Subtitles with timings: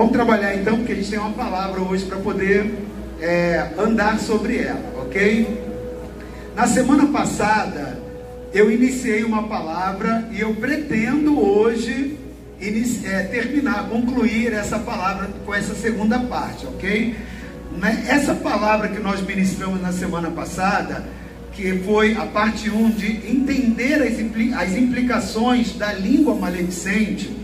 [0.00, 2.74] Vamos trabalhar então, porque a gente tem uma palavra hoje para poder
[3.20, 5.62] é, andar sobre ela, ok?
[6.56, 8.00] Na semana passada,
[8.54, 12.18] eu iniciei uma palavra e eu pretendo hoje
[12.58, 17.14] é, terminar, concluir essa palavra com essa segunda parte, ok?
[17.76, 18.06] Né?
[18.08, 21.04] Essa palavra que nós ministramos na semana passada,
[21.52, 24.00] que foi a parte 1 de entender
[24.56, 27.39] as implicações da língua maledicente,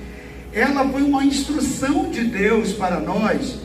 [0.56, 3.58] ela foi uma instrução de Deus para nós,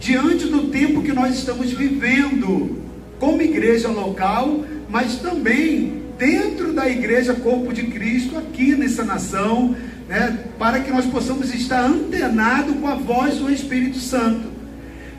[0.00, 2.82] diante do tempo que nós estamos vivendo,
[3.20, 9.76] como igreja local, mas também dentro da igreja Corpo de Cristo, aqui nessa nação,
[10.08, 14.48] né, para que nós possamos estar antenados com a voz do Espírito Santo.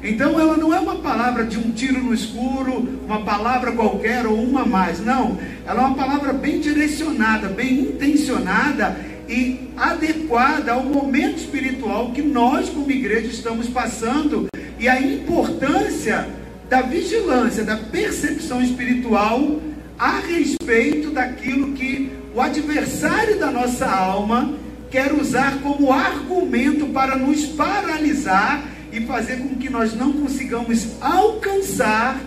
[0.01, 4.41] Então ela não é uma palavra de um tiro no escuro, uma palavra qualquer ou
[4.41, 4.99] uma mais.
[4.99, 5.37] Não,
[5.67, 8.97] ela é uma palavra bem direcionada, bem intencionada
[9.29, 14.47] e adequada ao momento espiritual que nós, como igreja, estamos passando
[14.79, 16.27] e a importância
[16.67, 19.61] da vigilância, da percepção espiritual
[19.99, 24.55] a respeito daquilo que o adversário da nossa alma
[24.89, 32.19] quer usar como argumento para nos paralisar e fazer com que nós não consigamos alcançar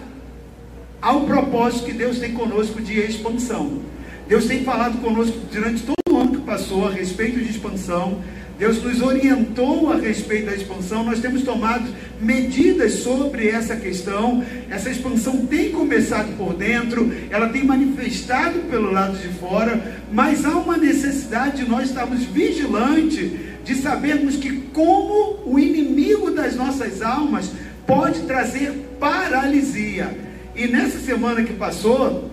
[1.01, 3.81] ao propósito que Deus tem conosco de expansão.
[4.29, 6.02] Deus tem falado conosco durante todo
[6.43, 8.21] passou a respeito de expansão.
[8.59, 11.03] Deus nos orientou a respeito da expansão.
[11.03, 11.85] Nós temos tomado
[12.21, 14.45] medidas sobre essa questão.
[14.71, 20.57] Essa expansão tem começado por dentro, ela tem manifestado pelo lado de fora, mas há
[20.57, 23.33] uma necessidade de nós estarmos vigilantes
[23.65, 27.51] de sabermos que como o inimigo das nossas almas
[27.87, 28.71] pode trazer
[29.01, 30.17] paralisia.
[30.55, 32.31] E nessa semana que passou,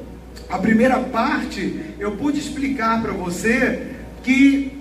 [0.49, 3.88] a primeira parte, eu pude explicar para você
[4.23, 4.71] que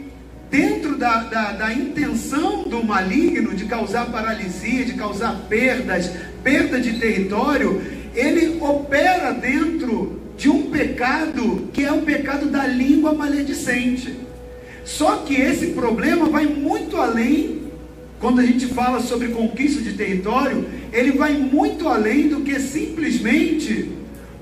[0.50, 6.11] dentro da, da, da, intenção do maligno de causar paralisia, de causar perdas,
[6.42, 7.83] perda de território,
[8.14, 14.17] ele opera dentro de um pecado que é o pecado da língua maledicente.
[14.85, 17.62] Só que esse problema vai muito além,
[18.18, 23.92] quando a gente fala sobre conquista de território, ele vai muito além do que simplesmente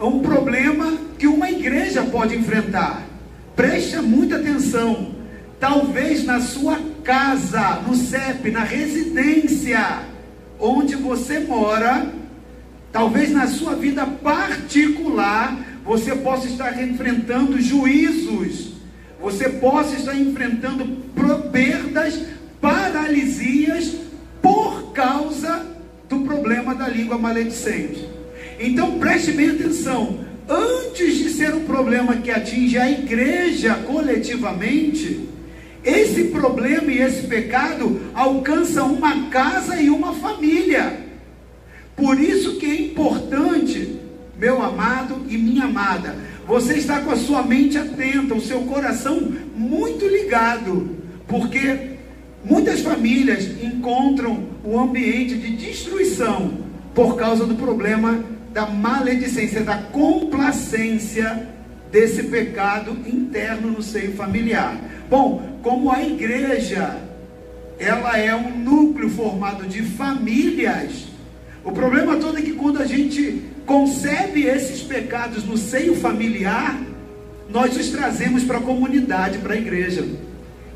[0.00, 3.16] um problema que uma igreja pode enfrentar.
[3.56, 5.17] Preste muita atenção.
[5.59, 10.03] Talvez na sua casa, no CEP, na residência
[10.61, 12.12] onde você mora,
[12.93, 18.77] talvez na sua vida particular, você possa estar enfrentando juízos
[19.21, 20.87] você possa estar enfrentando
[21.50, 22.21] perdas,
[22.61, 23.97] paralisias
[24.43, 25.67] por causa
[26.09, 28.09] do problema da língua maledicente.
[28.61, 30.25] Então preste bem atenção.
[30.48, 35.28] Antes de ser um problema que atinge a igreja coletivamente,
[35.82, 41.00] esse problema e esse pecado alcança uma casa e uma família.
[41.96, 43.98] Por isso que é importante,
[44.38, 46.14] meu amado e minha amada,
[46.46, 50.90] você está com a sua mente atenta, o seu coração muito ligado,
[51.26, 51.96] porque
[52.44, 56.58] muitas famílias encontram o ambiente de destruição
[56.94, 61.47] por causa do problema da maledicência, da complacência
[61.93, 64.81] desse pecado interno no seio familiar.
[65.11, 66.97] Bom, como a igreja,
[67.78, 71.05] ela é um núcleo formado de famílias.
[71.62, 76.81] O problema todo é que quando a gente concebe esses pecados no seio familiar,
[77.50, 80.03] nós os trazemos para a comunidade, para a igreja.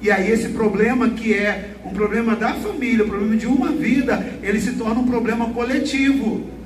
[0.03, 4.23] E aí esse problema que é um problema da família, um problema de uma vida,
[4.43, 6.60] ele se torna um problema coletivo.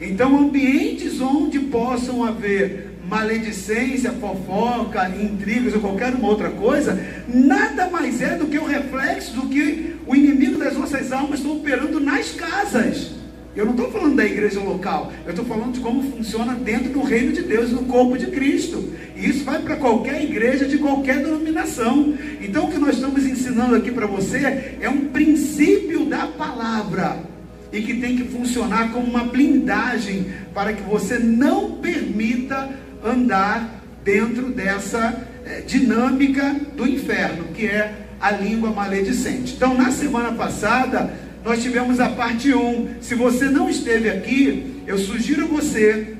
[0.00, 6.98] Então, ambientes onde possam haver maledicência, fofoca, intrigas ou qualquer uma outra coisa,
[7.28, 11.50] nada mais é do que o reflexo do que o inimigo das nossas almas está
[11.50, 13.12] operando nas casas.
[13.54, 17.02] Eu não estou falando da igreja local, eu estou falando de como funciona dentro do
[17.02, 18.92] reino de Deus, no corpo de Cristo.
[19.16, 22.14] E isso vai para qualquer igreja de qualquer denominação.
[22.42, 27.35] Então o que nós estamos ensinando aqui para você é um princípio da palavra
[27.72, 32.70] e que tem que funcionar como uma blindagem para que você não permita
[33.04, 39.54] andar dentro dessa é, dinâmica do inferno, que é a língua maledicente.
[39.54, 41.12] Então, na semana passada,
[41.44, 42.96] nós tivemos a parte 1.
[43.00, 46.16] Se você não esteve aqui, eu sugiro a você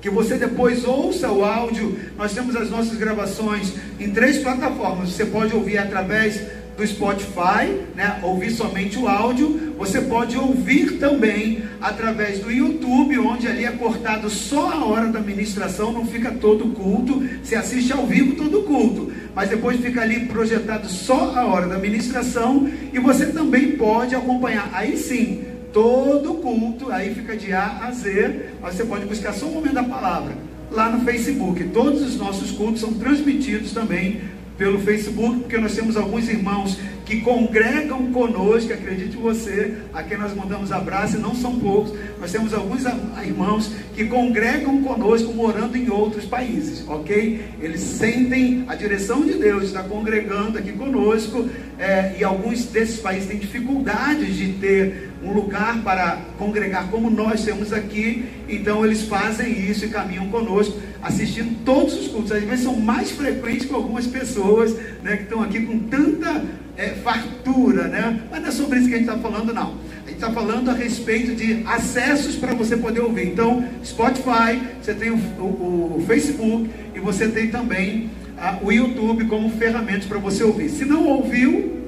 [0.00, 1.96] que você depois ouça o áudio.
[2.16, 5.10] Nós temos as nossas gravações em três plataformas.
[5.10, 6.40] Você pode ouvir através
[6.76, 9.74] do Spotify, né, ouvir somente o áudio.
[9.78, 15.20] Você pode ouvir também através do YouTube, onde ali é cortado só a hora da
[15.20, 17.22] ministração, não fica todo culto.
[17.42, 21.78] Você assiste ao vivo todo culto mas depois fica ali projetado só a hora da
[21.78, 24.70] ministração e você também pode acompanhar.
[24.72, 29.46] Aí sim, todo culto, aí fica de A a Z, mas você pode buscar só
[29.46, 30.36] o momento da palavra
[30.70, 31.64] lá no Facebook.
[31.64, 34.20] Todos os nossos cultos são transmitidos também
[34.56, 40.34] pelo Facebook, porque nós temos alguns irmãos que congregam conosco, acredite você, a quem nós
[40.34, 42.84] mandamos abraço, e não são poucos, nós temos alguns
[43.24, 47.44] irmãos que congregam conosco morando em outros países, ok?
[47.60, 53.28] Eles sentem a direção de Deus, está congregando aqui conosco, é, e alguns desses países
[53.28, 59.52] têm dificuldades de ter um lugar para congregar como nós temos aqui, então eles fazem
[59.52, 62.32] isso e caminham conosco, assistindo todos os cultos.
[62.32, 66.42] Às vezes são mais frequentes que algumas pessoas né, que estão aqui com tanta
[66.76, 68.20] é, fartura, né?
[68.30, 69.74] Mas não é sobre isso que a gente está falando, não.
[70.04, 73.28] A gente está falando a respeito de acessos para você poder ouvir.
[73.28, 79.26] Então, Spotify, você tem o, o, o Facebook e você tem também a, o YouTube
[79.26, 80.68] como ferramentas para você ouvir.
[80.70, 81.82] Se não ouviu,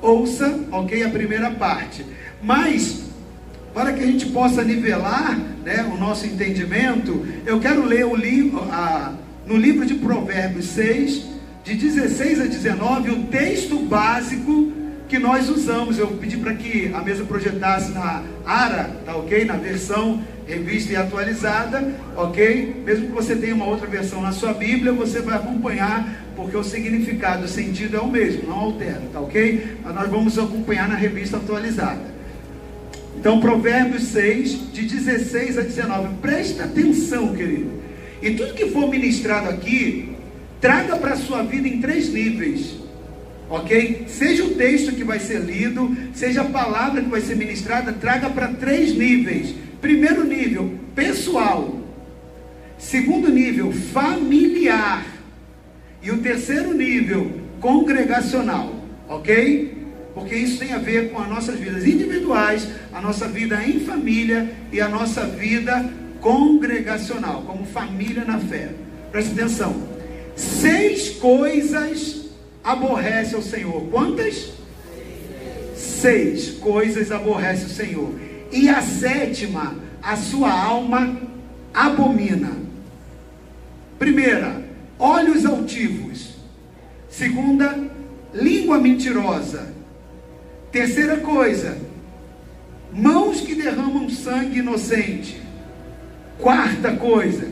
[0.00, 1.02] ouça, ok?
[1.02, 2.04] A primeira parte.
[2.42, 3.04] Mas,
[3.72, 8.62] para que a gente possa nivelar né, o nosso entendimento, eu quero ler o livro,
[9.46, 11.33] no livro de Provérbios 6,
[11.64, 14.70] de 16 a 19, o texto básico
[15.08, 15.98] que nós usamos.
[15.98, 19.46] Eu pedi para que a mesa projetasse na ARA, tá ok?
[19.46, 22.82] Na versão revista e atualizada, ok?
[22.84, 26.06] Mesmo que você tenha uma outra versão na sua Bíblia, você vai acompanhar,
[26.36, 29.78] porque o significado, o sentido é o mesmo, não altera, tá ok?
[29.82, 32.12] Mas nós vamos acompanhar na revista atualizada.
[33.18, 36.16] Então, Provérbios 6, de 16 a 19.
[36.20, 37.82] Presta atenção, querido.
[38.20, 40.13] E tudo que for ministrado aqui,
[40.64, 42.76] traga para a sua vida em três níveis.
[43.50, 44.06] Ok?
[44.08, 48.30] Seja o texto que vai ser lido, seja a palavra que vai ser ministrada, traga
[48.30, 49.54] para três níveis.
[49.82, 51.78] Primeiro nível, pessoal.
[52.78, 55.04] Segundo nível, familiar.
[56.02, 57.30] E o terceiro nível,
[57.60, 58.74] congregacional.
[59.06, 59.84] Ok?
[60.14, 64.50] Porque isso tem a ver com as nossas vidas individuais, a nossa vida em família
[64.72, 68.70] e a nossa vida congregacional, como família na fé.
[69.12, 69.93] Preste atenção.
[70.36, 72.26] Seis coisas
[72.62, 73.88] aborrece o Senhor.
[73.90, 74.52] Quantas?
[75.76, 78.14] Seis coisas aborrece o Senhor.
[78.50, 81.16] E a sétima, a sua alma
[81.72, 82.52] abomina.
[83.98, 84.62] Primeira,
[84.98, 86.34] olhos altivos.
[87.08, 87.78] Segunda,
[88.32, 89.72] língua mentirosa.
[90.72, 91.78] Terceira coisa,
[92.92, 95.40] mãos que derramam sangue inocente.
[96.38, 97.48] Quarta coisa,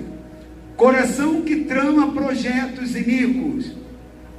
[0.76, 3.72] coração que trama projetos iníquos.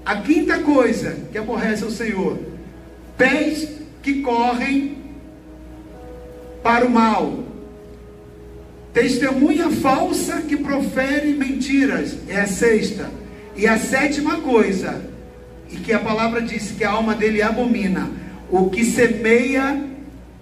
[0.06, 2.38] A quinta coisa que aborrece o Senhor,
[3.18, 3.69] pés
[4.01, 4.97] que correm
[6.62, 7.44] para o mal.
[8.94, 13.09] Testemunha falsa que profere mentiras, é a sexta.
[13.56, 15.01] E a sétima coisa,
[15.71, 18.09] e que a palavra diz que a alma dele abomina,
[18.50, 19.83] o que semeia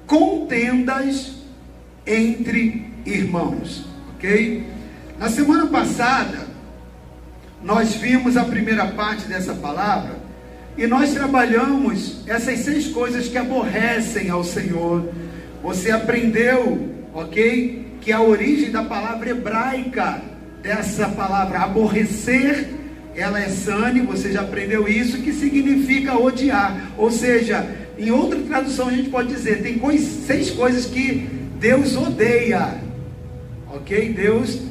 [0.05, 1.33] contendas
[2.05, 3.85] entre irmãos.
[4.15, 4.63] Ok?
[5.21, 6.47] Na semana passada,
[7.63, 10.15] nós vimos a primeira parte dessa palavra
[10.75, 15.13] e nós trabalhamos essas seis coisas que aborrecem ao Senhor.
[15.61, 17.97] Você aprendeu, ok?
[18.01, 20.23] Que a origem da palavra hebraica
[20.59, 22.69] dessa palavra aborrecer,
[23.15, 26.93] ela é sane, você já aprendeu isso, que significa odiar.
[26.97, 32.81] Ou seja, em outra tradução a gente pode dizer, tem seis coisas que Deus odeia.
[33.71, 34.13] Ok?
[34.13, 34.70] Deus odeia.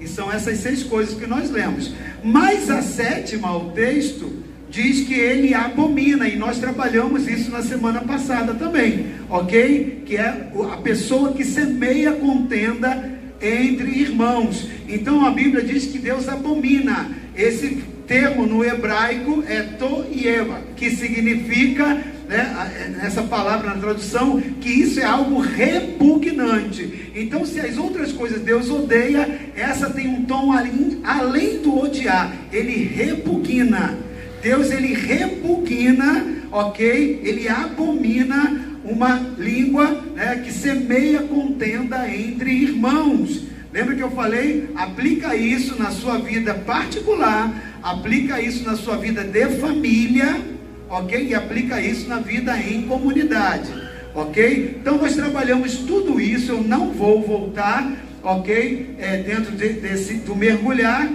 [0.00, 1.92] E são essas seis coisas que nós lemos.
[2.22, 4.30] Mas a sétima, o texto,
[4.70, 10.02] diz que ele abomina, e nós trabalhamos isso na semana passada também, ok?
[10.04, 14.68] Que é a pessoa que semeia contenda entre irmãos.
[14.88, 17.10] Então a Bíblia diz que Deus abomina.
[17.36, 25.00] Esse termo no hebraico é toieva, que significa né, nessa palavra na tradução, que isso
[25.00, 27.10] é algo repugnante.
[27.14, 32.32] Então, se as outras coisas Deus odeia, essa tem um tom além, além do odiar,
[32.52, 33.98] ele repugna.
[34.42, 37.20] Deus ele repugna, ok?
[37.24, 43.48] Ele abomina uma língua né, que semeia contenda entre irmãos.
[43.72, 44.70] Lembra que eu falei?
[44.76, 50.57] Aplica isso na sua vida particular, aplica isso na sua vida de família
[50.88, 51.26] ok?
[51.28, 53.72] E aplica isso na vida em comunidade,
[54.14, 54.78] ok?
[54.80, 57.92] Então nós trabalhamos tudo isso, eu não vou voltar,
[58.22, 58.94] ok?
[58.98, 61.08] É, dentro de, desse, do mergulhar,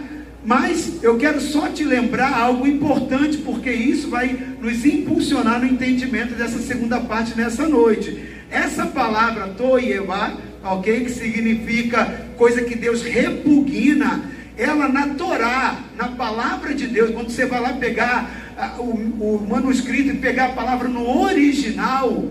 [0.46, 6.34] mas eu quero só te lembrar algo importante, porque isso vai nos impulsionar no entendimento
[6.36, 8.32] dessa segunda parte nessa noite.
[8.51, 11.06] Essa palavra toieva, ok?
[11.06, 17.46] Que significa coisa que Deus repugna, ela na Torá, na palavra de Deus, quando você
[17.46, 18.43] vai lá pegar
[18.79, 22.25] o, o, manuscrito e pegar a palavra no original,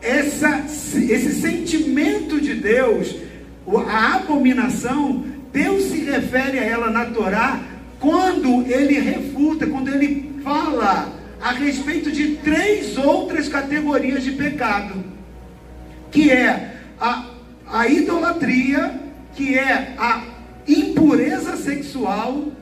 [0.00, 3.14] essa, esse sentimento de Deus,
[3.88, 7.60] a abominação, Deus se refere a ela na Torá
[8.00, 15.04] quando ele refuta, quando ele fala a respeito de três outras categorias de pecado,
[16.10, 17.26] que é a,
[17.66, 19.00] a idolatria,
[19.34, 20.22] que é a
[20.66, 22.52] impureza sexual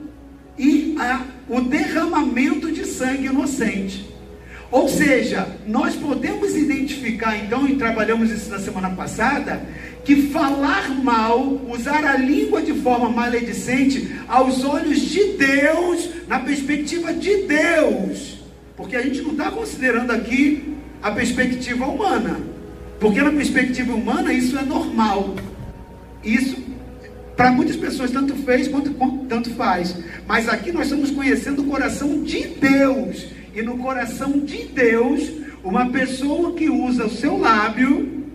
[0.57, 4.07] e a, o derramamento de sangue inocente.
[4.69, 9.61] Ou seja, nós podemos identificar então, e trabalhamos isso na semana passada,
[10.03, 17.13] que falar mal, usar a língua de forma maledicente, aos olhos de Deus, na perspectiva
[17.13, 18.39] de Deus,
[18.75, 22.39] porque a gente não está considerando aqui a perspectiva humana,
[22.99, 25.35] porque na perspectiva humana isso é normal,
[26.23, 26.57] isso
[27.37, 28.89] para muitas pessoas tanto fez quanto
[29.29, 29.95] tanto faz,
[30.27, 35.31] mas aqui nós estamos conhecendo o coração de Deus, e no coração de Deus,
[35.63, 38.25] uma pessoa que usa o seu lábio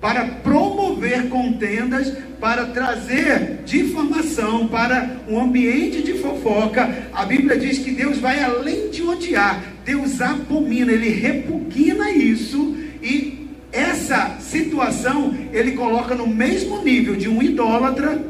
[0.00, 7.08] para promover contendas, para trazer difamação, para um ambiente de fofoca.
[7.12, 13.48] A Bíblia diz que Deus vai além de odiar, Deus abomina, ele repugna isso e
[13.72, 18.20] essa situação ele coloca no mesmo nível de um idólatra,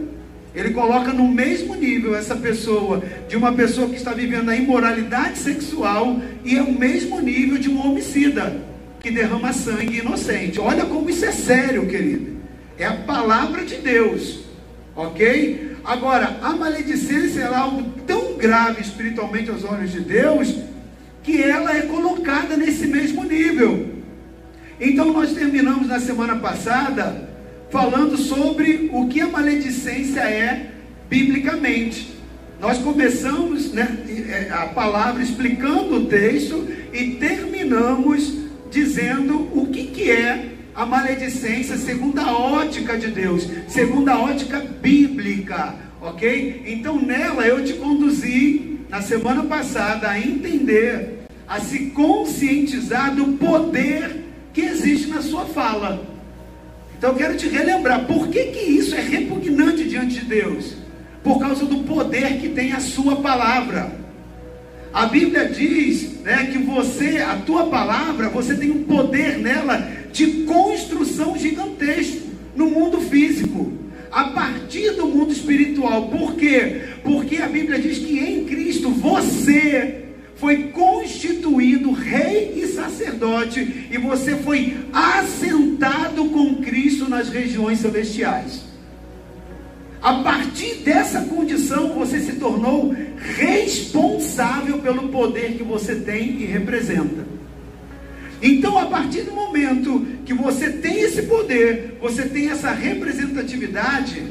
[0.55, 5.39] ele coloca no mesmo nível essa pessoa de uma pessoa que está vivendo a imoralidade
[5.39, 8.57] sexual e é o mesmo nível de um homicida
[9.01, 10.61] que derrama sangue inocente.
[10.61, 12.37] Olha como isso é sério, querido.
[12.77, 14.41] É a palavra de Deus.
[14.97, 15.77] Ok?
[15.85, 20.55] Agora, a maledicência é algo tão grave espiritualmente aos olhos de Deus
[21.23, 23.89] que ela é colocada nesse mesmo nível.
[24.81, 27.30] Então, nós terminamos na semana passada
[27.71, 30.71] falando sobre o que a maledicência é
[31.09, 32.15] biblicamente.
[32.61, 33.89] Nós começamos né,
[34.29, 38.35] é, a palavra explicando o texto e terminamos
[38.71, 44.61] dizendo o que, que é a maledicência segundo a ótica de Deus, segundo a ótica
[44.61, 46.65] bíblica, ok?
[46.67, 54.25] Então nela eu te conduzi na semana passada a entender, a se conscientizar do poder
[54.53, 56.20] que existe na sua fala.
[57.01, 60.75] Então eu quero te relembrar, por que, que isso é repugnante diante de Deus?
[61.25, 63.91] Por causa do poder que tem a sua palavra.
[64.93, 70.45] A Bíblia diz né, que você, a tua palavra, você tem um poder nela de
[70.45, 72.21] construção gigantesco
[72.55, 73.73] no mundo físico,
[74.13, 76.09] a partir do mundo espiritual.
[76.09, 76.83] Por quê?
[77.03, 80.05] Porque a Bíblia diz que em Cristo você
[80.41, 88.63] foi constituído rei e sacerdote e você foi assentado com Cristo nas regiões celestiais.
[90.01, 92.97] A partir dessa condição, você se tornou
[93.37, 97.27] responsável pelo poder que você tem e representa.
[98.41, 104.25] Então, a partir do momento que você tem esse poder, você tem essa representatividade,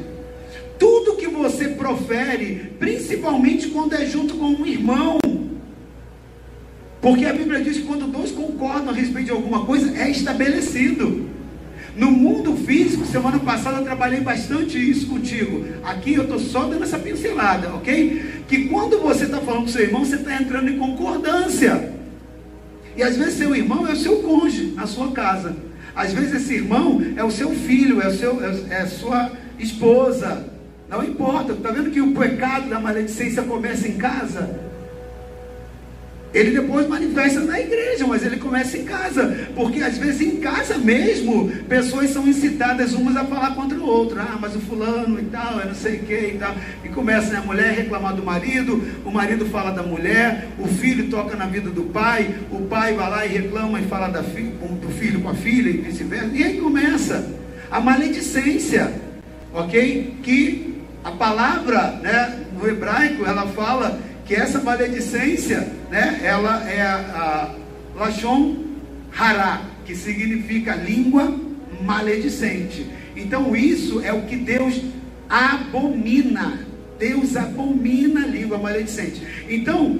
[0.79, 5.19] tudo que você profere, principalmente quando é junto com um irmão,
[7.01, 11.29] porque a Bíblia diz que quando dois concordam a respeito de alguma coisa, é estabelecido.
[11.96, 15.65] No mundo físico, semana passada eu trabalhei bastante isso contigo.
[15.84, 18.44] Aqui eu estou só dando essa pincelada, ok?
[18.48, 21.94] Que quando você está falando com seu irmão, você está entrando em concordância.
[22.96, 25.56] E às vezes seu irmão é o seu cônjuge na sua casa.
[25.96, 29.32] Às vezes esse irmão é o seu filho, é, o seu, é, é a sua
[29.58, 30.48] esposa.
[30.89, 31.53] Não importa.
[31.53, 34.68] Está vendo que o pecado da maledicência começa em casa?
[36.33, 40.77] Ele depois manifesta na igreja, mas ele começa em casa, porque às vezes em casa
[40.77, 44.19] mesmo, pessoas são incitadas umas a falar contra o outro.
[44.19, 46.53] Ah, mas o fulano e tal, eu não sei o que e tal.
[46.83, 51.09] E começa né, a mulher reclamar do marido, o marido fala da mulher, o filho
[51.09, 54.43] toca na vida do pai, o pai vai lá e reclama e fala da fi,
[54.43, 56.29] do filho com a filha e vice-versa.
[56.33, 57.27] E aí começa
[57.71, 58.93] a maledicência,
[59.51, 60.15] ok?
[60.21, 67.51] Que a palavra né, no hebraico ela fala que essa maledicência, né, ela é a,
[67.98, 68.09] a
[69.17, 71.36] Hará, que significa língua
[71.81, 72.86] maledicente.
[73.15, 74.81] Então isso é o que Deus
[75.27, 76.59] abomina.
[77.00, 79.25] Deus abomina a língua maledicente.
[79.50, 80.00] Então,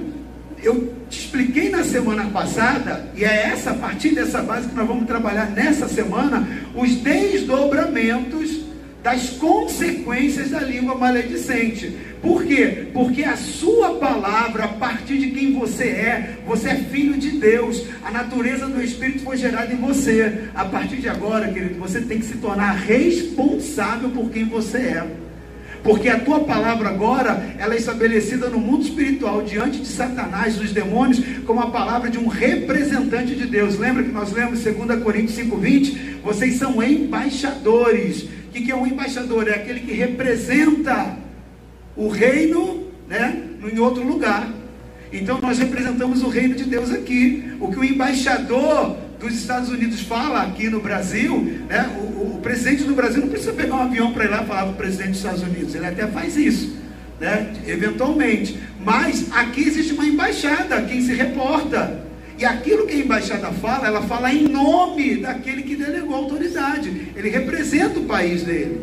[0.62, 4.86] eu te expliquei na semana passada, e é essa, a partir dessa base que nós
[4.86, 6.46] vamos trabalhar nessa semana,
[6.76, 8.60] os desdobramentos
[9.02, 11.96] das consequências da língua maledicente.
[12.22, 12.86] Por quê?
[12.92, 17.86] Porque a sua palavra, a partir de quem você é, você é filho de Deus.
[18.04, 20.48] A natureza do Espírito foi gerada em você.
[20.54, 25.06] A partir de agora, querido, você tem que se tornar responsável por quem você é.
[25.82, 30.72] Porque a tua palavra agora, ela é estabelecida no mundo espiritual, diante de Satanás, dos
[30.72, 33.78] demônios, como a palavra de um representante de Deus.
[33.78, 36.20] Lembra que nós lemos 2 Coríntios 5,20?
[36.22, 38.24] Vocês são embaixadores.
[38.24, 39.48] O que é um embaixador?
[39.48, 41.16] É aquele que representa
[41.96, 43.42] o reino né,
[43.72, 44.48] em outro lugar.
[45.12, 47.52] Então nós representamos o reino de Deus aqui.
[47.60, 52.84] O que o embaixador dos Estados Unidos fala aqui no Brasil, né, o, o presidente
[52.84, 55.18] do Brasil não precisa pegar um avião para ir lá falar para o presidente dos
[55.18, 55.74] Estados Unidos.
[55.74, 56.76] Ele até faz isso,
[57.20, 58.58] né, eventualmente.
[58.82, 62.08] Mas aqui existe uma embaixada, quem se reporta.
[62.38, 67.12] E aquilo que a embaixada fala, ela fala em nome daquele que delegou a autoridade.
[67.14, 68.80] Ele representa o país dele.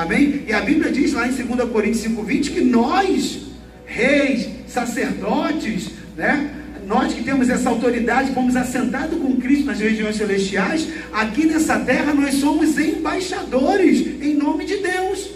[0.00, 0.44] Amém?
[0.48, 3.40] E a Bíblia diz lá em 2 Coríntios 5,20 que nós,
[3.84, 6.54] reis, sacerdotes, né?
[6.86, 12.14] Nós que temos essa autoridade, fomos assentados com Cristo nas regiões celestiais, aqui nessa terra
[12.14, 15.32] nós somos embaixadores em nome de Deus.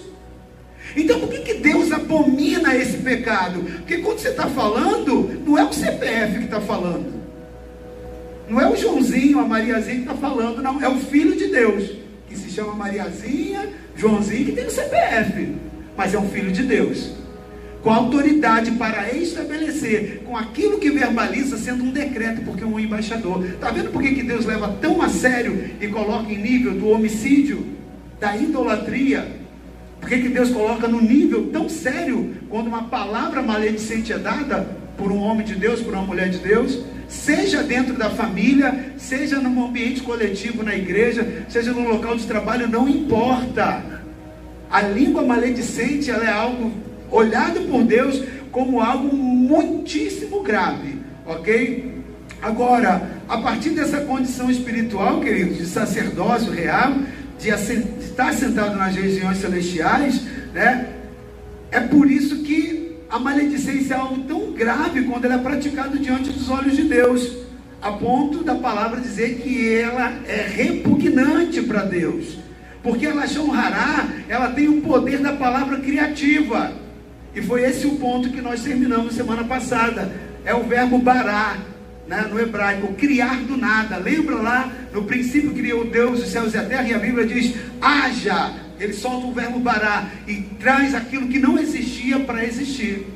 [0.96, 3.60] Então por que, que Deus abomina esse pecado?
[3.60, 7.12] Porque quando você está falando, não é o CPF que está falando.
[8.48, 10.82] Não é o Joãozinho, a Mariazinha que está falando, não.
[10.82, 11.90] É o Filho de Deus,
[12.26, 15.54] que se chama Mariazinha, Joãozinho, que tem o CPF.
[15.96, 17.24] Mas é um Filho de Deus
[17.84, 23.44] com autoridade para estabelecer, com aquilo que verbaliza sendo um decreto, porque é um embaixador.
[23.44, 27.66] Está vendo por que Deus leva tão a sério e coloca em nível do homicídio,
[28.18, 29.30] da idolatria?
[30.00, 35.12] Por que Deus coloca no nível tão sério quando uma palavra maledicente é dada por
[35.12, 36.82] um homem de Deus, por uma mulher de Deus?
[37.08, 42.68] Seja dentro da família, seja num ambiente coletivo na igreja, seja no local de trabalho,
[42.68, 43.82] não importa.
[44.70, 46.72] A língua maledicente ela é algo
[47.10, 51.92] olhado por Deus como algo muitíssimo grave, ok?
[52.42, 56.94] Agora, a partir dessa condição espiritual, queridos, de sacerdócio real,
[57.38, 60.88] de estar sentado nas regiões celestiais, né?
[61.70, 62.83] É por isso que
[63.14, 67.32] a maledicência é algo tão grave quando ela é praticada diante dos olhos de Deus,
[67.80, 72.36] a ponto da palavra dizer que ela é repugnante para Deus,
[72.82, 76.72] porque ela honrará, ela tem o poder da palavra criativa.
[77.32, 80.10] E foi esse o ponto que nós terminamos semana passada.
[80.44, 81.56] É o verbo bará,
[82.08, 83.96] né, no hebraico, criar do nada.
[83.96, 87.54] Lembra lá, no princípio criou Deus os céus e a terra, e a Bíblia diz:
[87.80, 88.64] haja.
[88.78, 93.06] Ele solta o verbo bará e traz aquilo que não existia para existir.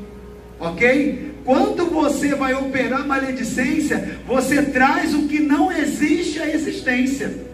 [0.61, 1.35] Ok?
[1.45, 7.47] Quando você vai operar maledicência, você traz o que não existe à existência.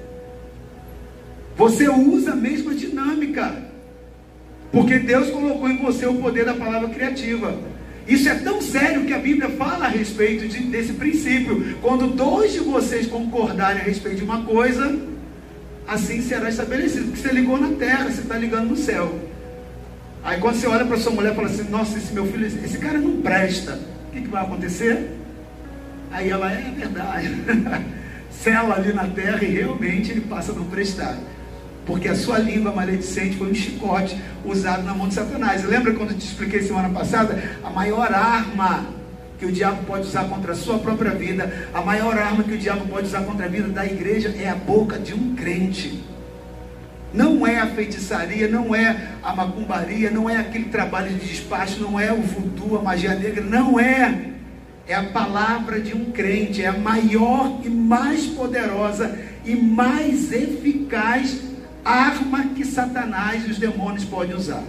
[1.57, 3.63] Você usa a mesma dinâmica.
[4.73, 7.57] Porque Deus colocou em você o poder da palavra criativa.
[8.07, 11.79] Isso é tão sério que a Bíblia fala a respeito de, desse princípio.
[11.81, 14.99] Quando dois de vocês concordarem a respeito de uma coisa,
[15.87, 17.07] assim será estabelecido.
[17.07, 19.19] Porque você ligou na terra, você está ligando no céu.
[20.23, 22.79] Aí quando você olha para sua mulher e fala assim, nossa, esse meu filho, esse
[22.79, 23.79] cara não presta.
[24.09, 25.11] O que, que vai acontecer?
[26.11, 27.35] Aí ela, é verdade.
[28.31, 31.19] Sela ali na terra e realmente ele passa a não prestar.
[31.85, 35.65] Porque a sua língua maledicente foi um chicote usado na mão de Satanás.
[35.65, 37.43] Lembra quando eu te expliquei semana passada?
[37.63, 38.87] A maior arma
[39.39, 42.59] que o diabo pode usar contra a sua própria vida, a maior arma que o
[42.59, 46.03] diabo pode usar contra a vida da igreja é a boca de um crente.
[47.13, 51.99] Não é a feitiçaria, não é a macumbaria, não é aquele trabalho de despacho, não
[51.99, 54.31] é o voodoo, a magia negra, não é.
[54.87, 61.41] É a palavra de um crente, é a maior e mais poderosa e mais eficaz
[61.85, 64.65] arma que Satanás e os demônios podem usar.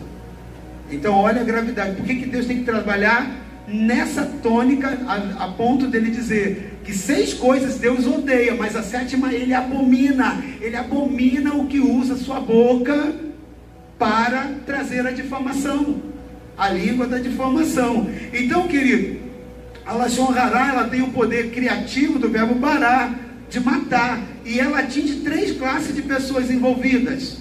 [0.91, 1.95] Então, olha a gravidade.
[1.95, 6.93] Por que, que Deus tem que trabalhar nessa tônica a, a, ponto dele dizer que
[6.93, 10.43] seis coisas Deus odeia, mas a sétima ele abomina.
[10.61, 13.13] Ele abomina o que usa sua boca
[13.97, 16.01] para trazer a difamação,
[16.57, 18.09] a língua da difamação.
[18.33, 19.19] Então, querido,
[19.85, 23.13] a Lashon Hará, ela tem o poder criativo do verbo bará
[23.49, 24.21] de matar.
[24.43, 27.37] E ela atinge três classes de pessoas envolvidas.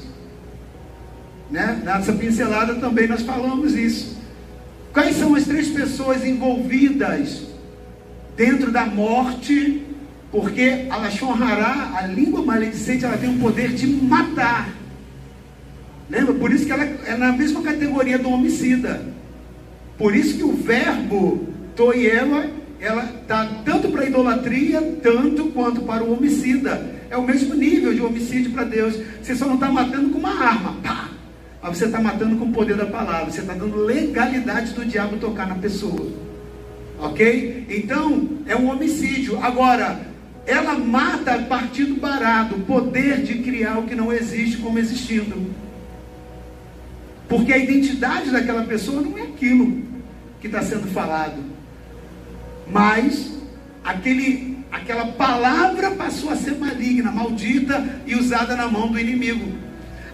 [1.51, 1.81] Né?
[1.85, 4.14] Nessa pincelada também nós falamos isso.
[4.95, 7.43] Quais são as três pessoas envolvidas
[8.37, 9.83] dentro da morte?
[10.31, 14.69] Porque a Lashon Hará, a língua maledicente, ela tem o poder de matar.
[16.09, 16.35] Lembra?
[16.35, 19.05] Por isso que ela é na mesma categoria do homicida.
[19.99, 22.49] Por isso que o verbo toiela
[22.81, 26.95] ela está tanto para a idolatria, tanto quanto para o homicida.
[27.11, 28.95] É o mesmo nível de homicídio para Deus.
[29.21, 31.14] Você só não está matando com uma arma, pá.
[31.65, 33.33] Mas você está matando com o poder da palavra.
[33.33, 36.13] Você está dando legalidade do diabo tocar na pessoa.
[36.99, 37.67] Ok?
[37.71, 39.43] Então, é um homicídio.
[39.43, 39.99] Agora,
[40.45, 44.79] ela mata a partir do barato, o poder de criar o que não existe como
[44.79, 45.55] existindo.
[47.31, 49.83] Porque a identidade daquela pessoa não é aquilo
[50.43, 51.43] que está sendo falado.
[52.71, 53.39] Mas
[53.83, 59.65] aquele, aquela palavra passou a ser maligna, maldita e usada na mão do inimigo.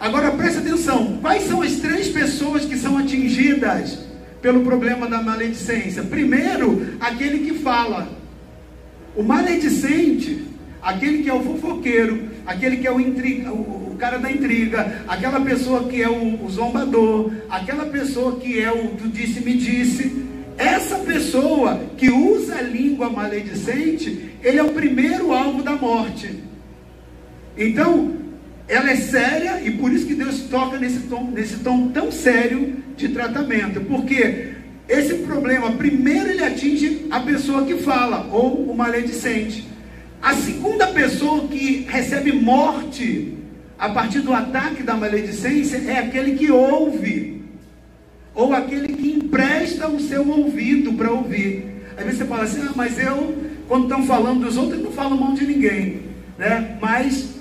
[0.00, 3.98] Agora preste atenção: quais são as três pessoas que são atingidas
[4.40, 6.02] pelo problema da maledicência?
[6.02, 8.08] Primeiro, aquele que fala.
[9.14, 10.46] O maledicente,
[10.80, 15.02] aquele que é o fofoqueiro, aquele que é o, intriga, o, o cara da intriga,
[15.06, 20.30] aquela pessoa que é o, o zombador, aquela pessoa que é o do disse-me-disse.
[20.56, 26.38] Essa pessoa que usa a língua maledicente, ele é o primeiro alvo da morte.
[27.56, 28.29] Então,
[28.70, 32.76] ela é séria e por isso que Deus toca nesse tom, nesse tom tão sério
[32.96, 33.80] de tratamento.
[33.80, 34.50] Porque
[34.88, 39.66] esse problema, primeiro ele atinge a pessoa que fala, ou o maledicente.
[40.22, 43.35] A segunda pessoa que recebe morte
[43.76, 47.42] a partir do ataque da maledicência é aquele que ouve,
[48.33, 51.64] ou aquele que empresta o seu ouvido para ouvir.
[51.96, 55.18] Às vezes você fala assim, ah, mas eu, quando estão falando dos outros, não falo
[55.18, 56.02] mal de ninguém,
[56.38, 56.78] né?
[56.80, 57.39] Mas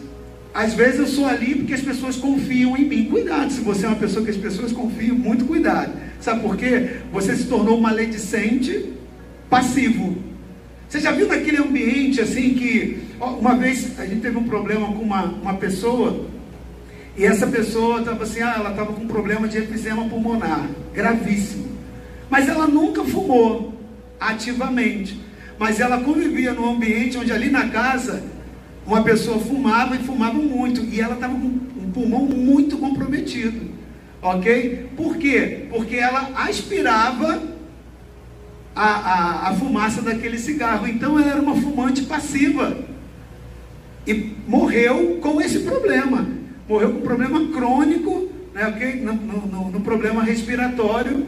[0.53, 3.05] às vezes eu sou ali porque as pessoas confiam em mim.
[3.05, 5.93] Cuidado, se você é uma pessoa que as pessoas confiam, muito cuidado.
[6.19, 6.97] Sabe por quê?
[7.11, 8.93] Você se tornou maledicente
[9.49, 10.17] passivo.
[10.87, 12.99] Você já viu naquele ambiente assim que.
[13.19, 16.25] Uma vez a gente teve um problema com uma, uma pessoa,
[17.17, 21.67] e essa pessoa estava assim, ah, ela estava com um problema de efizema pulmonar, gravíssimo.
[22.29, 23.73] Mas ela nunca fumou
[24.19, 25.19] ativamente.
[25.59, 28.23] Mas ela convivia num ambiente onde ali na casa
[28.89, 30.83] uma pessoa fumava e fumava muito.
[30.83, 33.69] E ela estava com um pulmão muito comprometido.
[34.19, 34.89] Ok?
[34.97, 35.67] Por quê?
[35.69, 37.41] Porque ela aspirava
[38.75, 40.87] a, a, a fumaça daquele cigarro.
[40.87, 42.77] Então ela era uma fumante passiva.
[44.07, 46.27] E morreu com esse problema.
[46.67, 48.95] Morreu com problema crônico, né, okay?
[49.01, 51.27] no, no, no problema respiratório.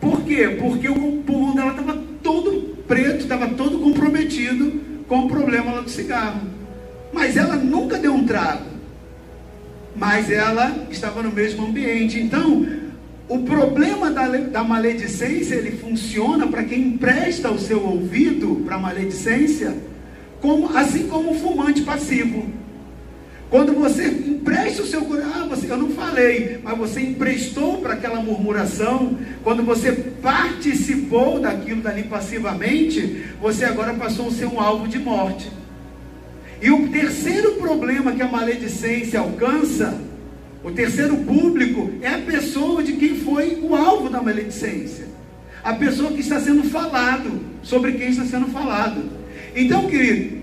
[0.00, 0.56] Por quê?
[0.58, 6.61] Porque o pulmão dela estava todo preto, estava todo comprometido com o problema do cigarro.
[7.12, 8.72] Mas ela nunca deu um trago
[9.94, 12.18] mas ela estava no mesmo ambiente.
[12.18, 12.66] Então,
[13.28, 18.78] o problema da, da maledicência, ele funciona para quem empresta o seu ouvido para a
[18.78, 19.76] maledicência,
[20.40, 22.46] como, assim como o fumante passivo.
[23.48, 27.92] Quando você empresta o seu coração, ah, você, eu não falei, mas você emprestou para
[27.92, 34.88] aquela murmuração, quando você participou daquilo dali passivamente, você agora passou a ser um alvo
[34.88, 35.50] de morte.
[36.62, 40.00] E o terceiro problema que a maledicência alcança,
[40.62, 45.08] o terceiro público, é a pessoa de quem foi o alvo da maledicência.
[45.64, 49.10] A pessoa que está sendo falado, sobre quem está sendo falado.
[49.56, 50.42] Então, querido,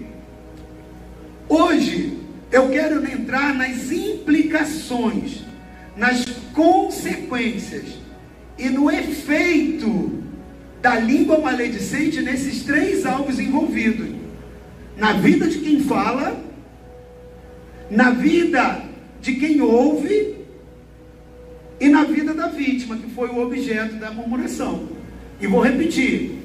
[1.48, 2.18] hoje
[2.52, 5.46] eu quero entrar nas implicações,
[5.96, 7.98] nas consequências
[8.58, 10.22] e no efeito
[10.82, 14.19] da língua maledicente nesses três alvos envolvidos
[15.00, 16.38] na vida de quem fala,
[17.90, 18.84] na vida
[19.22, 20.36] de quem ouve
[21.80, 24.90] e na vida da vítima, que foi o objeto da murmuração.
[25.40, 26.40] E vou repetir: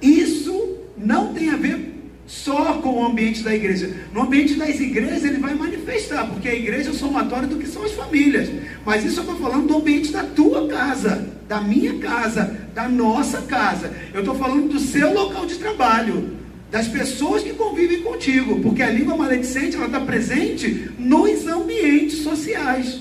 [0.00, 1.94] isso não tem a ver
[2.26, 3.94] só com o ambiente da igreja.
[4.12, 7.66] No ambiente das igrejas ele vai manifestar, porque a igreja é o somatório do que
[7.66, 8.50] são as famílias.
[8.84, 13.42] Mas isso eu estou falando do ambiente da tua casa, da minha casa, da nossa
[13.42, 13.90] casa.
[14.12, 16.35] Eu estou falando do seu local de trabalho
[16.70, 23.00] das pessoas que convivem contigo, porque a língua maledicente ela está presente nos ambientes sociais.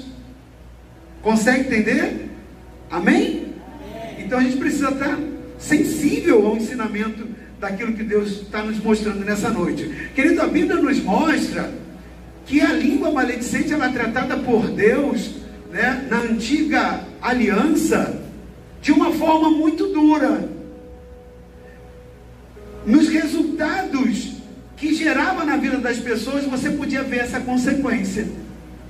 [1.21, 2.30] Consegue entender?
[2.89, 3.47] Amém?
[4.19, 5.19] Então a gente precisa estar
[5.58, 7.28] sensível ao ensinamento
[7.60, 10.10] daquilo que Deus está nos mostrando nessa noite.
[10.13, 11.71] Querido, a Bíblia nos mostra
[12.45, 15.32] que a língua maledicente ela é tratada por Deus
[15.71, 18.21] né, na antiga aliança
[18.82, 20.55] de uma forma muito dura
[22.86, 24.34] nos resultados
[24.78, 28.28] que gerava na vida das pessoas, você podia ver essa consequência.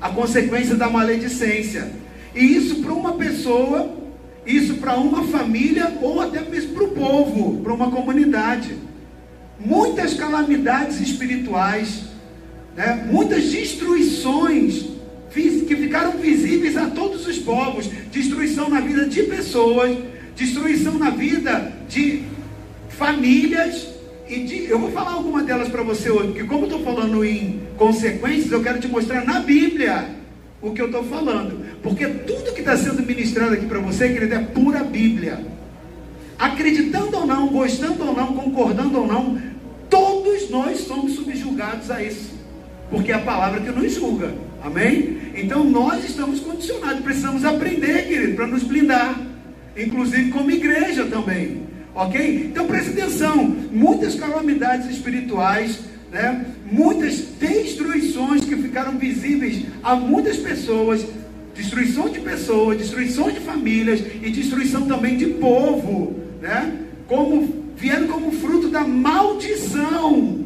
[0.01, 1.91] A consequência da maledicência.
[2.33, 3.95] E isso para uma pessoa,
[4.45, 8.75] isso para uma família, ou até mesmo para o povo, para uma comunidade.
[9.59, 12.03] Muitas calamidades espirituais,
[12.75, 13.07] né?
[13.09, 14.95] muitas destruições
[15.31, 19.97] que ficaram visíveis a todos os povos destruição na vida de pessoas,
[20.35, 22.23] destruição na vida de
[22.97, 23.93] famílias.
[24.27, 27.23] E de, eu vou falar alguma delas para você hoje, porque como eu estou falando
[27.23, 30.15] em consequências, eu quero te mostrar na Bíblia
[30.61, 31.63] o que eu estou falando.
[31.83, 35.45] Porque tudo que está sendo ministrado aqui para você, querido, é pura Bíblia.
[36.39, 39.39] Acreditando ou não, gostando ou não, concordando ou não,
[39.89, 42.33] todos nós somos subjugados a isso.
[42.89, 44.33] porque é a palavra que nos julga.
[44.63, 45.17] Amém?
[45.35, 49.19] Então nós estamos condicionados, precisamos aprender, querido, para nos blindar,
[49.77, 51.61] inclusive como igreja também.
[51.95, 52.45] Ok?
[52.45, 55.79] Então preste atenção: muitas calamidades espirituais,
[56.11, 56.45] né?
[56.69, 61.05] muitas destruições que ficaram visíveis a muitas pessoas
[61.55, 66.79] destruição de pessoas, destruição de famílias e destruição também de povo, né?
[67.07, 70.45] Como vieram como fruto da maldição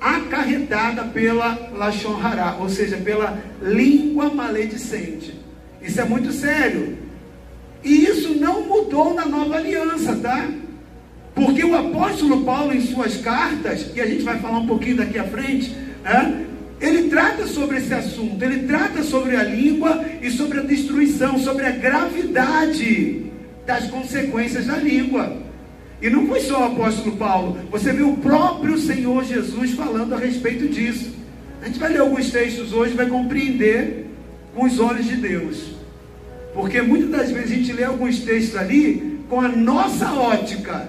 [0.00, 5.34] acarretada pela Lashon Hará, ou seja, pela língua maledicente.
[5.80, 6.98] Isso é muito sério.
[7.84, 10.48] E isso não mudou na nova aliança, tá?
[11.34, 15.18] Porque o apóstolo Paulo, em suas cartas, que a gente vai falar um pouquinho daqui
[15.18, 16.46] à frente, né?
[16.80, 21.66] ele trata sobre esse assunto, ele trata sobre a língua e sobre a destruição, sobre
[21.66, 23.26] a gravidade
[23.66, 25.36] das consequências da língua.
[26.00, 30.18] E não foi só o apóstolo Paulo, você viu o próprio Senhor Jesus falando a
[30.18, 31.12] respeito disso.
[31.60, 34.06] A gente vai ler alguns textos hoje vai compreender
[34.54, 35.77] com os olhos de Deus.
[36.54, 40.88] Porque muitas das vezes a gente lê alguns textos ali com a nossa ótica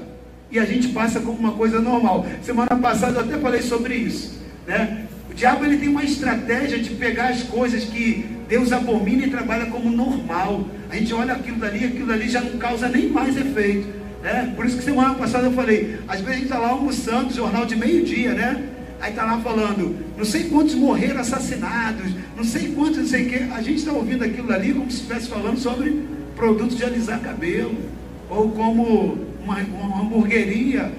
[0.51, 2.25] e a gente passa como uma coisa normal.
[2.41, 4.39] Semana passada eu até falei sobre isso.
[4.65, 5.05] Né?
[5.29, 9.67] O diabo ele tem uma estratégia de pegar as coisas que Deus abomina e trabalha
[9.67, 10.65] como normal.
[10.89, 13.87] A gente olha aquilo dali, aquilo dali já não causa nem mais efeito.
[14.23, 14.51] Né?
[14.55, 17.65] Por isso que semana passada eu falei, às vezes a gente está lá almoçando, jornal
[17.65, 18.63] de meio-dia, né?
[19.01, 23.29] Aí está lá falando, não sei quantos morreram assassinados, não sei quantos, não sei o
[23.29, 23.45] quê.
[23.53, 26.03] A gente está ouvindo aquilo ali como se estivesse falando sobre
[26.35, 27.75] produtos de alisar cabelo,
[28.29, 30.91] ou como uma, uma hamburgueria.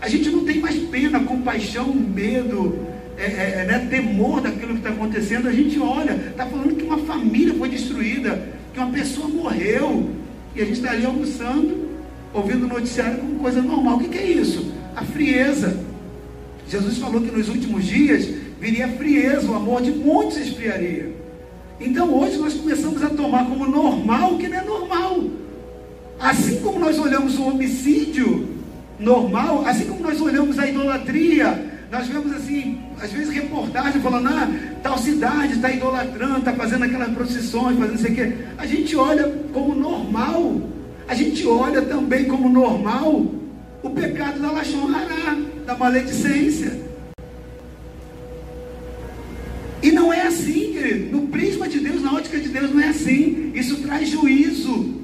[0.00, 2.78] A gente não tem mais pena, compaixão, medo,
[3.18, 5.48] é, é, é né, temor daquilo que está acontecendo.
[5.48, 10.10] A gente olha, está falando que uma família foi destruída, que uma pessoa morreu,
[10.54, 11.92] e a gente está ali almoçando
[12.32, 13.96] ouvindo o noticiário como coisa normal.
[13.96, 14.72] O que, que é isso?
[14.96, 15.91] A frieza.
[16.68, 18.28] Jesus falou que nos últimos dias
[18.60, 21.14] viria frieza, o amor de muitos esfriaria.
[21.80, 25.24] Então hoje nós começamos a tomar como normal o que não é normal.
[26.18, 28.48] Assim como nós olhamos o homicídio
[28.98, 34.48] normal, assim como nós olhamos a idolatria, nós vemos assim, às vezes reportagem falando, ah,
[34.82, 38.34] tal cidade está idolatrando, está fazendo aquelas procissões, fazendo isso aqui.
[38.56, 40.62] A gente olha como normal
[41.12, 43.26] a gente olha também como normal
[43.82, 46.80] o pecado da Lachon Hará, da maledicência.
[49.82, 51.16] E não é assim, querido.
[51.16, 53.50] No prisma de Deus, na ótica de Deus, não é assim.
[53.54, 55.02] Isso traz juízo.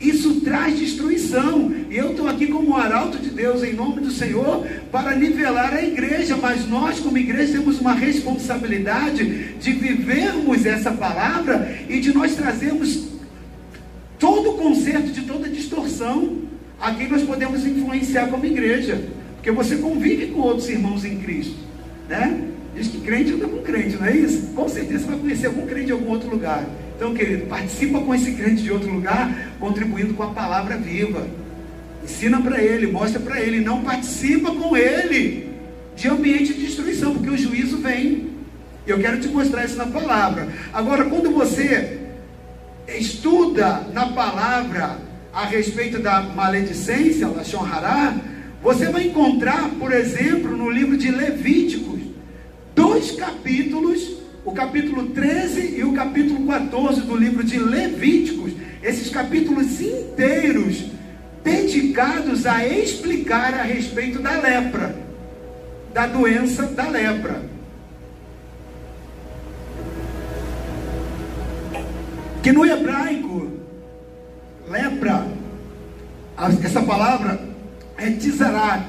[0.00, 1.72] Isso traz destruição.
[1.88, 5.82] E eu estou aqui como arauto de Deus, em nome do Senhor, para nivelar a
[5.82, 6.36] igreja.
[6.36, 13.06] Mas nós, como igreja, temos uma responsabilidade de vivermos essa palavra e de nós trazermos
[14.18, 16.38] todo o conserto de toda distorção
[16.80, 19.17] a quem nós podemos influenciar como igreja.
[19.38, 21.56] Porque você convive com outros irmãos em Cristo.
[22.08, 22.48] Né?
[22.74, 24.48] Diz que crente anda com crente, não é isso?
[24.54, 26.66] Com certeza você vai conhecer algum crente de algum outro lugar.
[26.96, 31.26] Então, querido, participa com esse crente de outro lugar, contribuindo com a palavra viva.
[32.02, 33.60] Ensina para ele, mostra para ele.
[33.60, 35.48] Não participa com ele
[35.94, 38.30] de ambiente de destruição, porque o juízo vem.
[38.86, 40.48] Eu quero te mostrar isso na palavra.
[40.72, 42.00] Agora, quando você
[42.88, 44.98] estuda na palavra
[45.32, 48.16] a respeito da maledicência, Lashon Hará,
[48.62, 52.00] você vai encontrar, por exemplo, no livro de Levíticos,
[52.74, 59.80] dois capítulos, o capítulo 13 e o capítulo 14 do livro de Levíticos, esses capítulos
[59.80, 60.86] inteiros
[61.44, 64.96] dedicados a explicar a respeito da lepra,
[65.94, 67.42] da doença da lepra.
[72.42, 73.50] Que no hebraico,
[74.68, 75.26] lepra,
[76.64, 77.47] essa palavra
[77.98, 78.86] é tizarat,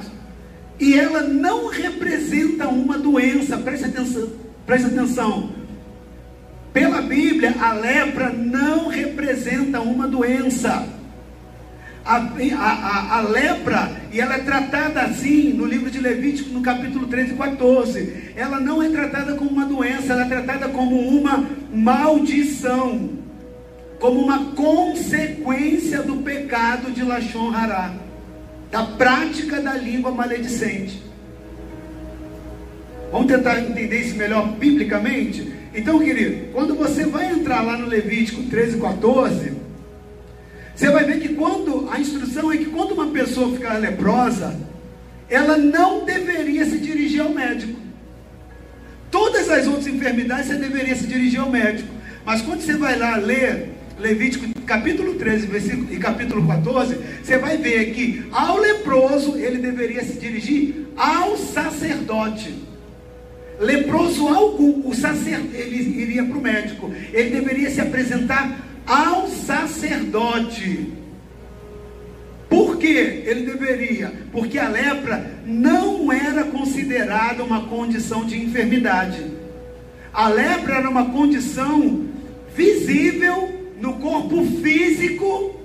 [0.78, 4.28] e ela não representa uma doença, preste atenção,
[4.64, 5.50] preste atenção.
[6.72, 10.86] Pela Bíblia, a lepra não representa uma doença.
[12.02, 17.06] A, a, a, lepra, e ela é tratada assim no livro de Levítico, no capítulo
[17.08, 18.32] 13 e 14.
[18.34, 23.20] Ela não é tratada como uma doença, ela é tratada como uma maldição
[24.00, 27.92] como uma consequência do pecado de Lachon Hará,
[28.70, 31.02] da prática da língua maledicente.
[33.10, 35.52] Vamos tentar entender isso melhor biblicamente?
[35.74, 39.52] Então, querido, quando você vai entrar lá no Levítico 13, 14,
[40.74, 44.58] você vai ver que quando a instrução é que quando uma pessoa ficar leprosa,
[45.28, 47.78] ela não deveria se dirigir ao médico.
[49.10, 51.88] Todas as outras enfermidades você deveria se dirigir ao médico.
[52.24, 57.58] Mas quando você vai lá ler Levítico capítulo 13 versículo, e capítulo 14, você vai
[57.58, 62.54] ver que ao leproso ele deveria se dirigir ao sacerdote.
[63.58, 70.94] leproso algum, o sacerdote, ele iria para o médico, ele deveria se apresentar ao sacerdote.
[72.48, 74.12] Por que ele deveria?
[74.32, 79.24] Porque a lepra não era considerada uma condição de enfermidade.
[80.12, 82.06] A lepra era uma condição
[82.56, 85.58] visível no corpo físico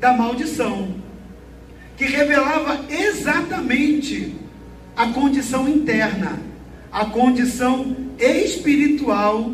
[0.00, 0.96] da maldição,
[1.96, 4.34] que revelava exatamente
[4.96, 6.40] a condição interna,
[6.90, 9.52] a condição espiritual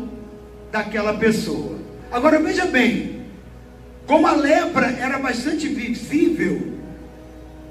[0.71, 1.77] daquela pessoa.
[2.11, 3.21] Agora veja bem,
[4.07, 6.73] como a lepra era bastante visível,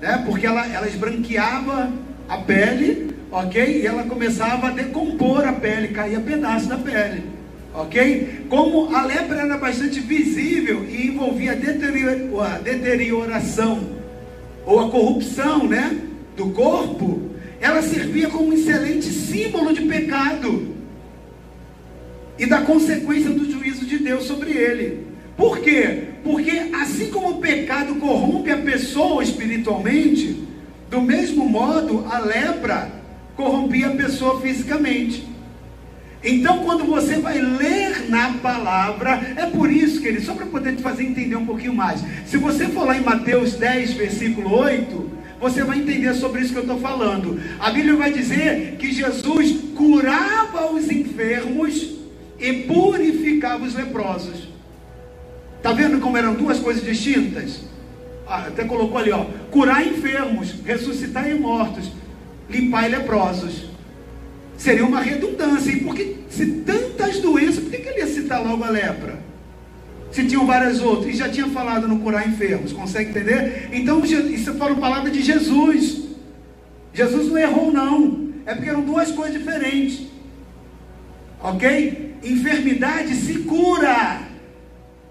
[0.01, 1.93] né, porque ela, ela esbranqueava
[2.29, 3.83] a pele, ok?
[3.83, 7.25] E ela começava a decompor a pele, caía pedaço da pele,
[7.79, 8.47] ok?
[8.49, 13.97] Como a lepra era bastante visível e envolvia a deterioração
[14.67, 15.97] ou a corrupção, né,
[16.37, 20.75] do corpo, ela servia como um excelente símbolo de pecado
[22.39, 25.07] e da consequência do juízo de Deus sobre ele.
[25.37, 26.05] Por quê?
[26.25, 30.45] Porque assim como o pecado corrompe a pessoa espiritualmente,
[30.91, 32.91] do mesmo modo a lepra
[33.37, 35.28] corrompia a pessoa fisicamente.
[36.23, 40.83] Então, quando você vai ler na palavra, é por isso, querido, só para poder te
[40.83, 42.03] fazer entender um pouquinho mais.
[42.27, 46.59] Se você for lá em Mateus 10, versículo 8, você vai entender sobre isso que
[46.59, 47.41] eu estou falando.
[47.61, 51.99] A Bíblia vai dizer que Jesus curava os enfermos
[52.41, 54.49] e purificava os leprosos.
[55.57, 57.61] Está vendo como eram duas coisas distintas?
[58.27, 61.91] Ah, até colocou ali, ó, curar enfermos, ressuscitar mortos,
[62.51, 63.68] limpar leprosos.
[64.59, 68.69] Seria uma redundância, porque se tantas doenças, por que, que ele ia citar logo a
[68.69, 69.21] lepra?
[70.11, 73.69] Se tinham várias outras, e já tinha falado no curar enfermos, consegue entender?
[73.73, 76.03] Então, isso fala palavra de Jesus.
[76.93, 78.31] Jesus não errou, não.
[78.45, 80.09] É porque eram duas coisas diferentes.
[81.41, 82.17] Ok?
[82.25, 84.23] Enfermidade se cura.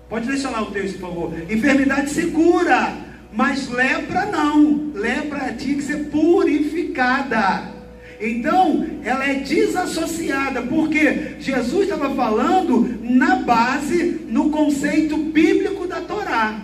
[0.09, 1.33] Pode deixar lá o texto, por favor.
[1.49, 2.93] Enfermidade se cura,
[3.31, 4.91] mas lepra não.
[4.93, 7.76] Lepra tinha que ser purificada.
[8.19, 16.59] Então, ela é desassociada, porque Jesus estava falando na base, no conceito bíblico da Torá.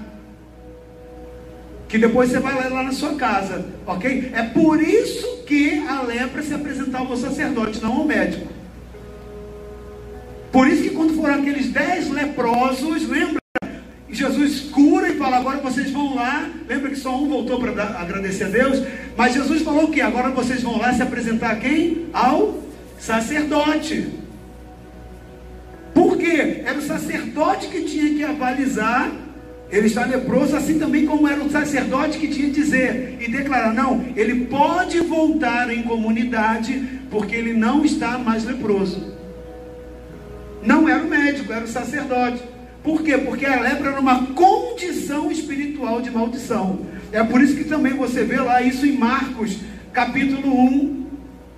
[1.88, 4.32] Que depois você vai ler lá na sua casa, ok?
[4.34, 8.48] É por isso que a lepra se apresentava ao sacerdote, não ao médico.
[10.52, 13.43] Por isso que quando foram aqueles dez leprosos, lembra?
[14.18, 16.50] Jesus cura e fala: agora vocês vão lá.
[16.68, 18.82] Lembra que só um voltou para agradecer a Deus?
[19.16, 20.02] Mas Jesus falou o que?
[20.02, 22.08] Agora vocês vão lá se apresentar a quem?
[22.14, 22.64] Ao
[23.00, 24.08] sacerdote.
[25.94, 26.64] Por quê?
[26.66, 29.12] Era o sacerdote que tinha que avalizar.
[29.70, 33.74] Ele está leproso, assim também como era o sacerdote que tinha que dizer e declarar:
[33.74, 39.14] não, ele pode voltar em comunidade, porque ele não está mais leproso.
[40.64, 42.53] Não era o médico, era o sacerdote.
[42.84, 43.18] Por quê?
[43.18, 46.82] Porque a lepra era uma condição espiritual de maldição.
[47.14, 49.58] É por isso que também você vê lá isso em Marcos,
[49.94, 51.06] capítulo 1,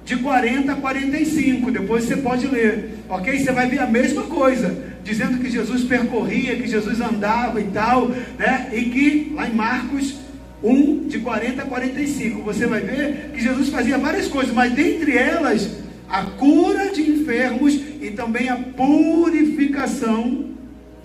[0.05, 1.71] de 40 a 45.
[1.71, 3.39] Depois você pode ler, ok?
[3.39, 8.09] Você vai ver a mesma coisa, dizendo que Jesus percorria, que Jesus andava e tal,
[8.38, 8.69] né?
[8.71, 10.17] E que lá em Marcos
[10.63, 15.17] 1, de 40 a 45, você vai ver que Jesus fazia várias coisas, mas dentre
[15.17, 15.71] elas,
[16.07, 20.53] a cura de enfermos e também a purificação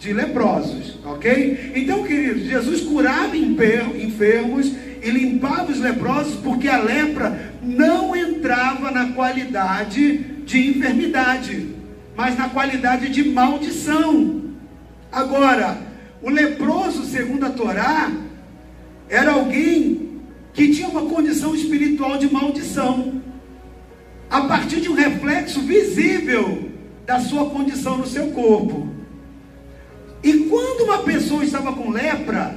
[0.00, 1.72] de leprosos, ok?
[1.76, 9.12] Então, queridos, Jesus curava enfermos e limpava os leprosos porque a lepra não entrava na
[9.12, 11.68] qualidade de enfermidade,
[12.16, 14.40] mas na qualidade de maldição.
[15.12, 15.76] Agora,
[16.22, 18.10] o leproso, segundo a Torá,
[19.06, 20.22] era alguém
[20.54, 23.20] que tinha uma condição espiritual de maldição,
[24.30, 26.70] a partir de um reflexo visível
[27.04, 28.99] da sua condição no seu corpo.
[30.22, 32.54] E quando uma pessoa estava com lepra,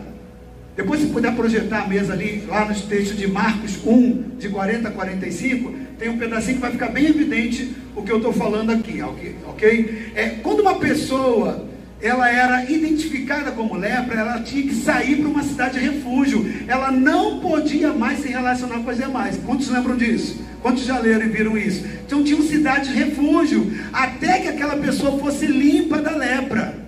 [0.75, 4.87] depois se puder projetar a mesa ali, lá nos textos de Marcos 1, de 40
[4.87, 8.71] a 45, tem um pedacinho que vai ficar bem evidente o que eu estou falando
[8.71, 9.01] aqui,
[9.47, 10.11] ok?
[10.15, 11.69] É, quando uma pessoa
[12.01, 16.45] ela era identificada como lepra, ela tinha que sair para uma cidade de refúgio.
[16.67, 19.39] Ela não podia mais se relacionar com as demais.
[19.45, 20.43] Quantos lembram disso?
[20.61, 21.85] Quantos já leram e viram isso?
[22.05, 26.82] Então tinham cidades de refúgio, até que aquela pessoa fosse limpa da lepra.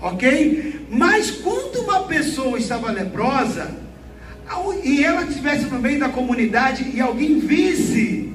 [0.00, 0.86] Ok?
[0.90, 3.76] Mas quando uma pessoa estava leprosa,
[4.82, 8.32] e ela estivesse no meio da comunidade e alguém visse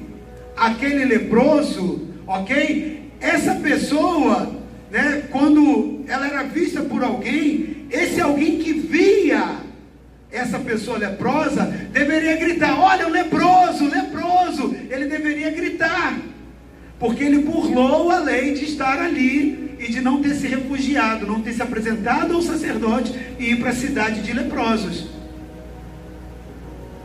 [0.56, 3.10] aquele leproso, ok?
[3.20, 4.52] Essa pessoa,
[4.90, 9.64] né, quando ela era vista por alguém, esse alguém que via
[10.30, 14.74] essa pessoa leprosa deveria gritar: Olha, o leproso, leproso.
[14.90, 16.18] Ele deveria gritar.
[16.98, 21.42] Porque ele burlou a lei de estar ali e de não ter se refugiado, não
[21.42, 25.08] ter se apresentado ao sacerdote e ir para a cidade de leprosos.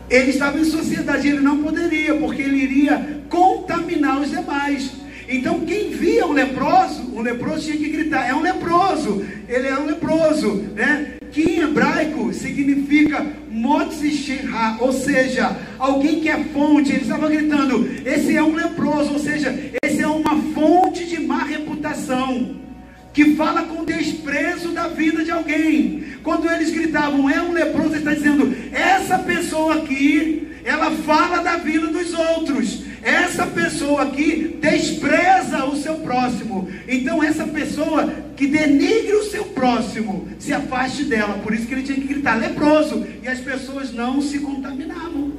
[0.10, 4.92] Ele estava em sociedade, ele não poderia, porque ele iria contaminar os demais.
[5.28, 9.78] Então, quem via um leproso, o leproso tinha que gritar: é um leproso, ele é
[9.78, 11.16] um leproso, né?
[11.32, 16.94] Que em hebraico significa Motzishenha, ou seja, alguém que é fonte.
[16.94, 19.54] Ele estava gritando: esse é um leproso, ou seja,
[19.84, 22.69] esse é uma fonte de má reputação
[23.14, 26.04] que fala com desprezo da vida de alguém.
[26.24, 31.58] Quando eles gritavam, é um leproso, ele está dizendo, essa pessoa aqui, ela fala da
[31.58, 32.84] vida dos outros.
[33.02, 36.70] Essa pessoa aqui despreza o seu próximo.
[36.88, 41.40] Então, essa pessoa que denigre o seu próximo, se afaste dela.
[41.40, 43.06] Por isso que ele tinha que gritar leproso.
[43.24, 45.34] E as pessoas não se contaminavam.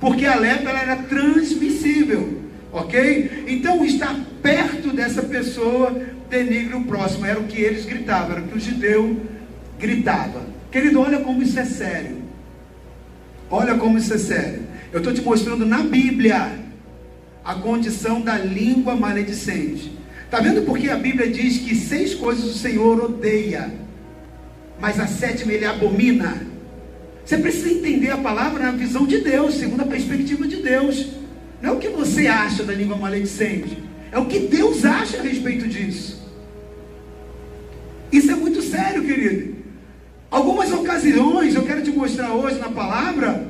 [0.00, 2.43] Porque a lepra era transmissível.
[2.74, 3.44] Ok?
[3.46, 5.96] Então, estar perto dessa pessoa
[6.28, 7.24] denigre o próximo.
[7.24, 9.20] Era o que eles gritavam, era o que o judeu
[9.78, 10.42] gritava.
[10.72, 12.16] Querido, olha como isso é sério.
[13.48, 14.62] Olha como isso é sério.
[14.92, 16.50] Eu estou te mostrando na Bíblia
[17.44, 19.92] a condição da língua maledicente.
[20.24, 23.72] Está vendo porque a Bíblia diz que seis coisas o Senhor odeia,
[24.80, 26.44] mas a sétima ele abomina?
[27.24, 31.23] Você precisa entender a palavra na visão de Deus, segundo a perspectiva de Deus.
[31.64, 35.22] Não é o que você acha da língua maledicente, é o que Deus acha a
[35.22, 36.22] respeito disso.
[38.12, 39.54] Isso é muito sério, querido.
[40.30, 43.48] Algumas ocasiões, eu quero te mostrar hoje na palavra,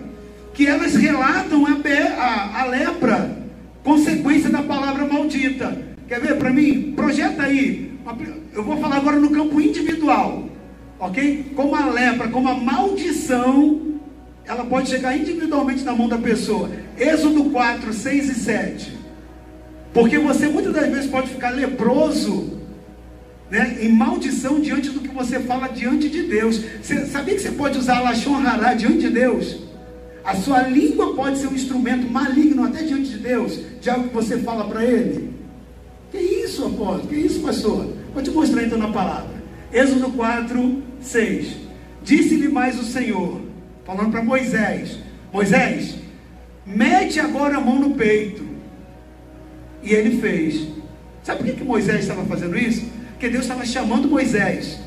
[0.54, 1.72] que elas relatam a,
[2.22, 3.36] a, a lepra,
[3.82, 5.76] consequência da palavra maldita.
[6.06, 6.92] Quer ver para mim?
[6.94, 7.98] Projeta aí.
[8.52, 10.48] Eu vou falar agora no campo individual,
[11.00, 11.46] ok?
[11.56, 13.93] Como a lepra, como a maldição,
[14.46, 16.70] ela pode chegar individualmente na mão da pessoa.
[16.98, 18.98] Êxodo 4, 6 e 7.
[19.92, 22.58] Porque você muitas das vezes pode ficar leproso,
[23.50, 26.60] né, em maldição diante do que você fala diante de Deus.
[26.82, 29.60] Você sabia que você pode usar a Lachon Hará diante de Deus?
[30.24, 34.14] A sua língua pode ser um instrumento maligno até diante de Deus, de algo que
[34.14, 35.32] você fala para Ele.
[36.10, 37.08] Que isso, apóstolo?
[37.08, 37.92] Que isso, pastor?
[38.12, 39.34] Vou te mostrar então na palavra.
[39.72, 41.46] Êxodo 4, 6.
[42.02, 43.40] Disse-lhe mais o Senhor,
[43.86, 44.98] falando para Moisés:
[45.32, 45.96] Moisés,
[46.66, 48.44] mete agora a mão no peito.
[49.82, 50.68] E ele fez.
[51.22, 52.86] Sabe por que, que Moisés estava fazendo isso?
[53.10, 54.78] Porque Deus estava chamando Moisés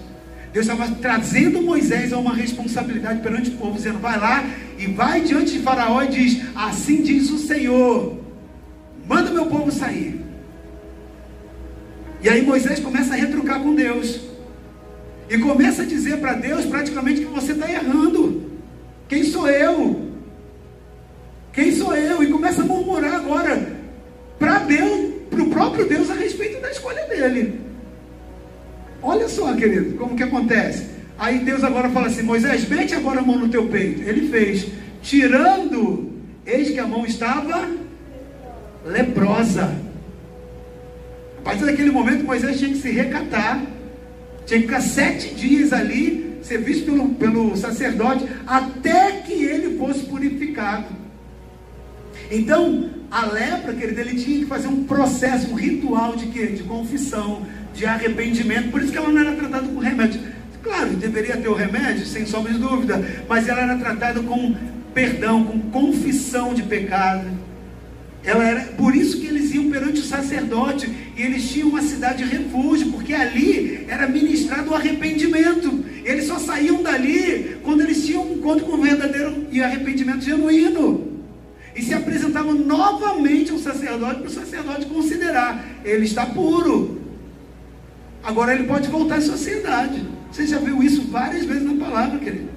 [0.57, 4.43] Deus estava trazendo Moisés a uma responsabilidade perante o povo, dizendo: vai lá
[4.79, 8.17] e vai diante de Faraó e diz: Assim diz o Senhor,
[9.07, 10.19] manda meu povo sair.
[12.23, 14.19] E aí Moisés começa a retrucar com Deus.
[15.29, 18.46] E começa a dizer para Deus praticamente que você está errando.
[19.07, 20.11] Quem sou eu?
[21.53, 22.21] Quem sou eu?
[22.21, 23.77] E começa a murmurar agora
[24.37, 27.59] para Deus, para o próprio Deus a respeito da escolha dele.
[29.01, 30.85] Olha só, querido, como que acontece.
[31.17, 34.01] Aí Deus agora fala assim: Moisés, mete agora a mão no teu peito.
[34.01, 34.67] Ele fez,
[35.01, 36.11] tirando,
[36.45, 37.69] eis que a mão estava
[38.85, 39.73] leprosa.
[41.39, 43.63] A partir daquele momento, Moisés tinha que se recatar,
[44.45, 50.05] tinha que ficar sete dias ali, ser visto pelo, pelo sacerdote, até que ele fosse
[50.05, 50.87] purificado.
[52.31, 56.47] Então, a lepra, querido, ele tinha que fazer um processo, um ritual de quê?
[56.47, 58.71] De confissão, de arrependimento.
[58.71, 60.19] Por isso que ela não era tratada com remédio.
[60.63, 64.55] Claro, deveria ter o remédio, sem sombra de dúvida, mas ela era tratada com
[64.93, 67.36] perdão, com confissão de pecado.
[68.27, 72.23] Ela era, por isso que eles iam perante o sacerdote e eles tinham uma cidade
[72.23, 75.85] de refúgio, porque ali era ministrado o arrependimento.
[76.03, 81.21] Eles só saíam dali quando eles tinham um encontro com o verdadeiro e arrependimento genuíno.
[81.73, 86.97] E se apresentavam novamente ao sacerdote para o sacerdote considerar: ele está puro,
[88.27, 90.05] Agora ele pode voltar à sociedade.
[90.29, 92.56] Você já viu isso várias vezes na palavra, querido.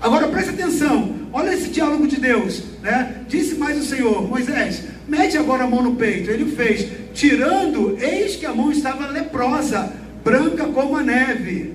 [0.00, 1.14] Agora preste atenção.
[1.32, 2.62] Olha esse diálogo de Deus.
[2.82, 3.22] Né?
[3.28, 6.30] Disse mais o Senhor, Moisés, mete agora a mão no peito.
[6.30, 9.92] Ele fez, tirando, eis que a mão estava leprosa,
[10.24, 11.74] branca como a neve.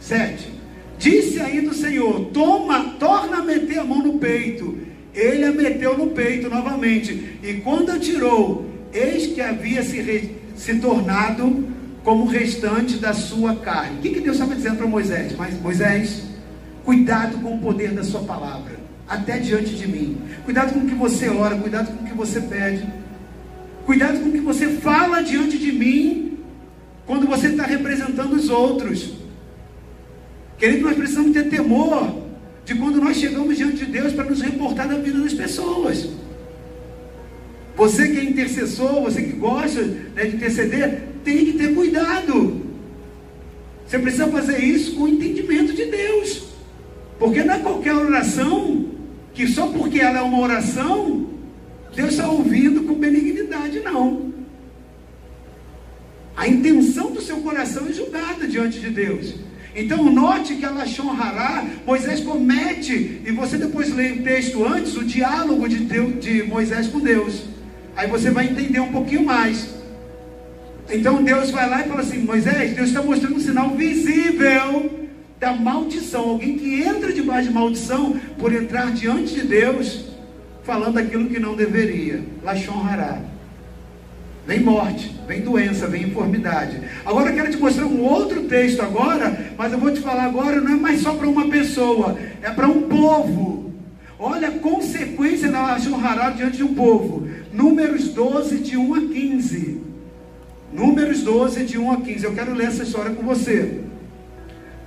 [0.00, 0.58] Sete.
[0.98, 4.78] Disse ainda o Senhor: Toma, torna a meter a mão no peito.
[5.14, 7.38] Ele a meteu no peito novamente.
[7.42, 9.98] E quando a tirou, eis que havia se
[10.56, 11.68] se tornado
[12.02, 13.98] como o restante da sua carne.
[13.98, 15.34] O que, que Deus estava dizendo para Moisés?
[15.36, 16.22] Mas Moisés,
[16.88, 18.72] cuidado com o poder da sua palavra,
[19.06, 20.16] até diante de mim.
[20.46, 22.82] Cuidado com o que você ora, cuidado com o que você pede.
[23.84, 26.38] Cuidado com o que você fala diante de mim
[27.04, 29.12] quando você está representando os outros.
[30.56, 32.22] Querido, nós precisamos ter temor
[32.64, 36.08] de quando nós chegamos diante de Deus para nos reportar da vida das pessoas.
[37.76, 42.62] Você que é intercessor, você que gosta né, de interceder, tem que ter cuidado.
[43.86, 46.48] Você precisa fazer isso com o entendimento de Deus.
[47.18, 48.86] Porque não é qualquer oração
[49.34, 51.28] que só porque ela é uma oração,
[51.94, 54.32] Deus está ouvindo com benignidade, não.
[56.36, 59.34] A intenção do seu coração é julgada diante de Deus.
[59.74, 64.96] Então note que a Lachon Hará, Moisés comete, e você depois lê o texto antes,
[64.96, 67.44] o diálogo de, Deus, de Moisés com Deus.
[67.96, 69.68] Aí você vai entender um pouquinho mais.
[70.90, 75.07] Então Deus vai lá e fala assim: Moisés, Deus está mostrando um sinal visível
[75.38, 76.30] da maldição.
[76.30, 80.06] Alguém que entra debaixo de maldição por entrar diante de Deus,
[80.64, 82.22] falando aquilo que não deveria.
[82.42, 83.20] Lachon Hará.
[84.46, 86.80] Vem morte, vem doença, vem informidade.
[87.04, 90.58] Agora eu quero te mostrar um outro texto agora, mas eu vou te falar agora,
[90.58, 93.74] não é mais só para uma pessoa, é para um povo.
[94.18, 97.28] Olha a consequência da Lachon Hará diante de um povo.
[97.52, 99.82] Números 12, de 1 a 15.
[100.72, 102.24] Números 12, de 1 a 15.
[102.24, 103.87] Eu quero ler essa história com você.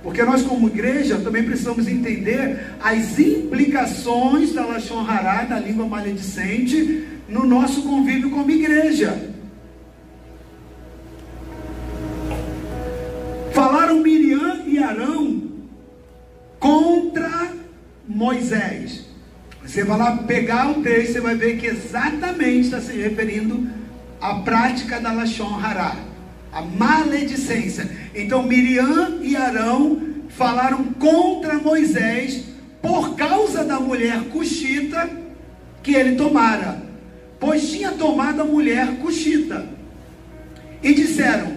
[0.02, 7.06] Porque nós, como igreja, também precisamos entender as implicações da Lachon Hará, da língua maledicente,
[7.28, 9.30] no nosso convívio como igreja.
[13.52, 15.42] Falaram Miriam e Arão
[16.58, 17.52] contra
[18.08, 19.06] Moisés.
[19.64, 23.68] Você vai lá pegar o texto, você vai ver que exatamente está se referindo
[24.20, 25.96] à prática da Lachon Hará,
[26.52, 27.90] a maledicência.
[28.14, 32.44] Então Miriam e Arão falaram contra Moisés
[32.82, 35.08] por causa da mulher cuxita
[35.82, 36.82] que ele tomara,
[37.40, 39.66] pois tinha tomado a mulher cuxita.
[40.82, 41.52] E disseram: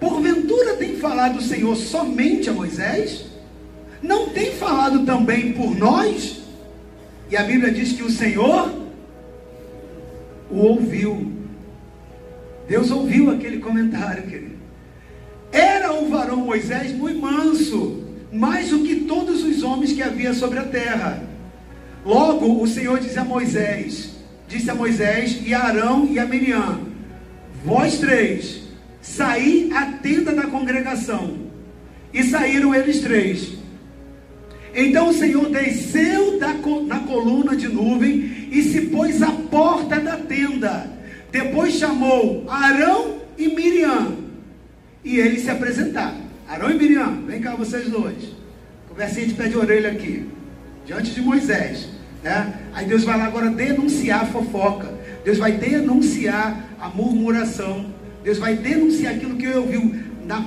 [0.00, 3.26] Porventura tem falado o Senhor somente a Moisés?
[4.02, 6.40] Não tem falado também por nós?
[7.30, 8.72] E a Bíblia diz que o Senhor
[10.50, 11.39] o ouviu.
[12.70, 14.54] Deus ouviu aquele comentário, querido.
[15.50, 20.60] Era o varão Moisés muito manso, mais do que todos os homens que havia sobre
[20.60, 21.20] a terra.
[22.06, 24.10] Logo o Senhor disse a Moisés,
[24.46, 26.82] disse a Moisés e a Arão e a Miriam:
[27.64, 28.60] Vós três
[29.02, 31.38] saí a tenda da congregação.
[32.14, 33.52] E saíram eles três.
[34.72, 36.54] Então o Senhor desceu da,
[36.86, 40.99] na coluna de nuvem e se pôs à porta da tenda.
[41.30, 44.16] Depois chamou Arão e Miriam.
[45.04, 46.20] E eles se apresentaram.
[46.48, 48.16] Arão e Miriam, vem cá vocês dois.
[48.88, 50.26] Conversinha de pé de orelha aqui.
[50.84, 51.88] Diante de Moisés.
[52.22, 52.60] Né?
[52.74, 54.92] Aí Deus vai lá agora denunciar a fofoca.
[55.24, 57.86] Deus vai denunciar a murmuração.
[58.22, 59.94] Deus vai denunciar aquilo que eu ouviu
[60.26, 60.44] na,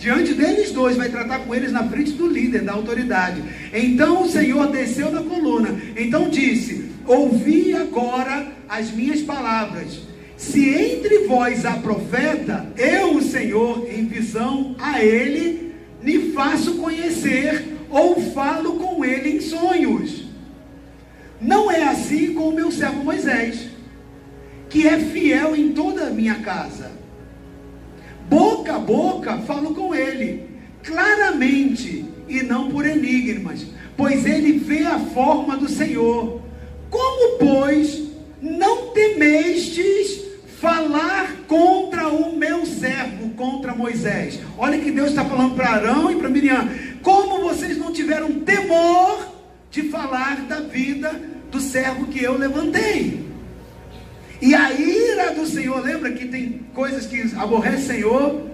[0.00, 3.42] diante deles dois, vai tratar com eles na frente do líder, da autoridade.
[3.72, 5.80] Então o Senhor desceu da coluna.
[5.96, 10.09] Então disse: Ouvi agora as minhas palavras.
[10.40, 17.76] Se entre vós há profeta, eu, o Senhor, em visão a ele, me faço conhecer
[17.90, 20.24] ou falo com ele em sonhos.
[21.38, 23.68] Não é assim com o meu servo Moisés,
[24.70, 27.00] que é fiel em toda a minha casa
[28.30, 30.48] boca a boca, falo com ele,
[30.84, 33.66] claramente, e não por enigmas,
[33.96, 36.40] pois ele vê a forma do Senhor.
[36.88, 38.04] Como, pois,
[38.40, 40.29] não temestes
[40.60, 44.38] falar contra o meu servo, contra Moisés?
[44.58, 46.68] Olha que Deus está falando para Arão e para Miriam.
[47.02, 49.26] Como vocês não tiveram temor
[49.70, 51.18] de falar da vida
[51.50, 53.26] do servo que eu levantei?
[54.40, 58.50] E a ira do Senhor, lembra que tem coisas que aborrecem o Senhor,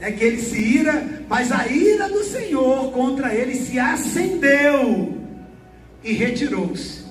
[0.00, 5.18] é que ele se ira, mas a ira do Senhor contra ele se acendeu
[6.02, 7.02] e retirou-se.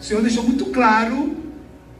[0.00, 1.36] O Senhor deixou muito claro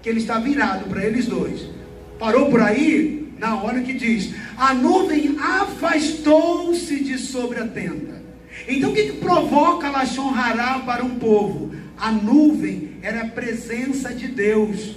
[0.01, 1.80] que ele estava virado para eles dois.
[2.21, 3.33] Parou por aí?
[3.39, 8.21] Na hora que diz: a nuvem afastou-se de sobre a tenda.
[8.68, 11.75] Então o que, que provoca Lachon Hará para um povo?
[11.97, 14.97] A nuvem era a presença de Deus.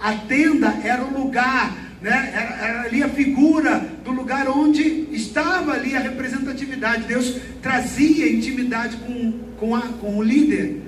[0.00, 2.32] A tenda era o lugar, né?
[2.32, 7.04] era, era ali a figura do lugar onde estava ali a representatividade.
[7.04, 10.82] Deus trazia intimidade com, com, a, com o líder,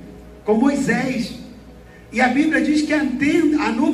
[0.45, 1.45] com Moisés.
[2.13, 3.94] E a Bíblia diz que a, tenda, a nuvem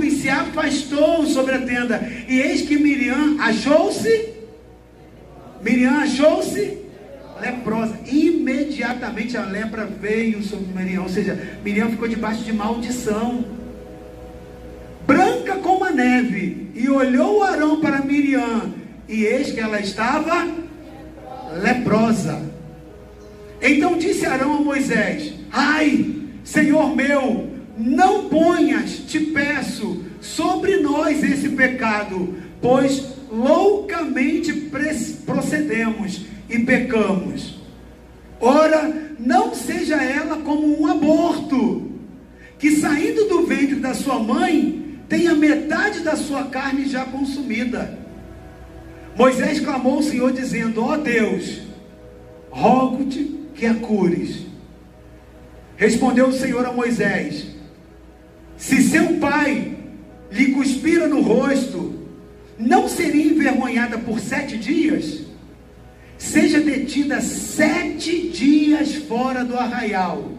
[0.50, 2.00] afastou sobre a tenda.
[2.28, 4.30] E eis que Miriam achou-se.
[5.62, 6.78] Miriam achou-se
[7.40, 7.98] leprosa.
[8.06, 11.02] Imediatamente a lepra veio sobre Miriam.
[11.02, 13.60] Ou seja, Miriam ficou debaixo de maldição
[15.10, 18.72] branca como a neve, e olhou Arão para Miriam,
[19.08, 20.48] e eis que ela estava
[21.60, 22.40] leprosa.
[23.60, 27.49] Então disse Arão a Moisés: Ai, Senhor meu,
[27.80, 34.52] não ponhas, te peço, sobre nós esse pecado, pois loucamente
[35.24, 37.58] procedemos e pecamos.
[38.40, 41.90] Ora, não seja ela como um aborto,
[42.58, 47.98] que saindo do ventre da sua mãe, tenha metade da sua carne já consumida.
[49.16, 51.62] Moisés clamou ao Senhor, dizendo: Ó oh Deus,
[52.50, 54.46] rogo-te que a cures.
[55.76, 57.48] Respondeu o Senhor a Moisés:
[58.60, 59.72] Se seu pai
[60.30, 61.94] lhe cuspira no rosto,
[62.58, 65.22] não seria envergonhada por sete dias?
[66.18, 70.32] Seja detida sete dias fora do arraial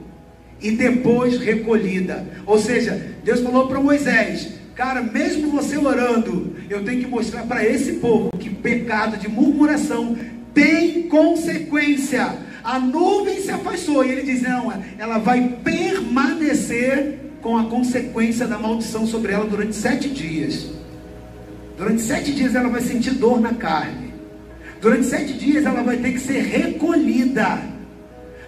[0.62, 2.24] e depois recolhida.
[2.46, 7.66] Ou seja, Deus falou para Moisés: Cara, mesmo você orando, eu tenho que mostrar para
[7.66, 10.16] esse povo que pecado de murmuração
[10.54, 12.38] tem consequência.
[12.64, 18.58] A nuvem se afastou e ele diz: Não, ela vai permanecer com a consequência da
[18.58, 20.68] maldição sobre ela durante sete dias.
[21.78, 24.14] Durante sete dias ela vai sentir dor na carne.
[24.80, 27.60] Durante sete dias ela vai ter que ser recolhida.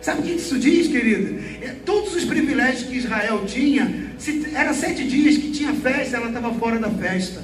[0.01, 1.39] Sabe o que isso diz, querido?
[1.61, 6.27] É, todos os privilégios que Israel tinha, se era sete dias que tinha festa, ela
[6.27, 7.41] estava fora da festa.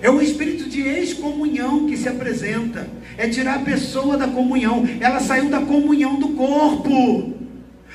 [0.00, 2.86] É o espírito de excomunhão que se apresenta.
[3.16, 4.86] É tirar a pessoa da comunhão.
[5.00, 7.32] Ela saiu da comunhão do corpo.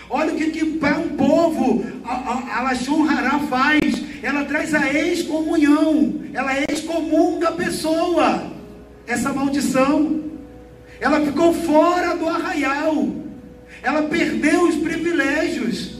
[0.10, 4.02] Olha o que, que para um povo a, a, a Lachon Hará faz.
[4.24, 6.22] Ela traz a excomunhão.
[6.34, 8.52] Ela excomunga a pessoa.
[9.06, 10.24] Essa maldição.
[11.00, 13.08] Ela ficou fora do arraial.
[13.84, 16.00] Ela perdeu os privilégios.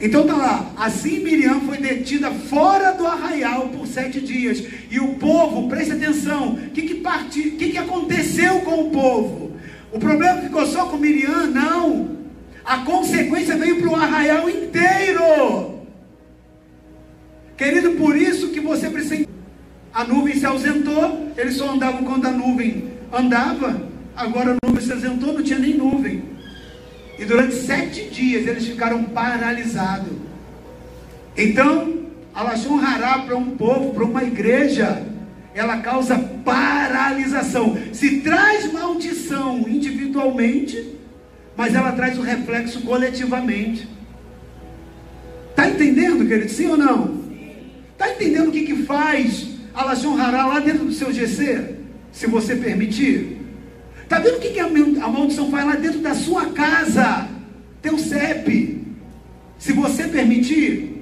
[0.00, 4.62] Então tá lá, assim Miriam foi detida fora do arraial por sete dias.
[4.90, 9.43] E o povo, preste atenção, o que, que, parti, que, que aconteceu com o povo?
[9.94, 11.46] O problema ficou só com Miriam?
[11.46, 12.16] Não.
[12.64, 15.82] A consequência veio para o arraial inteiro.
[17.56, 19.28] Querido, por isso que você precisa.
[19.92, 23.88] A nuvem se ausentou, eles só andavam quando a nuvem andava.
[24.16, 26.24] Agora a nuvem se ausentou, não tinha nem nuvem.
[27.16, 30.12] E durante sete dias eles ficaram paralisados.
[31.36, 35.06] Então, Alashon Hará para um povo, para uma igreja,
[35.54, 37.78] ela causa paralisação.
[37.92, 40.96] Se traz maldição individualmente,
[41.56, 43.88] mas ela traz o reflexo coletivamente.
[45.50, 46.50] Está entendendo, querido?
[46.50, 47.22] Sim ou não?
[47.92, 51.76] Está entendendo o que, que faz Alashon Hará lá dentro do seu GC?
[52.10, 53.38] Se você permitir.
[54.02, 57.28] Está vendo o que, que a maldição faz lá dentro da sua casa?
[57.80, 58.84] Teu CEP.
[59.58, 60.93] Se você permitir.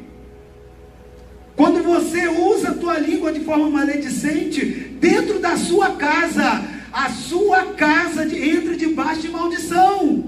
[1.62, 4.64] Quando você usa a tua língua de forma maledicente,
[4.98, 6.60] dentro da sua casa,
[6.92, 10.24] a sua casa entra debaixo de maldição.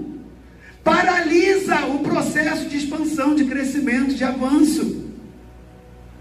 [0.84, 5.10] Paralisa o processo de expansão, de crescimento, de avanço.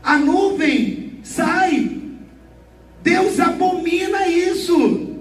[0.02, 2.02] A nuvem sai.
[3.04, 5.13] Deus abomina isso.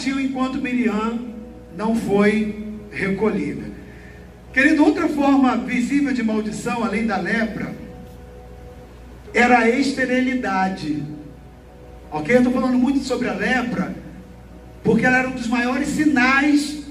[0.00, 1.18] Partiu enquanto Miriam
[1.76, 3.64] não foi recolhida.
[4.50, 7.74] Querido, outra forma visível de maldição, além da lepra,
[9.34, 11.02] era a esterilidade.
[12.10, 12.34] Ok?
[12.34, 13.94] Eu estou falando muito sobre a lepra,
[14.82, 16.82] porque ela era um dos maiores sinais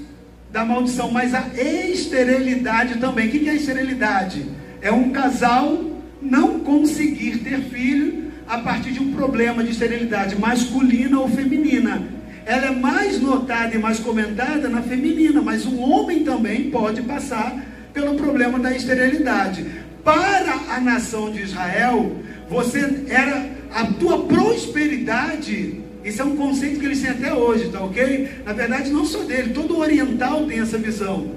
[0.52, 3.26] da maldição, mas a esterilidade também.
[3.26, 4.46] O que é esterilidade?
[4.80, 5.84] É um casal
[6.22, 12.19] não conseguir ter filho a partir de um problema de esterilidade masculina ou feminina.
[12.50, 17.64] Ela é mais notada e mais comentada na feminina, mas um homem também pode passar
[17.92, 19.64] pelo problema da esterilidade.
[20.02, 22.16] Para a nação de Israel,
[22.48, 25.80] você era a tua prosperidade.
[26.04, 28.28] Isso é um conceito que eles têm até hoje, tá ok?
[28.44, 31.30] Na verdade, não só dele, todo oriental tem essa visão.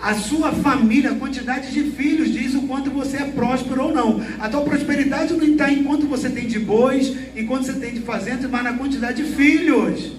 [0.00, 4.24] A sua família, a quantidade de filhos, diz o quanto você é próspero ou não.
[4.40, 7.92] A tua prosperidade não está em quanto você tem de bois, em quanto você tem
[7.92, 10.17] de fazendas, mas na quantidade de filhos.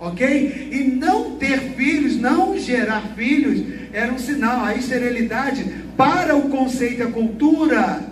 [0.00, 0.68] Ok?
[0.72, 4.64] E não ter filhos, não gerar filhos, era um sinal.
[4.64, 5.64] A esterilidade,
[5.96, 8.02] para o conceito e a cultura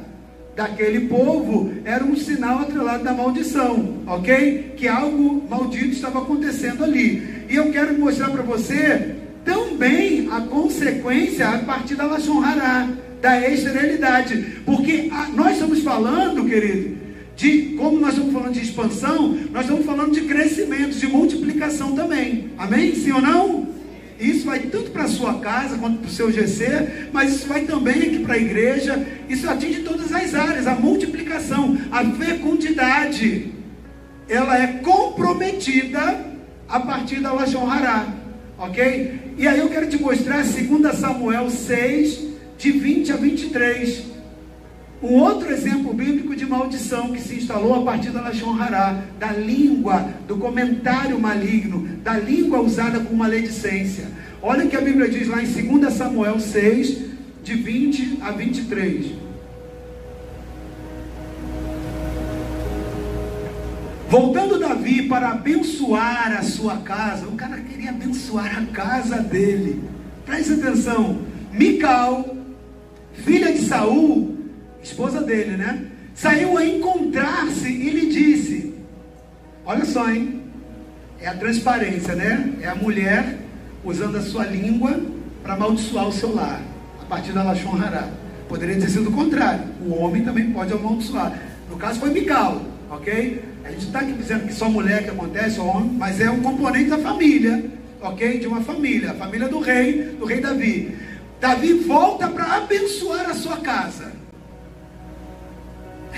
[0.55, 4.03] daquele povo, era um sinal atrelado da maldição.
[4.07, 4.75] Ok?
[4.77, 7.47] Que algo maldito estava acontecendo ali.
[7.49, 12.87] E eu quero mostrar para você também a consequência a partir da Lashon Hará,
[13.23, 14.61] da esterilidade.
[14.67, 16.99] Porque a, nós estamos falando, querido,
[17.39, 22.51] de como nós estamos falando de expansão, nós estamos falando de crescimento, de multiplicação também.
[22.59, 22.93] Amém?
[22.97, 23.69] Sim ou não?
[24.19, 27.61] Isso vai tanto para a sua casa quanto para o seu GC, mas isso vai
[27.61, 29.07] também aqui para a igreja.
[29.29, 33.53] Isso atinge todas as áreas, a multiplicação, a fecundidade.
[34.29, 36.27] Ela é comprometida
[36.69, 38.05] a partir da Lashon Hará,
[38.59, 39.35] ok?
[39.39, 42.27] E aí eu quero te mostrar 2 Samuel 6,
[42.59, 44.18] de 20 a 23.
[45.01, 49.31] Um outro exemplo bíblico de maldição que se instalou a partir da Lashon Hará, da
[49.31, 54.09] língua, do comentário maligno, da língua usada com maledicência.
[54.43, 56.99] Olha o que a Bíblia diz lá em 2 Samuel 6,
[57.45, 59.13] de 20 a 23.
[64.11, 69.81] Voltando Davi para abençoar a sua casa, o cara queria abençoar a casa dele.
[70.27, 71.19] Preste atenção.
[71.53, 72.37] Mical,
[73.13, 74.38] filha de Saul,
[74.89, 75.85] esposa dele, né?
[76.15, 78.75] Saiu a encontrar-se e lhe disse:
[79.65, 80.43] Olha só, hein?
[81.21, 82.55] É a transparência, né?
[82.61, 83.39] É a mulher
[83.85, 85.01] usando a sua língua
[85.43, 86.61] para amaldiçoar o seu lar,
[87.01, 88.09] a partir da Lachon Hará.
[88.49, 89.65] Poderia ter sido o contrário.
[89.87, 91.39] O homem também pode amaldiçoar.
[91.71, 93.43] No caso foi Mical, ok?
[93.65, 96.89] A gente está aqui dizendo que só mulher que acontece, homem, mas é um componente
[96.89, 97.63] da família,
[98.01, 98.39] ok?
[98.39, 100.97] De uma família, a família do rei, do rei Davi.
[101.41, 104.18] Davi volta para abençoar a sua casa.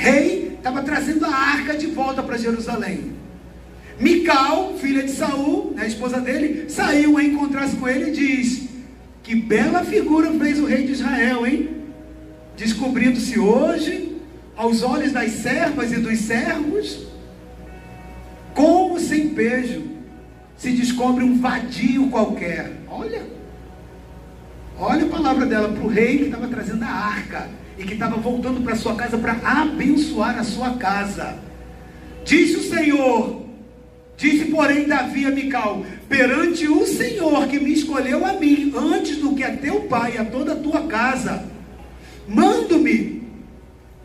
[0.00, 3.12] Rei estava trazendo a arca de volta para Jerusalém.
[3.98, 8.66] Mical, filha de Saul, né, a esposa dele, saiu a encontrar-se com ele e diz:
[9.22, 11.82] Que bela figura fez o rei de Israel, hein?
[12.56, 14.16] Descobrindo-se hoje,
[14.56, 17.06] aos olhos das servas e dos servos,
[18.54, 19.82] como sem pejo
[20.56, 22.72] se descobre um vadio qualquer.
[22.88, 23.22] Olha,
[24.78, 28.16] olha a palavra dela para o rei que estava trazendo a arca e que estava
[28.16, 31.38] voltando para sua casa para abençoar a sua casa.
[32.24, 33.42] Disse o Senhor,
[34.16, 39.34] disse porém Davi a Mical: perante o Senhor que me escolheu a mim, antes do
[39.34, 41.44] que a teu pai a toda a tua casa,
[42.28, 43.22] mando-me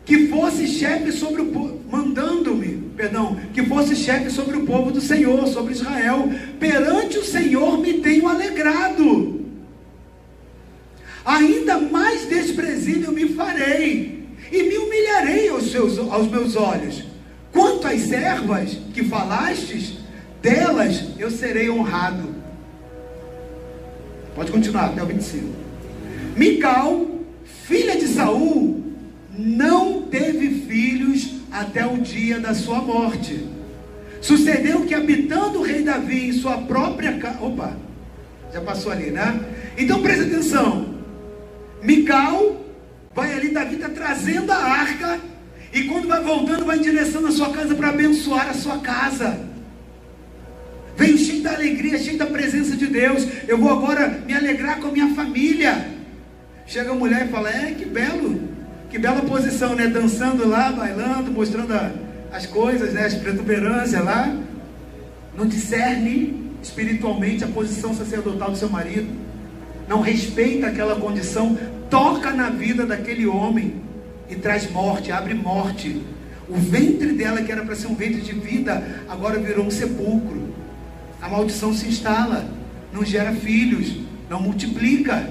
[0.06, 5.02] que fosse chefe sobre o povo, mandando-me perdão, que fosse chefe sobre o povo do
[5.02, 6.30] Senhor, sobre Israel.
[6.58, 9.45] Perante o Senhor me tenho alegrado.
[11.26, 17.02] Ainda mais desprezível me farei, e me humilharei aos, seus, aos meus olhos.
[17.52, 19.94] Quanto às servas que falastes,
[20.40, 22.32] delas eu serei honrado.
[24.36, 25.48] Pode continuar até o 25.
[26.36, 27.06] Mical,
[27.64, 28.84] filha de Saul,
[29.36, 33.48] não teve filhos até o dia da sua morte.
[34.20, 37.42] Sucedeu que, habitando o rei Davi em sua própria casa.
[37.42, 37.76] Opa,
[38.52, 39.40] já passou ali, né?
[39.76, 40.95] Então preste atenção.
[41.86, 42.66] Mical
[43.14, 45.20] vai ali, Davi está trazendo a arca.
[45.72, 49.38] E quando vai voltando, vai em direção à sua casa para abençoar a sua casa.
[50.96, 53.26] Veio cheio da alegria, cheio da presença de Deus.
[53.46, 55.86] Eu vou agora me alegrar com a minha família.
[56.66, 58.48] Chega a mulher e fala: É, que belo.
[58.90, 59.86] Que bela posição, né?
[59.86, 61.92] Dançando lá, bailando, mostrando a,
[62.32, 63.04] as coisas, né?
[63.04, 64.34] As protuberâncias lá.
[65.36, 69.08] Não discerne espiritualmente a posição sacerdotal do seu marido.
[69.86, 71.56] Não respeita aquela condição.
[71.90, 73.74] Toca na vida daquele homem
[74.28, 76.02] e traz morte, abre morte.
[76.48, 80.54] O ventre dela, que era para ser um ventre de vida, agora virou um sepulcro.
[81.20, 82.48] A maldição se instala,
[82.92, 83.96] não gera filhos,
[84.28, 85.28] não multiplica.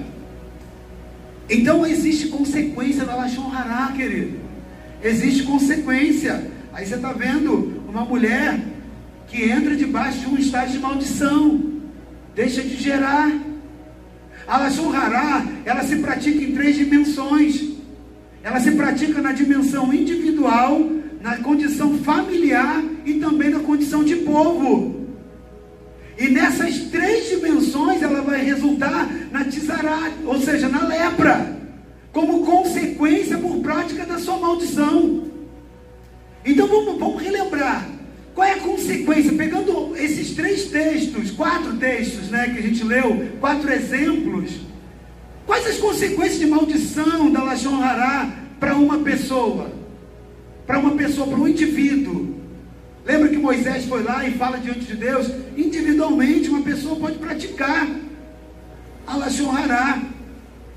[1.48, 4.38] Então existe consequência na Lashon Hará, querido.
[5.02, 6.50] Existe consequência.
[6.72, 8.60] Aí você está vendo uma mulher
[9.28, 11.60] que entra debaixo de um estágio de maldição,
[12.34, 13.30] deixa de gerar.
[14.46, 14.92] A Lashon
[15.64, 17.76] ela se pratica em três dimensões.
[18.42, 20.88] Ela se pratica na dimensão individual,
[21.20, 25.06] na condição familiar e também na condição de povo.
[26.16, 31.58] E nessas três dimensões ela vai resultar na tizará, ou seja, na lepra,
[32.12, 35.24] como consequência por prática da sua maldição.
[36.44, 37.86] Então vamos, vamos relembrar.
[38.34, 39.32] Qual é a consequência?
[39.32, 39.96] Pegando
[41.06, 44.60] textos, quatro textos né, que a gente leu, quatro exemplos.
[45.46, 49.70] Quais as consequências de maldição da Lashon Hará para uma pessoa?
[50.66, 52.34] Para uma pessoa, para um indivíduo.
[53.04, 55.30] Lembra que Moisés foi lá e fala diante de Deus?
[55.56, 57.88] Individualmente, uma pessoa pode praticar.
[59.06, 60.02] Alashonhará.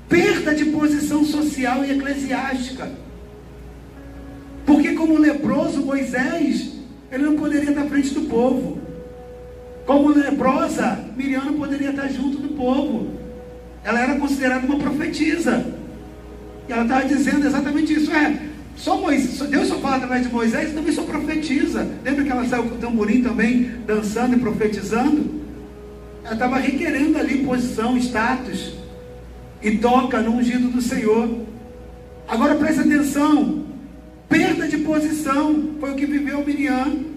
[0.08, 2.90] Perda de posição social e eclesiástica.
[4.64, 6.72] Porque, como leproso, Moisés,
[7.10, 8.79] ele não poderia estar à frente do povo.
[9.90, 13.10] Como leprosa, Miriam não poderia estar junto do povo.
[13.82, 15.66] Ela era considerada uma profetisa.
[16.68, 18.12] E ela estava dizendo exatamente isso.
[18.12, 18.38] É,
[18.76, 21.88] só Moisés, Deus só fala através de Moisés, também só profetiza.
[22.04, 25.28] Lembra que ela saiu com o tamborim também, dançando e profetizando?
[26.22, 28.74] Ela estava requerendo ali posição, status.
[29.60, 31.36] E toca no ungido do Senhor.
[32.28, 33.64] Agora preste atenção.
[34.28, 37.10] Perda de posição foi o que viveu Miriam.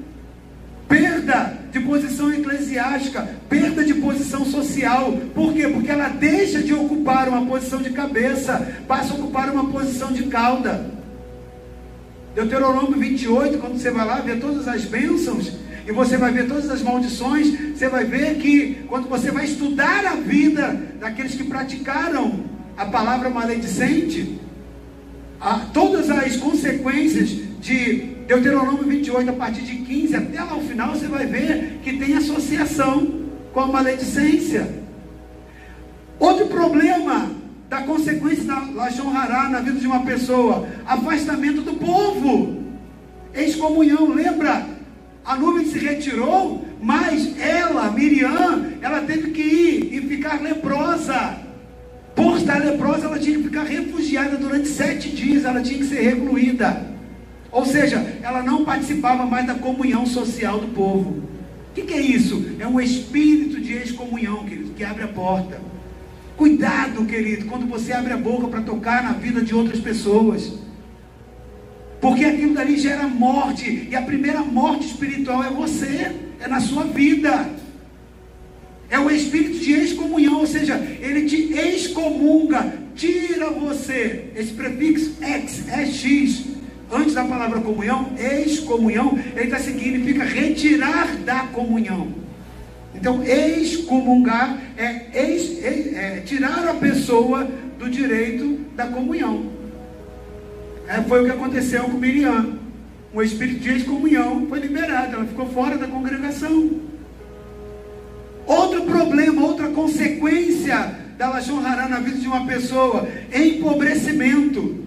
[0.93, 5.11] Perda de posição eclesiástica, perda de posição social.
[5.33, 5.67] Por quê?
[5.67, 10.25] Porque ela deixa de ocupar uma posição de cabeça, passa a ocupar uma posição de
[10.27, 10.85] cauda.
[12.35, 15.53] Deuteronômio 28, quando você vai lá ver todas as bênçãos,
[15.87, 20.05] e você vai ver todas as maldições, você vai ver que quando você vai estudar
[20.05, 22.41] a vida daqueles que praticaram
[22.77, 24.39] a palavra maledicente,
[25.41, 27.29] a, todas as consequências
[27.59, 31.97] de Deuteronômio 28, a partir de 15 até lá ao final, você vai ver que
[31.97, 34.83] tem associação com a maledicência.
[36.19, 37.31] Outro problema
[37.69, 42.63] da consequência da Lachon Hará na vida de uma pessoa, afastamento do povo,
[43.33, 44.65] excomunhão, lembra?
[45.25, 51.37] A nuvem se retirou, mas ela, Miriam, ela teve que ir e ficar leprosa.
[52.15, 56.01] Por estar leprosa, ela tinha que ficar refugiada durante sete dias, ela tinha que ser
[56.01, 56.92] recluída.
[57.53, 61.11] Ou seja, ela não participava mais da comunhão social do povo.
[61.11, 62.43] O que, que é isso?
[62.57, 65.61] É um espírito de excomunhão, querido, que abre a porta.
[66.35, 70.51] Cuidado, querido, quando você abre a boca para tocar na vida de outras pessoas.
[72.01, 73.87] Porque aquilo dali gera morte.
[73.89, 77.51] E a primeira morte espiritual é você, é na sua vida.
[78.89, 84.31] É o espírito de excomunhão, ou seja, ele te excomunga, tira você.
[84.35, 86.52] Esse prefixo ex, é x,
[86.93, 92.23] antes da palavra comunhão, excomunhão, ele significa retirar da comunhão.
[92.95, 97.47] Então, excomungar é, ex, é, tirar a pessoa
[97.79, 99.51] do direito da comunhão.
[100.87, 102.59] É, foi o que aconteceu com Miriam.
[103.13, 106.71] O espírito de excomunhão foi liberado, ela ficou fora da congregação.
[108.45, 114.82] Outro problema, outra consequência da Lashon Hará na vida de uma pessoa: empobrecimento,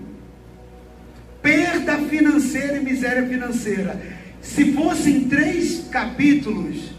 [1.47, 4.01] perda financeira e miséria financeira.
[4.43, 6.91] Se fossem três capítulos,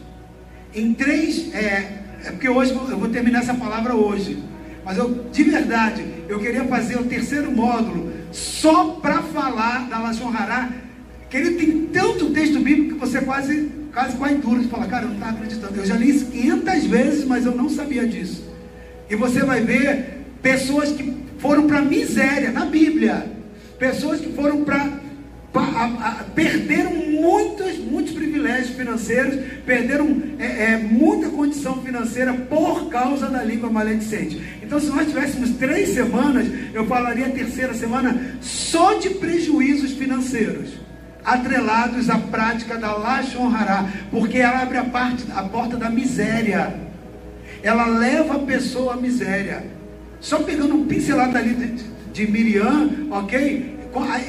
[0.73, 4.41] em três, é, é porque hoje eu vou terminar essa palavra hoje,
[4.85, 10.29] mas eu, de verdade, eu queria fazer o terceiro módulo só para falar da Lashon
[10.29, 10.69] Hará.
[11.29, 15.09] Querido, tem tanto texto bíblico que você quase, quase quase duro de falar, cara, eu
[15.09, 15.75] não estou acreditando.
[15.75, 18.47] Eu já li isso 500 vezes, mas eu não sabia disso.
[19.09, 23.36] E você vai ver pessoas que foram para miséria na Bíblia,
[23.77, 25.07] pessoas que foram para
[26.35, 33.69] perderam muitos, muitos privilégios financeiros, perderam é, é, muita condição financeira por causa da língua
[33.69, 34.41] maledicente.
[34.61, 40.71] Então, se nós tivéssemos três semanas, eu falaria a terceira semana só de prejuízos financeiros,
[41.23, 46.75] atrelados à prática da Lashon Hará, porque ela abre a, parte, a porta da miséria,
[47.63, 49.65] ela leva a pessoa à miséria.
[50.19, 51.83] Só pegando um pincelado ali de,
[52.17, 53.77] de Miriam, ok?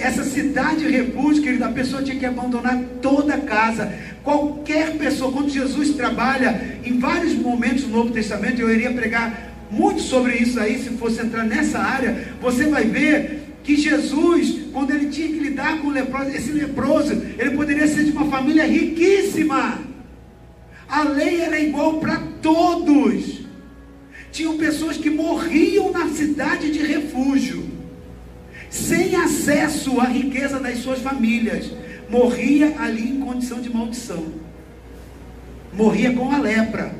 [0.00, 3.92] essa cidade refúgio, querido, a pessoa tinha que abandonar toda a casa.
[4.22, 10.00] Qualquer pessoa, quando Jesus trabalha em vários momentos do Novo Testamento, eu iria pregar muito
[10.00, 15.08] sobre isso aí, se fosse entrar nessa área, você vai ver que Jesus, quando ele
[15.08, 19.80] tinha que lidar com o leproso, esse leproso, ele poderia ser de uma família riquíssima.
[20.88, 23.40] A lei era igual para todos.
[24.32, 27.77] Tinham pessoas que morriam na cidade de refúgio
[28.70, 31.70] sem acesso à riqueza das suas famílias,
[32.08, 34.24] morria ali em condição de maldição.
[35.72, 36.94] Morria com a lepra,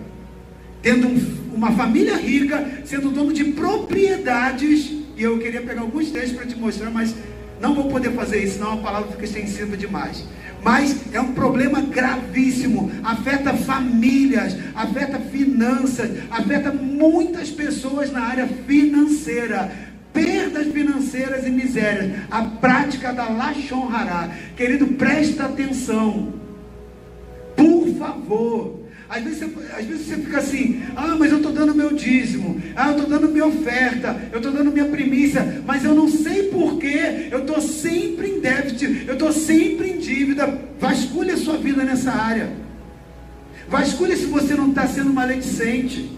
[0.83, 4.93] tendo um, uma família rica, sendo dono de propriedades.
[5.16, 7.14] E eu queria pegar alguns textos para te mostrar, mas
[7.61, 10.25] não vou poder fazer isso, senão a palavra fica extensiva demais.
[10.62, 19.88] Mas é um problema gravíssimo, afeta famílias, afeta finanças, afeta muitas pessoas na área financeira
[20.12, 24.30] perdas financeiras e misérias, a prática da Lachon Hará.
[24.56, 26.34] Querido, presta atenção.
[27.56, 28.78] Por favor.
[29.09, 32.61] Às vezes, você, às vezes você fica assim, ah, mas eu estou dando meu dízimo,
[32.76, 36.44] ah, eu estou dando minha oferta, eu estou dando minha primícia, mas eu não sei
[36.44, 40.61] porquê, eu estou sempre em déficit, eu estou sempre em dívida.
[40.78, 42.50] Vasculhe a sua vida nessa área.
[43.66, 46.18] Vasculhe se você não está sendo maledicente.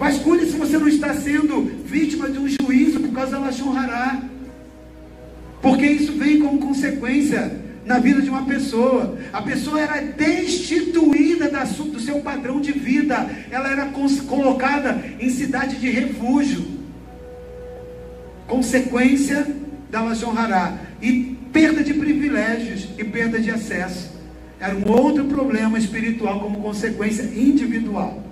[0.00, 4.22] Vasculhe se você não está sendo vítima de um juízo por causa da Lashon Hará.
[5.60, 9.18] Porque isso vem como consequência na vida de uma pessoa.
[9.30, 13.28] A pessoa era destituída da, do seu padrão de vida.
[13.50, 13.92] Ela era
[14.26, 16.64] colocada em cidade de refúgio.
[18.48, 19.46] Consequência
[19.90, 20.78] da Lashon Hará.
[21.02, 24.18] E perda de privilégios e perda de acesso.
[24.58, 28.29] Era um outro problema espiritual como consequência individual.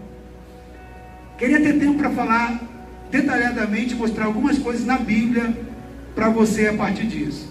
[1.39, 2.61] Queria ter tempo para falar
[3.12, 5.57] detalhadamente, mostrar algumas coisas na Bíblia
[6.12, 7.49] para você a partir disso.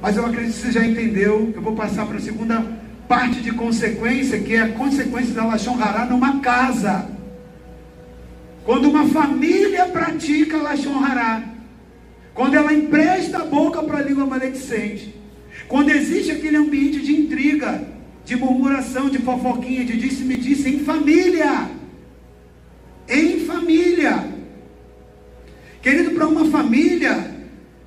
[0.00, 1.52] Mas eu acredito que você já entendeu.
[1.52, 2.64] Eu vou passar para a segunda
[3.08, 7.10] parte de consequência, que é a consequência da Lachon Hará numa casa.
[8.64, 11.42] Quando uma família pratica Lachon Hará,
[12.32, 15.12] quando ela empresta a boca para a língua maledicente,
[15.66, 17.82] quando existe aquele ambiente de intriga,
[18.24, 21.68] de murmuração, de fofoquinha, de disse-me-disse em família.
[23.08, 24.32] Em família.
[25.82, 27.34] Querido, para uma família,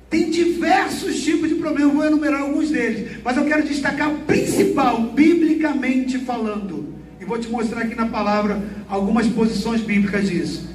[0.08, 5.02] tem diversos tipos de problemas, vou enumerar alguns deles, mas eu quero destacar o principal,
[5.02, 10.68] biblicamente falando, e vou te mostrar aqui na palavra algumas posições bíblicas disso.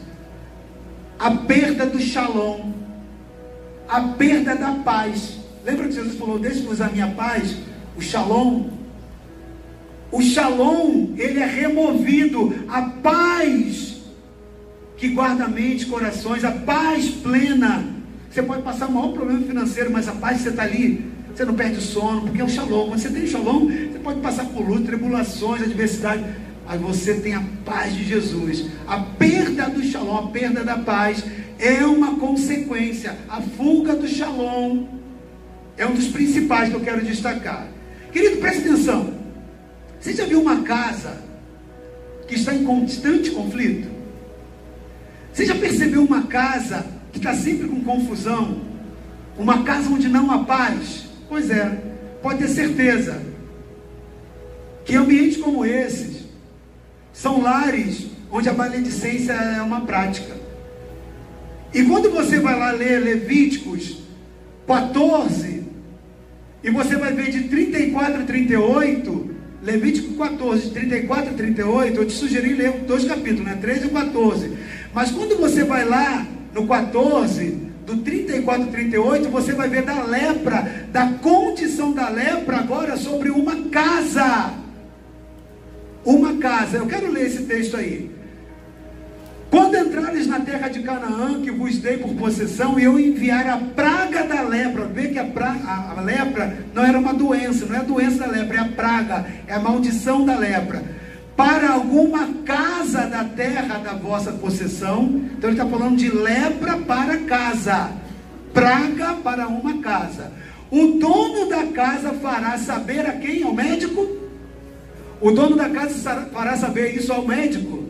[1.18, 2.74] A perda do shalom,
[3.88, 5.38] a perda da paz.
[5.64, 7.56] Lembra que Jesus falou: Deixe-vos a minha paz,
[7.96, 8.70] o shalom.
[10.12, 13.93] O shalom, ele é removido, a paz
[15.04, 17.86] que guarda mente, corações, a paz plena
[18.32, 21.54] você pode passar o maior problema financeiro, mas a paz você está ali, você não
[21.54, 22.88] perde o sono, porque é o shalom.
[22.88, 26.24] Quando você tem shalom, você pode passar por luta, tribulações, adversidade,
[26.66, 28.68] mas você tem a paz de Jesus.
[28.88, 31.22] A perda do shalom, a perda da paz,
[31.60, 33.18] é uma consequência.
[33.28, 34.86] A fuga do shalom
[35.78, 37.68] é um dos principais que eu quero destacar.
[38.10, 39.14] Querido, preste atenção.
[40.00, 41.18] Você já viu uma casa
[42.26, 43.93] que está em constante conflito?
[45.34, 48.62] Você já percebeu uma casa que está sempre com confusão,
[49.38, 51.82] uma casa onde não há paz, pois é,
[52.22, 53.20] pode ter certeza
[54.86, 56.24] que ambientes como esses
[57.12, 60.36] são lares onde a maledicência é uma prática.
[61.74, 64.04] E quando você vai lá ler Levíticos
[64.68, 65.64] 14,
[66.64, 72.06] e você vai ver de 34 a 38, Levítico 14, de 34 a 38, eu
[72.06, 73.58] te sugeri ler dois capítulos, né?
[73.60, 74.52] 13 e 14.
[74.94, 80.04] Mas quando você vai lá no 14, do 34 e 38, você vai ver da
[80.04, 84.54] lepra, da condição da lepra agora sobre uma casa.
[86.06, 86.78] Uma casa.
[86.78, 88.12] Eu quero ler esse texto aí.
[89.50, 93.58] Quando entrares na terra de Canaã, que vos dei por possessão, e eu enviar a
[93.58, 97.76] praga da lepra, vê que a, pra, a, a lepra não era uma doença, não
[97.76, 101.03] é a doença da lepra, é a praga, é a maldição da lepra
[101.36, 105.22] para alguma casa da terra da vossa possessão.
[105.38, 107.92] Então ele está falando de lepra para casa,
[108.54, 110.32] praga para uma casa.
[110.70, 113.44] O dono da casa fará saber a quem?
[113.44, 114.08] Ao médico?
[115.22, 117.84] O dono da casa fará saber isso ao médico?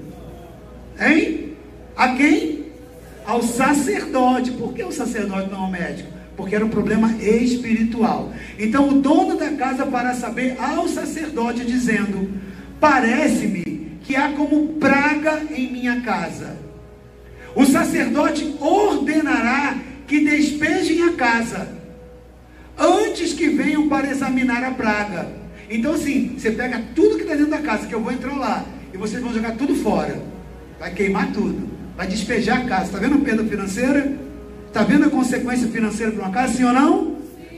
[1.00, 1.54] Hein?
[1.96, 2.66] A quem?
[3.26, 4.52] Ao sacerdote.
[4.52, 6.10] Por que o sacerdote não ao médico?
[6.36, 8.32] Porque era um problema espiritual.
[8.60, 12.30] Então o dono da casa fará saber ao sacerdote, dizendo:
[12.84, 16.58] Parece-me que há como praga em minha casa.
[17.56, 21.70] O sacerdote ordenará que despejem a casa
[22.78, 25.32] antes que venham para examinar a praga.
[25.70, 28.66] Então, assim, você pega tudo que está dentro da casa, que eu vou entrar lá,
[28.94, 30.22] e vocês vão jogar tudo fora.
[30.78, 31.70] Vai queimar tudo.
[31.96, 32.88] Vai despejar a casa.
[32.88, 34.14] Está vendo a perda financeira?
[34.68, 37.13] Está vendo a consequência financeira para uma casa, sim ou não?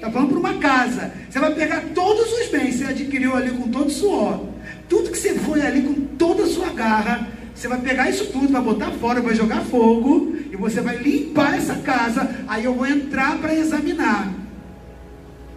[0.06, 1.12] Está falando para uma casa.
[1.28, 4.50] Você vai pegar todos os bens que você adquiriu ali com todo suor.
[4.88, 8.50] Tudo que você foi ali com toda a sua garra, você vai pegar isso tudo,
[8.50, 12.30] vai botar fora, vai jogar fogo, e você vai limpar essa casa.
[12.48, 14.32] Aí eu vou entrar para examinar.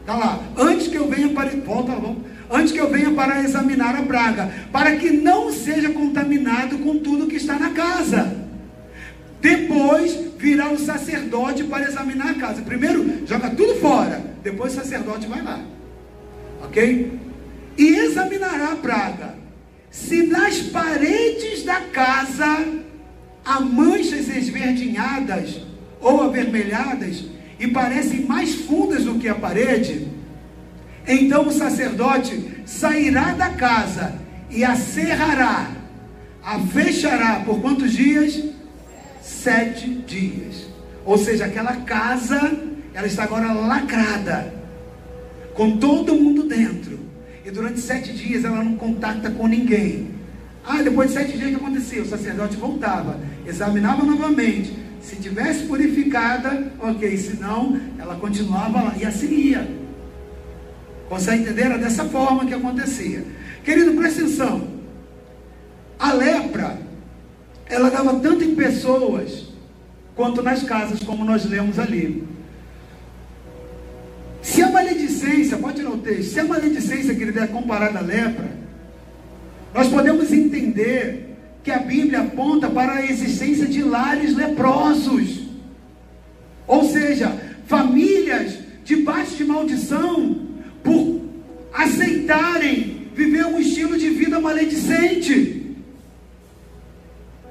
[0.07, 0.41] Tá lá.
[0.57, 1.51] Antes que eu venha para.
[1.51, 2.21] Volta, volta.
[2.51, 7.27] Antes que eu venha para examinar a praga, para que não seja contaminado com tudo
[7.27, 8.48] que está na casa.
[9.41, 12.63] Depois virá o sacerdote para examinar a casa.
[12.63, 14.23] Primeiro, joga tudo fora.
[14.43, 15.61] Depois o sacerdote vai lá.
[16.65, 17.29] Ok?
[17.79, 19.39] e examinará a praga.
[19.91, 22.67] Se nas paredes da casa
[23.45, 25.63] há manchas esverdinhadas
[26.01, 27.25] ou avermelhadas
[27.59, 30.09] e parecem mais fundas do que a parede,
[31.07, 34.21] então o sacerdote sairá da casa
[34.51, 35.71] e a cerrará,
[36.43, 38.43] a fechará por quantos dias?
[39.43, 40.69] Sete dias.
[41.05, 42.41] Ou seja, aquela casa,
[42.93, 44.53] ela está agora lacrada,
[45.55, 46.99] com todo mundo dentro.
[47.45, 50.11] E durante sete dias ela não contacta com ninguém.
[50.65, 52.03] Ah, depois de sete dias o que aconteceu?
[52.03, 54.77] O sacerdote voltava, examinava novamente.
[55.01, 57.17] Se tivesse purificada, ok.
[57.17, 58.95] Se não, ela continuava lá.
[59.01, 59.69] E assim ia.
[61.09, 61.63] Consegue entender?
[61.63, 63.25] Era dessa forma que acontecia.
[63.65, 64.67] Querido, presta atenção.
[65.97, 66.88] A lepra,
[67.69, 69.47] ela dava tanto em pessoas
[70.15, 72.25] quanto nas casas, como nós lemos ali.
[74.43, 78.51] Se a maledicência, pode tirar o texto, se a maledicência, querida, é comparada à lepra,
[79.75, 85.49] nós podemos entender que a Bíblia aponta para a existência de lares leprosos.
[86.67, 90.49] Ou seja, famílias debaixo de maldição
[90.83, 91.21] por
[91.73, 95.58] aceitarem viver estilo de vida maledicente.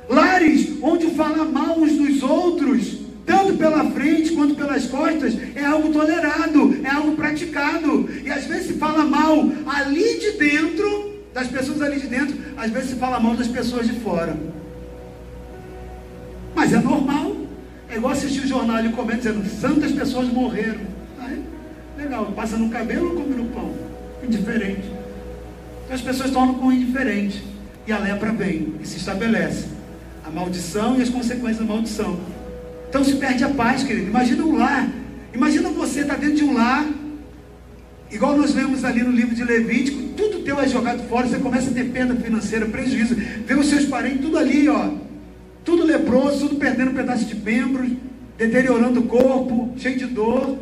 [0.10, 5.92] Lares onde falar mal uns dos outros, tanto pela frente quanto pelas costas, é algo
[5.92, 8.10] tolerado, é algo praticado.
[8.24, 12.72] E às vezes se fala mal ali de dentro, das pessoas ali de dentro, às
[12.72, 14.38] vezes se fala mal das pessoas de fora.
[16.56, 17.36] Mas é normal.
[17.90, 20.82] É igual assistir o jornal e comendo dizendo, santas pessoas morreram.
[21.20, 21.42] Aí,
[21.98, 23.74] legal, passa no cabelo ou come no pão?
[24.22, 24.92] Indiferente.
[25.84, 27.42] Então as pessoas tornam com indiferente.
[27.86, 29.77] E a lepra vem e se estabelece
[30.28, 32.20] a maldição e as consequências da maldição.
[32.90, 34.08] Então se perde a paz, querido.
[34.08, 34.90] Imagina um lar.
[35.34, 36.86] Imagina você estar tá dentro de um lar,
[38.12, 41.70] igual nós lemos ali no livro de Levítico, tudo teu é jogado fora, você começa
[41.70, 44.90] a ter perda financeira, prejuízo, vê os seus parentes tudo ali, ó,
[45.64, 47.92] tudo leproso, tudo perdendo um pedaço de membros,
[48.38, 50.58] deteriorando o corpo, cheio de dor.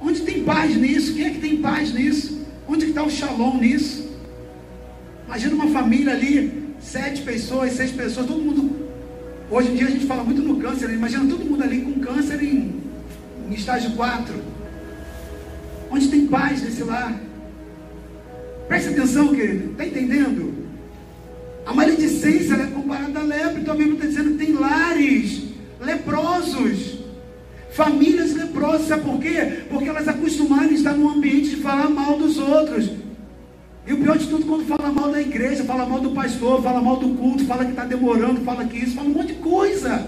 [0.00, 1.14] Onde tem paz nisso?
[1.14, 2.40] Quem é que tem paz nisso?
[2.66, 4.08] Onde está o shalom nisso?
[5.26, 8.88] Imagina uma família ali, sete pessoas, seis pessoas, todo mundo.
[9.50, 10.94] Hoje em dia a gente fala muito no câncer, né?
[10.94, 12.80] imagina todo mundo ali com câncer em,
[13.48, 14.34] em estágio 4.
[15.90, 17.20] Onde tem paz nesse lar?
[18.68, 20.54] Preste atenção, querido, está entendendo?
[21.66, 25.42] A maledicência é comparada à lepra, então a Bíblia está dizendo que tem lares
[25.80, 27.00] leprosos.
[27.72, 29.64] Famílias leprosas, sabe por quê?
[29.68, 32.90] Porque elas acostumaram a estar num ambiente de falar mal dos outros.
[33.90, 36.80] E o pior de tudo, quando fala mal da igreja, fala mal do pastor, fala
[36.80, 40.06] mal do culto, fala que está demorando, fala que isso, fala um monte de coisa.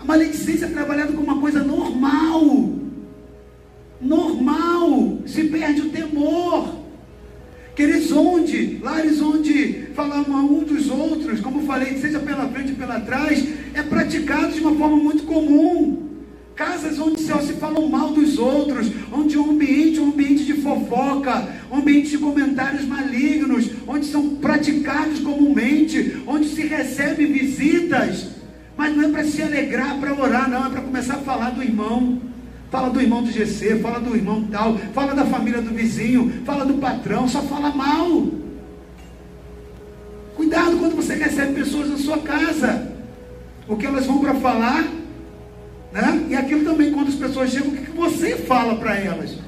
[0.00, 2.70] A maledicência é trabalhada como uma coisa normal.
[4.00, 5.18] Normal.
[5.26, 6.76] Se perde o temor.
[7.76, 8.78] Queridos, onde?
[8.82, 13.46] Lares onde falar mal um dos outros, como falei, seja pela frente ou pela trás,
[13.74, 16.04] é praticado de uma forma muito comum.
[16.54, 21.48] Casas onde se falam mal dos outros, onde o ambiente é um ambiente de fofoca,
[21.76, 28.28] ambiente de comentários malignos, onde são praticados comumente, onde se recebe visitas,
[28.76, 31.62] mas não é para se alegrar, para orar, não, é para começar a falar do
[31.62, 32.20] irmão.
[32.70, 36.64] Fala do irmão do GC, fala do irmão tal, fala da família do vizinho, fala
[36.64, 38.26] do patrão, só fala mal.
[40.34, 42.92] Cuidado quando você recebe pessoas na sua casa.
[43.68, 44.84] O que elas vão para falar
[45.94, 46.26] né?
[46.28, 49.38] E aquilo também, quando as pessoas chegam, o que você fala para elas?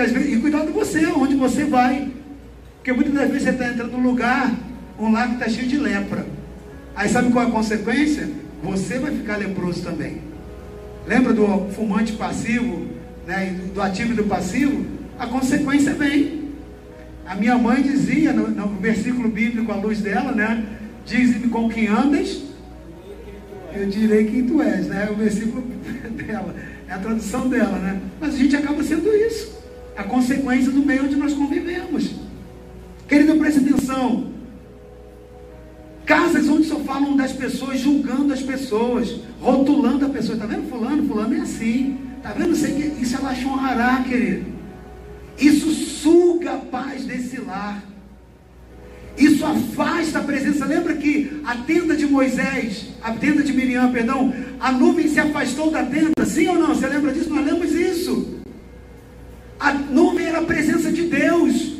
[0.00, 2.10] Às vezes, e cuidado você, onde você vai.
[2.76, 4.54] Porque muitas das vezes você está entrando num lugar,
[4.98, 6.26] um que está cheio de lepra.
[6.94, 8.28] Aí sabe qual é a consequência?
[8.62, 10.22] Você vai ficar leproso também.
[11.06, 12.86] Lembra do fumante passivo,
[13.26, 14.86] né, do ativo e do passivo?
[15.18, 16.46] A consequência vem.
[17.26, 20.64] A minha mãe dizia, no, no versículo bíblico, à luz dela, né?
[21.04, 22.42] Diz-me com quem andas,
[23.74, 25.06] eu direi quem tu és, né?
[25.08, 25.62] É o versículo
[26.16, 26.54] dela,
[26.88, 28.00] é a tradução dela, né?
[28.20, 29.55] Mas a gente acaba sendo isso,
[29.96, 32.10] a consequência do meio onde nós convivemos.
[33.08, 34.26] Querido, preste atenção.
[36.04, 40.34] Casas onde só falam das pessoas, julgando as pessoas, rotulando a pessoa.
[40.34, 41.06] Está vendo fulano?
[41.06, 41.98] Fulano é assim.
[42.18, 42.52] Está vendo?
[42.52, 44.46] Isso é lachonrará, querido.
[45.38, 47.82] Isso suga a paz desse lar.
[49.18, 50.66] Isso afasta a presença.
[50.66, 55.70] Lembra que a tenda de Moisés, a tenda de Miriam, perdão, a nuvem se afastou
[55.70, 56.24] da tenda?
[56.24, 56.68] Sim ou não?
[56.68, 57.30] Você lembra disso?
[57.30, 58.36] Nós lemos isso.
[59.58, 61.76] A nuvem era a presença de Deus.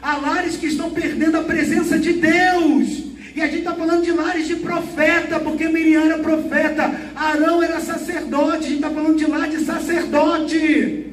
[0.00, 3.04] Há lares que estão perdendo a presença de Deus.
[3.34, 7.80] E a gente está falando de lares de profeta, porque Miriam era profeta, Arão era
[7.80, 11.12] sacerdote, a gente está falando de lar de sacerdote.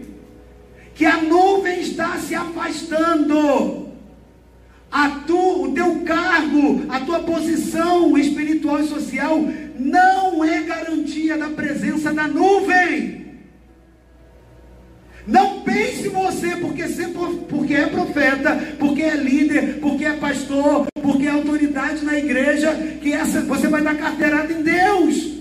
[0.95, 3.91] Que a nuvem está se afastando
[4.89, 9.43] a tu, o teu cargo, a tua posição espiritual e social
[9.77, 13.22] não é garantia da presença da nuvem.
[15.25, 16.83] Não pense você, porque,
[17.49, 23.13] porque é profeta, porque é líder, porque é pastor, porque é autoridade na igreja, que
[23.13, 25.33] essa, você vai dar carteirada em Deus.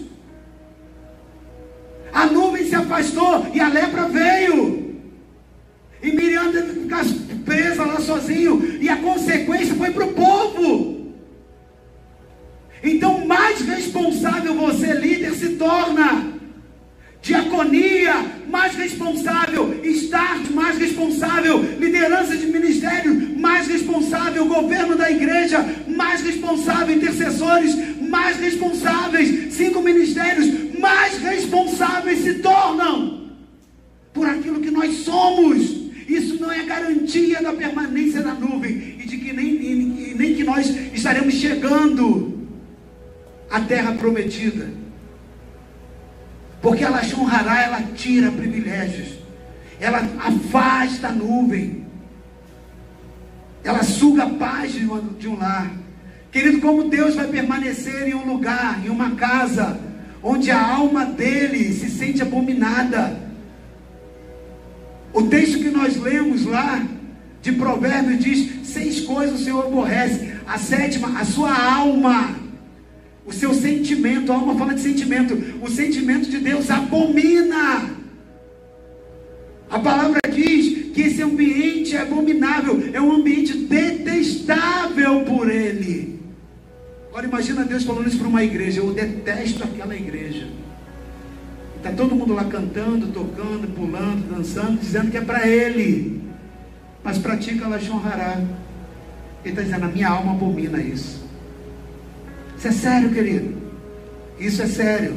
[2.12, 4.92] A nuvem se afastou e a lepra veio.
[6.02, 7.04] E Miriam teve que ficar
[7.44, 8.78] presa lá sozinho.
[8.80, 11.12] E a consequência foi para o povo.
[12.82, 16.41] Então, mais responsável você, líder, se torna.
[17.22, 18.14] Diaconia,
[18.50, 19.80] mais responsável.
[19.84, 21.62] Estar, mais responsável.
[21.78, 24.44] Liderança de ministério, mais responsável.
[24.46, 26.96] Governo da igreja, mais responsável.
[26.96, 29.54] Intercessores, mais responsáveis.
[29.54, 30.48] Cinco ministérios,
[30.80, 33.30] mais responsáveis se tornam
[34.12, 35.80] por aquilo que nós somos.
[36.08, 39.54] Isso não é garantia da permanência da nuvem e de que nem,
[40.16, 42.48] nem que nós estaremos chegando
[43.48, 44.82] à terra prometida.
[46.62, 49.18] Porque ela honrará, ela tira privilégios,
[49.80, 51.82] ela afasta a nuvem.
[53.64, 55.70] ela suga a paz de um lar.
[56.30, 59.78] Querido, como Deus vai permanecer em um lugar, em uma casa,
[60.22, 63.20] onde a alma dele se sente abominada.
[65.12, 66.84] O texto que nós lemos lá,
[67.42, 70.32] de Provérbios, diz: seis coisas o Senhor aborrece.
[70.46, 72.34] A sétima, a sua alma,
[73.24, 77.90] o seu sentimento, a alma fala de sentimento, o sentimento de Deus abomina.
[79.70, 86.20] A palavra diz que esse ambiente é abominável, é um ambiente detestável por ele.
[87.08, 88.80] Agora imagina Deus falando isso para uma igreja.
[88.80, 90.48] Eu detesto aquela igreja.
[91.76, 96.22] Está todo mundo lá cantando, tocando, pulando, dançando, dizendo que é para ele.
[97.04, 98.40] Mas pratica ela honrará.
[99.44, 101.21] Ele está dizendo, a minha alma abomina isso.
[102.62, 103.54] Isso é sério, querido.
[104.38, 105.16] Isso é sério.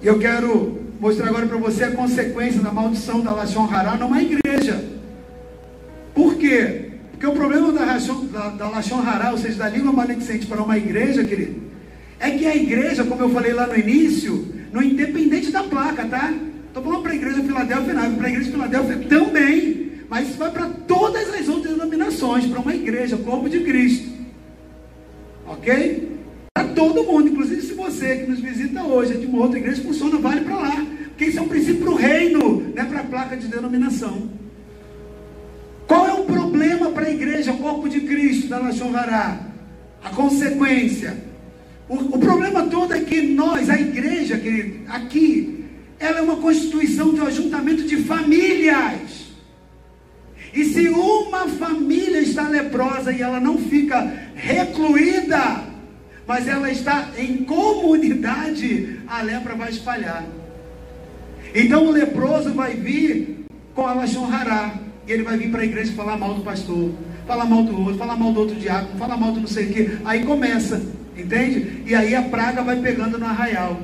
[0.00, 4.22] E eu quero mostrar agora para você a consequência da maldição da Lashon Hará numa
[4.22, 4.84] igreja.
[6.14, 6.92] Por quê?
[7.10, 10.78] Porque o problema da, da, da Lashon Hará, ou seja, da língua maledicente para uma
[10.78, 11.60] igreja, querido,
[12.20, 16.32] é que a igreja, como eu falei lá no início, no independente da placa, tá?
[16.68, 20.52] Estou falando para a igreja Filadélfia, não, para a igreja Filadélfia também, mas isso vai
[20.52, 24.12] para todas as outras denominações, para uma igreja, corpo de Cristo.
[25.48, 26.12] Ok?
[26.54, 29.82] Para todo mundo, inclusive se você que nos visita hoje é de uma outra igreja,
[29.82, 30.86] funciona, vale para lá.
[31.08, 34.30] Porque isso é um princípio para o reino, não é para a placa de denominação.
[35.86, 39.40] Qual é o problema para a igreja, o corpo de Cristo da Lachonhará?
[40.04, 41.16] A consequência.
[41.88, 45.64] O, o, problema todo é que nós, a igreja, querido, aqui,
[45.98, 49.32] ela é uma constituição de um ajuntamento de famílias.
[50.52, 55.71] E se uma família está leprosa e ela não fica recluída,
[56.26, 60.24] mas ela está em comunidade, a lepra vai espalhar.
[61.54, 64.74] Então o leproso vai vir com a Lachonhará.
[65.06, 66.92] E ele vai vir para a igreja falar mal do pastor,
[67.26, 69.72] falar mal do outro, falar mal do outro diácono, falar mal do não sei o
[69.72, 69.90] quê.
[70.04, 70.80] Aí começa,
[71.16, 71.82] entende?
[71.84, 73.80] E aí a praga vai pegando no arraial.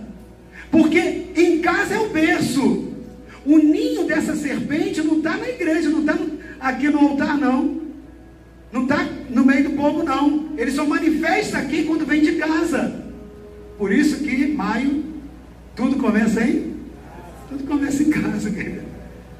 [0.71, 2.90] porque em casa é o berço.
[3.45, 6.17] O ninho dessa serpente não está na igreja, não está
[6.59, 7.81] aqui no altar, não.
[8.71, 10.49] Não está no meio do povo, não.
[10.57, 13.03] Ele só manifesta aqui quando vem de casa.
[13.77, 15.03] Por isso que maio
[15.75, 16.75] tudo começa aí?
[17.49, 18.83] Tudo começa em casa, querido.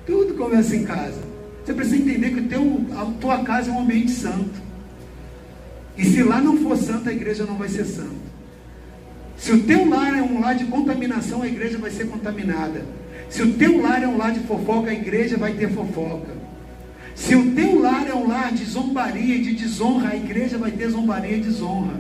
[0.05, 1.21] Tudo começa em casa.
[1.63, 4.59] Você precisa entender que teu, a tua casa é um ambiente santo.
[5.97, 8.31] E se lá não for santo, a igreja não vai ser santa.
[9.37, 12.83] Se o teu lar é um lar de contaminação, a igreja vai ser contaminada.
[13.31, 16.33] Se o teu lar é um lar de fofoca, a igreja vai ter fofoca.
[17.15, 20.69] Se o teu lar é um lar de zombaria e de desonra, a igreja vai
[20.69, 21.93] ter zombaria e desonra.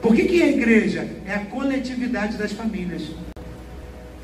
[0.00, 1.08] Por que, que é a igreja?
[1.26, 3.02] É a coletividade das famílias.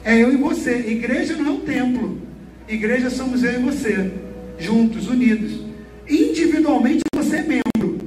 [0.05, 0.77] É eu e você.
[0.87, 2.23] Igreja não é um templo.
[2.69, 4.13] Igreja somos eu e você,
[4.57, 5.65] juntos, unidos.
[6.09, 7.99] Individualmente você é membro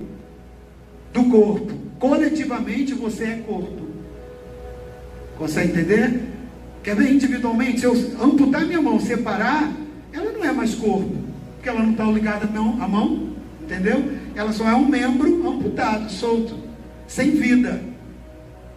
[1.12, 1.74] do corpo.
[2.00, 3.86] Coletivamente você é corpo.
[5.38, 6.29] Consegue entender?
[6.84, 7.82] Quer ver individualmente?
[7.82, 9.72] Se eu amputar minha mão, separar,
[10.14, 11.16] ela não é mais corpo.
[11.56, 13.30] Porque ela não está ligada à mão.
[13.64, 14.04] Entendeu?
[14.36, 16.56] Ela só é um membro amputado, solto,
[17.08, 17.82] sem vida.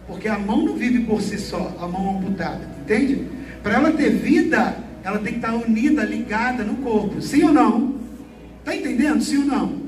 [0.05, 2.69] Porque a mão não vive por si só, a mão amputada.
[2.81, 3.27] Entende?
[3.63, 7.21] Para ela ter vida, ela tem que estar unida, ligada no corpo.
[7.21, 7.95] Sim ou não?
[8.59, 9.21] Está entendendo?
[9.23, 9.83] Sim ou não?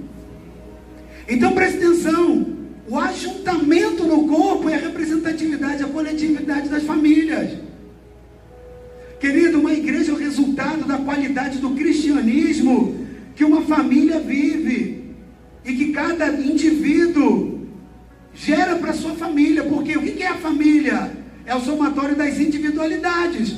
[1.28, 2.56] Então preste atenção.
[2.88, 7.65] O ajuntamento no corpo é a representatividade, a coletividade das famílias.
[9.26, 15.16] Querido, uma igreja é o resultado da qualidade do cristianismo que uma família vive
[15.66, 17.68] e que cada indivíduo
[18.36, 19.64] gera para sua família.
[19.64, 21.12] Porque o que é a família?
[21.44, 23.56] é o somatório das individualidades.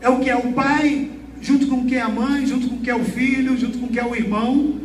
[0.00, 2.76] É o que é o pai, junto com o que é a mãe, junto com
[2.76, 4.80] o que é o filho, junto com o que é o irmão.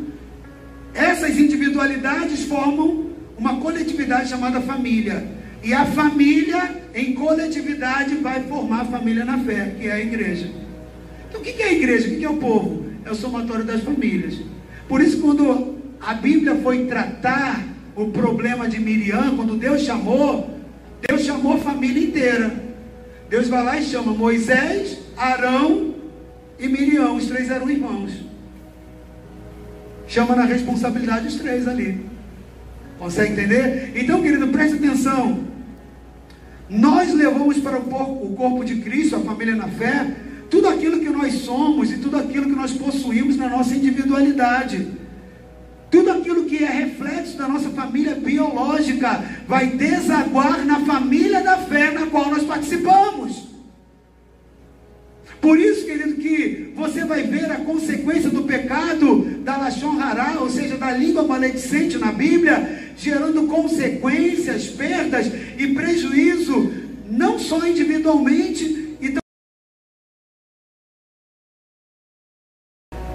[0.93, 3.05] Essas individualidades formam
[3.37, 5.38] uma coletividade chamada família.
[5.61, 10.49] E a família, em coletividade, vai formar a família na fé, que é a igreja.
[11.27, 12.07] Então, o que é a igreja?
[12.07, 12.85] O que é o povo?
[13.05, 14.39] É o somatório das famílias.
[14.87, 17.63] Por isso, quando a Bíblia foi tratar
[17.95, 20.57] o problema de Miriam, quando Deus chamou,
[21.07, 22.63] Deus chamou a família inteira.
[23.29, 25.93] Deus vai lá e chama Moisés, Arão
[26.57, 28.11] e Miriam, os três eram irmãos.
[30.07, 32.05] Chama na responsabilidade os três ali.
[32.97, 33.91] Consegue entender?
[33.95, 35.48] Então, querido, preste atenção.
[36.69, 40.15] Nós levamos para o corpo de Cristo, a família na fé,
[40.49, 44.87] tudo aquilo que nós somos e tudo aquilo que nós possuímos na nossa individualidade.
[45.89, 51.91] Tudo aquilo que é reflexo da nossa família biológica vai desaguar na família da fé
[51.91, 53.49] na qual nós participamos.
[55.41, 60.49] Por isso, querido, que você vai ver a consequência do pecado da Lachon Hará, ou
[60.49, 65.27] seja, da língua maledicente na Bíblia, gerando consequências, perdas
[65.57, 66.71] e prejuízo,
[67.09, 68.79] não só individualmente,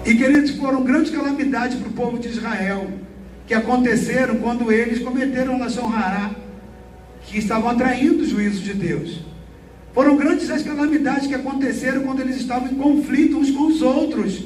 [0.05, 2.87] E queridos, foram grandes calamidades para o povo de Israel,
[3.47, 6.35] que aconteceram quando eles cometeram Lashon Hará,
[7.23, 9.21] que estavam atraindo o juízo de Deus.
[9.95, 14.43] Foram grandes as calamidades que aconteceram quando eles estavam em conflito uns com os outros.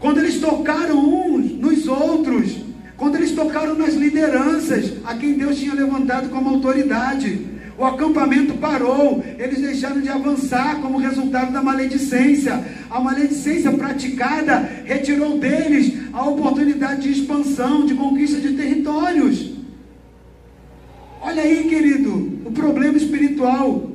[0.00, 2.65] Quando eles tocaram uns nos outros.
[2.96, 7.54] Quando eles tocaram nas lideranças a quem Deus tinha levantado como autoridade.
[7.78, 12.64] O acampamento parou, eles deixaram de avançar como resultado da maledicência.
[12.90, 19.52] A maledicência praticada retirou deles a oportunidade de expansão, de conquista de territórios.
[21.20, 23.90] Olha aí, querido, o problema espiritual.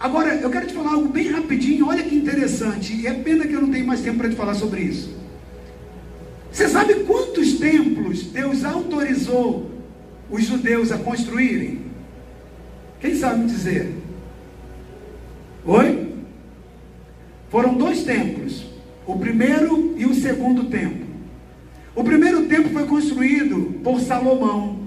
[0.00, 3.54] Agora, eu quero te falar algo bem rapidinho, olha que interessante, e é pena que
[3.54, 5.23] eu não tenho mais tempo para te falar sobre isso.
[6.54, 9.72] Você sabe quantos templos Deus autorizou
[10.30, 11.80] os judeus a construírem?
[13.00, 13.92] Quem sabe dizer?
[15.66, 16.14] Oi?
[17.50, 18.66] Foram dois templos,
[19.04, 21.04] o primeiro e o segundo templo.
[21.92, 24.78] O primeiro templo foi construído por Salomão.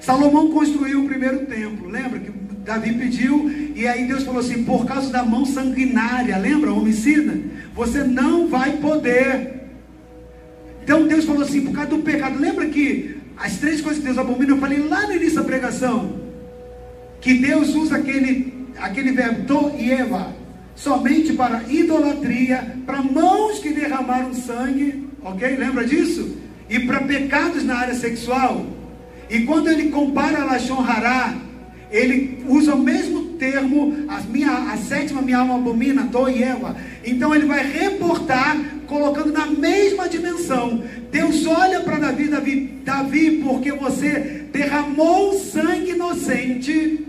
[0.00, 1.88] Salomão construiu o primeiro templo.
[1.88, 2.30] Lembra que
[2.64, 7.36] Davi pediu e aí Deus falou assim: por causa da mão sanguinária, lembra, homicida?
[7.74, 9.56] Você não vai poder.
[10.86, 12.38] Então Deus falou assim: por causa do pecado.
[12.38, 16.20] Lembra que as três coisas que Deus abomina, eu falei lá no início da pregação
[17.20, 20.32] que Deus usa aquele, aquele verbo to e eva
[20.76, 25.56] somente para idolatria, para mãos que derramaram sangue, ok?
[25.56, 26.36] Lembra disso?
[26.70, 28.64] E para pecados na área sexual.
[29.28, 31.34] E quando ele compara Lashon Hará,
[31.90, 36.08] ele usa o mesmo termo, a, minha, a sétima minha alma abomina,
[36.38, 36.76] eva.
[37.04, 38.56] Então ele vai reportar,
[38.86, 40.82] colocando na mesma dimensão.
[41.10, 47.06] Deus olha para Davi, Davi, Davi, porque você derramou sangue inocente,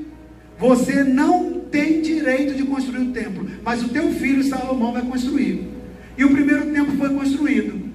[0.60, 5.68] você não tem direito de construir o templo, mas o teu filho Salomão vai construir.
[6.18, 7.88] E o primeiro templo foi construído.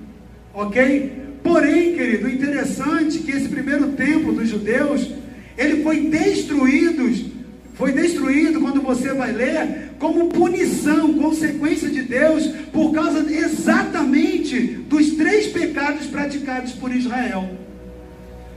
[0.55, 1.13] Ok?
[1.43, 5.11] Porém, querido, interessante que esse primeiro templo dos judeus,
[5.59, 7.32] ele foi destruído,
[7.75, 15.13] foi destruído quando você vai ler, como punição, consequência de Deus, por causa exatamente dos
[15.13, 17.49] três pecados praticados por Israel.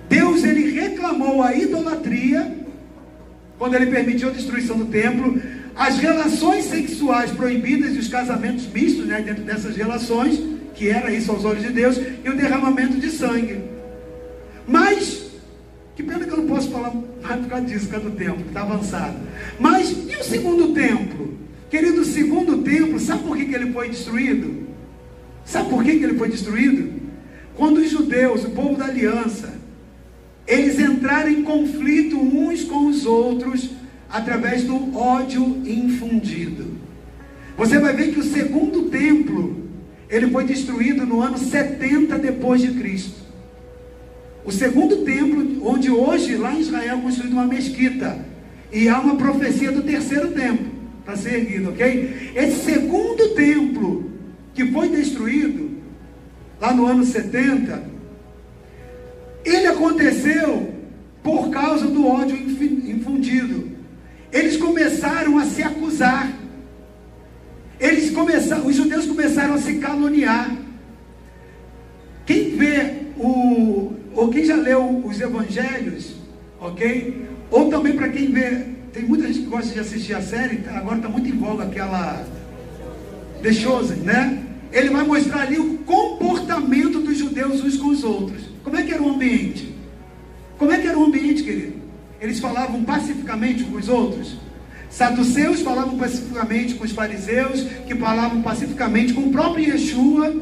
[0.09, 2.55] Deus ele reclamou a idolatria,
[3.57, 5.41] quando ele permitiu a destruição do templo,
[5.75, 10.39] as relações sexuais proibidas e os casamentos mistos né, dentro dessas relações,
[10.73, 13.61] que era isso aos olhos de Deus, e o derramamento de sangue.
[14.67, 15.24] Mas,
[15.95, 18.45] que pena que eu não posso falar mais por causa disso, por causa do templo,
[18.47, 19.17] está avançado.
[19.59, 21.33] Mas, e o segundo templo?
[21.69, 24.65] Querido, o segundo templo, sabe por que, que ele foi destruído?
[25.45, 27.01] Sabe por que, que ele foi destruído?
[27.55, 29.53] Quando os judeus, o povo da aliança,
[30.45, 33.71] eles entraram em conflito uns com os outros
[34.09, 36.75] através do ódio infundido.
[37.57, 39.65] Você vai ver que o segundo templo,
[40.09, 43.24] ele foi destruído no ano 70 depois de Cristo.
[44.45, 48.23] O segundo templo, onde hoje lá em Israel é uma mesquita,
[48.71, 50.67] e há uma profecia do terceiro templo
[51.03, 52.33] para ser erguido, ok?
[52.35, 54.11] Esse segundo templo
[54.53, 55.71] que foi destruído
[56.59, 57.83] lá no ano 70,
[59.43, 60.73] ele aconteceu
[61.23, 63.71] por causa do ódio infundido.
[64.31, 66.31] Eles começaram a se acusar.
[67.79, 70.55] Eles começaram, os judeus começaram a se caluniar.
[72.25, 76.15] Quem vê o, ou quem já leu os evangelhos,
[76.59, 77.25] ok?
[77.51, 78.61] Ou também para quem vê,
[78.93, 81.65] tem muita gente que gosta de assistir a série, tá, agora está muito em voga
[81.65, 82.25] aquela
[83.41, 84.41] The Chosen, né?
[84.71, 88.43] Ele vai mostrar ali o comportamento dos judeus uns com os outros.
[88.63, 89.75] Como é que era o ambiente?
[90.57, 91.75] Como é que era o ambiente, querido?
[92.19, 94.37] Eles falavam pacificamente com os outros?
[94.89, 100.33] Saduceus falavam pacificamente com os fariseus, que falavam pacificamente com o próprio Yeshua.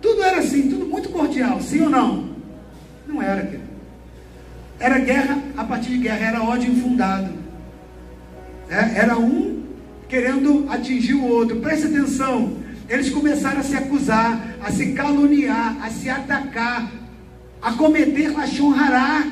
[0.00, 2.31] Tudo era assim, tudo muito cordial, sim ou não?
[3.12, 3.72] Não era, querido.
[4.80, 7.30] Era guerra a partir de guerra, era ódio infundado.
[8.70, 9.64] É, era um
[10.08, 11.60] querendo atingir o outro.
[11.60, 12.56] Preste atenção.
[12.88, 16.90] Eles começaram a se acusar, a se caluniar, a se atacar,
[17.60, 19.30] a cometer Lachon Hará.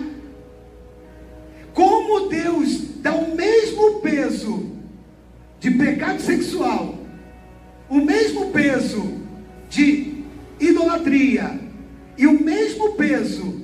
[1.72, 4.70] Como Deus dá o mesmo peso
[5.58, 6.98] de pecado sexual,
[7.88, 9.20] o mesmo peso
[9.68, 10.22] de
[10.60, 11.58] idolatria
[12.16, 13.59] e o mesmo peso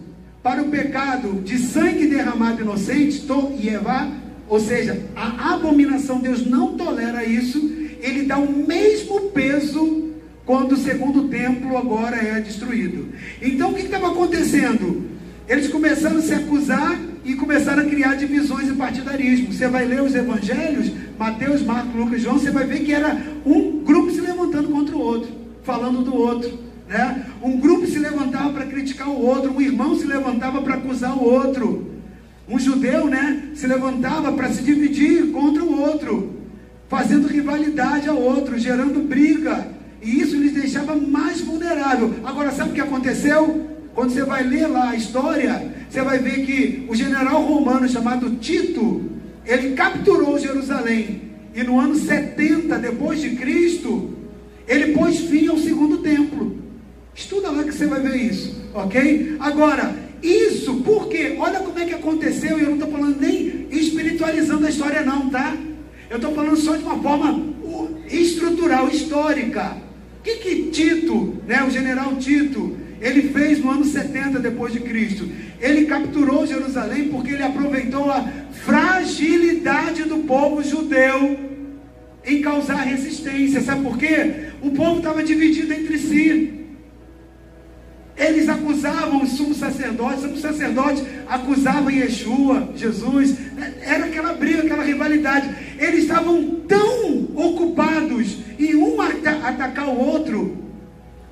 [0.47, 3.21] para o pecado de sangue derramado inocente,
[3.59, 4.09] e Eva,
[4.49, 7.59] ou seja, a abominação, Deus não tolera isso,
[8.01, 10.13] ele dá o mesmo peso
[10.45, 13.09] quando o segundo templo agora é destruído.
[13.43, 15.07] Então o que estava acontecendo?
[15.49, 19.53] Eles começaram a se acusar e começaram a criar divisões e partidarismo.
[19.53, 23.81] Você vai ler os evangelhos, Mateus, Marcos, Lucas, João, você vai ver que era um
[23.81, 25.29] grupo se levantando contra o outro,
[25.65, 26.66] falando do outro.
[26.89, 27.27] Né?
[27.43, 31.25] Um grupo se levantava para criticar o outro, um irmão se levantava para acusar o
[31.25, 31.97] outro.
[32.49, 36.37] Um judeu né, se levantava para se dividir contra o outro,
[36.89, 39.69] fazendo rivalidade ao outro, gerando briga.
[40.01, 42.15] E isso lhes deixava mais vulnerável.
[42.25, 43.69] Agora, sabe o que aconteceu?
[43.95, 48.31] Quando você vai ler lá a história, você vai ver que o general romano chamado
[48.37, 49.11] Tito,
[49.45, 51.23] ele capturou Jerusalém.
[51.55, 54.15] E no ano 70 depois de Cristo,
[54.69, 56.66] ele pôs fim ao segundo templo.
[57.17, 59.37] Estuda lá que você vai ver isso, ok?
[59.41, 64.67] Agora, isso porque, olha como é que aconteceu, e eu não estou falando nem espiritualizando
[64.67, 65.57] a história, não, tá?
[66.11, 67.55] Eu estou falando só de uma forma
[68.11, 69.79] estrutural, histórica.
[70.19, 74.81] O que, que Tito, né, o general Tito, ele fez no ano 70 depois de
[74.81, 75.27] Cristo.
[75.61, 78.29] Ele capturou Jerusalém porque ele aproveitou a
[78.65, 81.39] fragilidade do povo judeu
[82.25, 83.61] em causar resistência.
[83.63, 84.51] Sabe por quê?
[84.63, 86.66] O povo estava dividido entre si.
[88.17, 93.37] Eles acusavam o sumo sacerdote, o sumo sacerdote acusava Yeshua, Jesus.
[93.83, 95.55] Era aquela briga, aquela rivalidade.
[95.79, 100.65] Eles estavam tão ocupados em um atacar o outro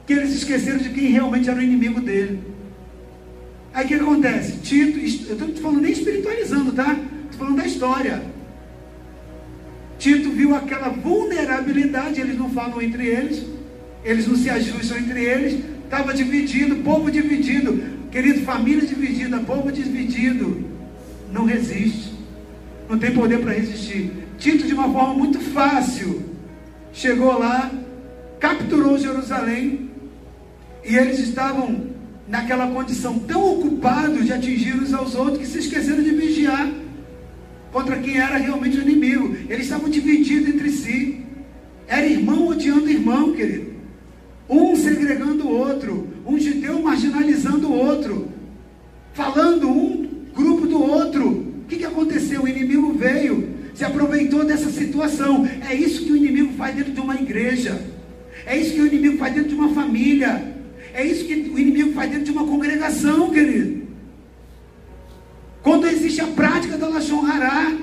[0.07, 2.41] que eles esqueceram de quem realmente era o inimigo dele.
[3.73, 4.59] Aí o que acontece?
[4.59, 4.99] Tito,
[5.29, 6.93] eu estou falando nem espiritualizando, tá?
[7.31, 8.23] Estou falando da história.
[9.99, 13.43] Tito viu aquela vulnerabilidade, eles não falam entre eles,
[14.05, 17.81] eles não se ajustam entre eles, estava dividido, povo dividido,
[18.11, 20.65] querido, família dividida, povo dividido,
[21.33, 22.13] não resiste,
[22.89, 24.11] não tem poder para resistir.
[24.37, 26.23] Tito, de uma forma muito fácil,
[26.93, 27.71] chegou lá,
[28.41, 29.89] capturou Jerusalém,
[30.85, 31.95] e eles estavam
[32.27, 36.71] naquela condição tão ocupados de atingir uns aos outros que se esqueceram de vigiar
[37.73, 39.37] contra quem era realmente o inimigo.
[39.49, 41.25] Eles estavam divididos entre si.
[41.87, 43.74] Era irmão odiando irmão, querido.
[44.49, 48.29] Um segregando o outro, um judeu marginalizando o outro,
[49.15, 51.29] falando um grupo do outro.
[51.29, 52.43] O que, que aconteceu?
[52.43, 55.49] O inimigo veio, se aproveitou dessa situação.
[55.69, 57.81] É isso que o inimigo faz dentro de uma igreja.
[58.45, 60.55] É isso que o inimigo faz dentro de uma família.
[60.93, 63.85] É isso que o inimigo faz dentro de uma congregação, querido.
[65.63, 67.75] Quando existe a prática da Lachon Hará.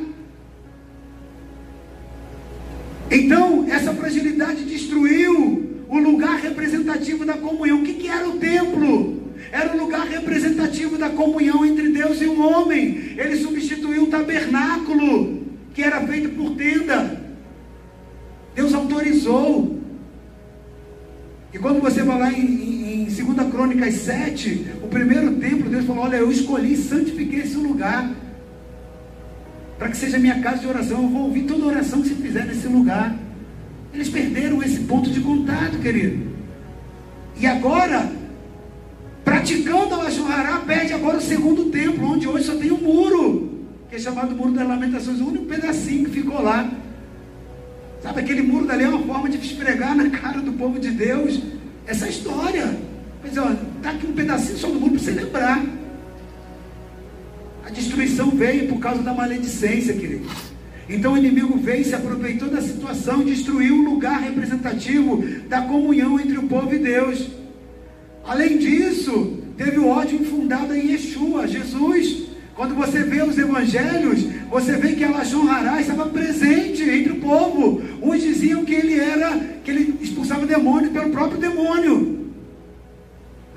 [3.10, 7.82] Então, essa fragilidade destruiu o lugar representativo da comunhão.
[7.82, 9.22] O que, que era o templo?
[9.52, 13.14] Era o lugar representativo da comunhão entre Deus e o homem.
[13.18, 17.22] Ele substituiu o tabernáculo, que era feito por tenda.
[18.56, 19.82] Deus autorizou.
[21.54, 26.06] E quando você vai lá em, em 2 Crônicas 7, o primeiro templo, Deus falou:
[26.06, 28.10] Olha, eu escolhi e santifiquei esse lugar.
[29.78, 31.02] Para que seja minha casa de oração.
[31.02, 33.14] Eu vou ouvir toda oração que você fizer nesse lugar.
[33.94, 36.32] Eles perderam esse ponto de contato, querido.
[37.38, 38.12] E agora,
[39.24, 43.96] praticando a Lachurrará, perde agora o segundo templo, onde hoje só tem um muro, que
[43.96, 46.70] é chamado Muro das Lamentações, o único pedacinho que ficou lá.
[48.02, 51.42] Sabe, aquele muro dali é uma forma de esfregar na cara do povo de Deus
[51.86, 52.78] essa história.
[53.24, 55.64] Mas olha, dá aqui um pedacinho só do mundo para você lembrar.
[57.66, 60.26] A destruição veio por causa da maledicência, querido.
[60.92, 66.20] Então o inimigo veio e se aproveitou da situação, destruiu o lugar representativo da comunhão
[66.20, 67.30] entre o povo e Deus.
[68.26, 72.24] Além disso, teve o ódio infundado em Yeshua, Jesus.
[72.56, 77.82] Quando você vê os evangelhos, você vê que Alashon Hará estava presente entre o povo.
[78.02, 82.28] Uns diziam que ele era, que ele expulsava demônio pelo próprio demônio.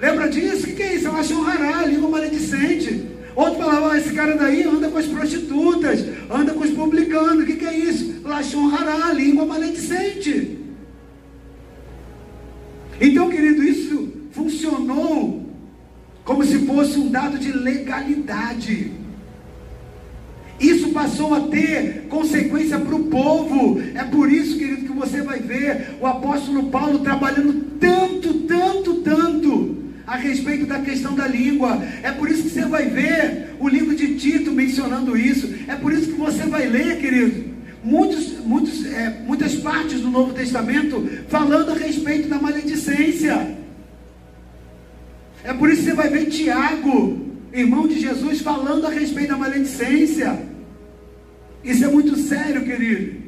[0.01, 0.69] Lembra disso?
[0.69, 3.14] O que lá chonrará, língua maledicente.
[3.37, 7.43] Outro falava, esse cara daí anda com as prostitutas, anda com os publicanos.
[7.43, 8.21] O que, que é isso?
[8.23, 10.59] Lachonrará, língua maledicente.
[13.01, 15.45] Então, querido, isso funcionou
[16.25, 18.93] como se fosse um dado de legalidade.
[20.61, 23.81] Isso passou a ter consequência para o povo.
[23.95, 29.84] É por isso, querido, que você vai ver o apóstolo Paulo trabalhando tanto, tanto, tanto
[30.07, 31.83] a respeito da questão da língua.
[32.03, 35.55] É por isso que você vai ver o livro de Tito mencionando isso.
[35.67, 40.33] É por isso que você vai ler, querido, muitos, muitos, é, muitas partes do Novo
[40.33, 43.57] Testamento falando a respeito da maledicência.
[45.43, 49.37] É por isso que você vai ver Tiago, irmão de Jesus, falando a respeito da
[49.37, 50.39] maledicência.
[51.63, 53.23] Isso é muito sério, querido.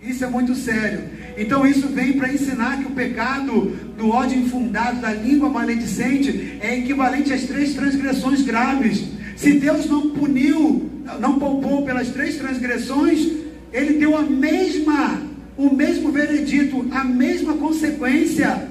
[0.00, 1.00] Isso é muito sério.
[1.36, 6.78] Então isso vem para ensinar que o pecado do ódio infundado, da língua maledicente, é
[6.78, 9.04] equivalente às três transgressões graves.
[9.36, 10.90] Se Deus não puniu,
[11.20, 13.28] não poupou pelas três transgressões,
[13.70, 15.20] ele deu a mesma,
[15.58, 18.68] o mesmo veredito, a mesma consequência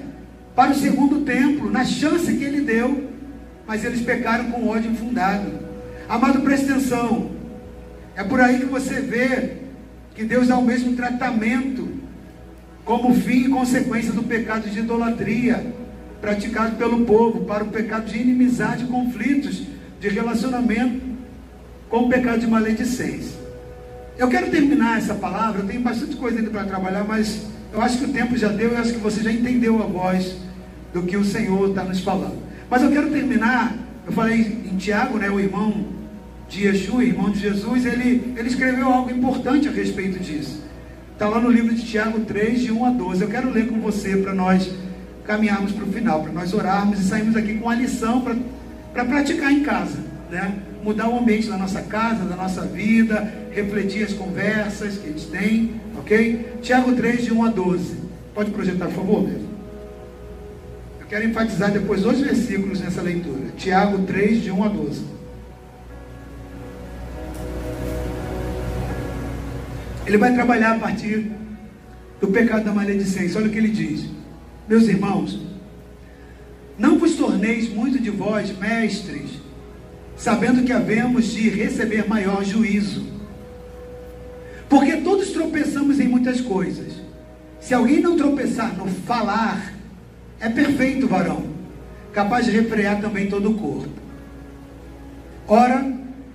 [0.55, 3.09] para o segundo templo, na chance que ele deu,
[3.67, 5.51] mas eles pecaram com ódio infundado.
[6.09, 7.29] Amado, preste atenção.
[8.15, 9.57] É por aí que você vê
[10.15, 11.94] que Deus dá o mesmo tratamento
[12.85, 15.65] como fim e consequência do pecado de idolatria
[16.21, 19.63] praticado pelo povo, para o pecado de inimizade conflitos
[19.99, 21.01] de relacionamento
[21.89, 23.37] com o pecado de maledicência.
[24.17, 27.97] Eu quero terminar essa palavra, eu tenho bastante coisa ainda para trabalhar, mas eu acho
[27.97, 30.37] que o tempo já deu, eu acho que você já entendeu a voz
[30.93, 32.41] do que o Senhor está nos falando.
[32.69, 33.75] Mas eu quero terminar,
[34.05, 35.85] eu falei em Tiago, né, o irmão
[36.47, 40.63] de Yeshua, irmão de Jesus, ele, ele escreveu algo importante a respeito disso.
[41.15, 43.21] Está lá no livro de Tiago 3, de 1 a 12.
[43.21, 44.69] Eu quero ler com você para nós
[45.23, 48.35] caminharmos para o final, para nós orarmos e sairmos aqui com a lição para
[48.91, 49.97] pra praticar em casa.
[50.29, 50.55] Né?
[50.83, 55.27] Mudar o ambiente da nossa casa, da nossa vida, refletir as conversas que a gente
[55.27, 56.57] tem, ok?
[56.61, 57.95] Tiago 3, de 1 a 12.
[58.33, 59.47] Pode projetar, por favor, mesmo.
[60.99, 63.53] Eu quero enfatizar depois dois versículos nessa leitura.
[63.55, 65.14] Tiago 3, de 1 a 12.
[70.05, 71.31] Ele vai trabalhar a partir
[72.21, 73.39] do pecado da maledicência.
[73.39, 74.05] Olha o que ele diz:
[74.67, 75.39] Meus irmãos,
[76.77, 79.31] não vos torneis muito de vós mestres,
[80.15, 83.05] sabendo que havemos de receber maior juízo.
[84.69, 86.93] Porque todos tropeçamos em muitas coisas.
[87.59, 89.73] Se alguém não tropeçar no falar,
[90.39, 91.45] é perfeito varão,
[92.13, 93.89] capaz de refrear também todo o corpo.
[95.47, 95.91] Ora,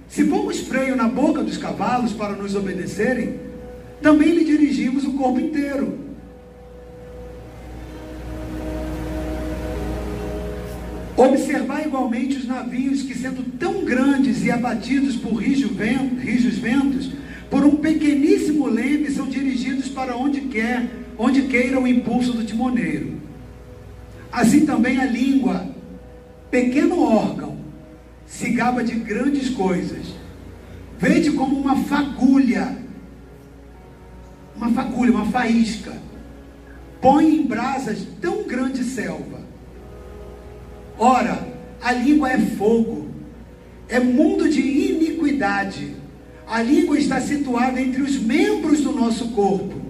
[0.08, 3.49] se pomos freio na boca dos cavalos para nos obedecerem,
[4.00, 5.98] também lhe dirigimos o corpo inteiro.
[11.16, 15.70] Observar igualmente os navios que, sendo tão grandes e abatidos por rijos
[16.58, 17.12] ventos,
[17.50, 23.20] por um pequeníssimo leme, são dirigidos para onde quer, onde queira o impulso do timoneiro.
[24.32, 25.68] Assim também a língua,
[26.50, 27.58] pequeno órgão,
[28.24, 30.14] se gaba de grandes coisas.
[30.98, 32.79] Vede como uma fagulha
[34.60, 35.92] uma fagulha, uma faísca,
[37.00, 39.40] põe em brasas tão grande selva.
[40.98, 41.48] Ora,
[41.80, 43.08] a língua é fogo,
[43.88, 45.96] é mundo de iniquidade.
[46.46, 49.80] A língua está situada entre os membros do nosso corpo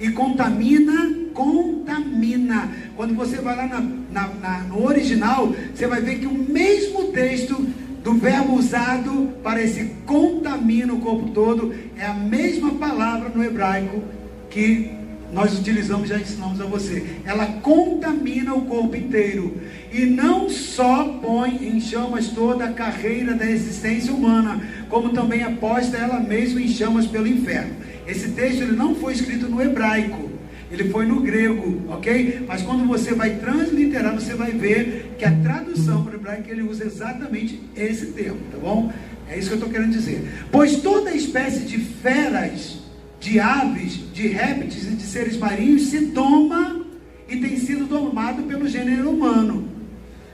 [0.00, 2.68] e contamina, contamina.
[2.96, 3.80] Quando você vai lá na,
[4.10, 7.64] na, na, no original, você vai ver que o mesmo texto
[8.06, 14.00] do verbo usado para esse contamina o corpo todo é a mesma palavra no hebraico
[14.48, 14.92] que
[15.32, 17.04] nós utilizamos, já ensinamos a você.
[17.24, 19.56] Ela contamina o corpo inteiro
[19.92, 25.96] e não só põe em chamas toda a carreira da existência humana, como também aposta
[25.96, 27.74] ela mesma em chamas pelo inferno.
[28.06, 30.30] Esse texto ele não foi escrito no hebraico,
[30.70, 32.44] ele foi no grego, ok?
[32.46, 36.62] Mas quando você vai transliterar, você vai ver que a tradução para o hebraico ele
[36.62, 38.92] usa exatamente esse termo, tá bom?
[39.28, 40.46] É isso que eu estou querendo dizer.
[40.52, 42.78] Pois toda espécie de feras
[43.18, 46.84] de aves, de répteis e de seres marinhos se toma
[47.28, 49.68] e tem sido domado pelo gênero humano.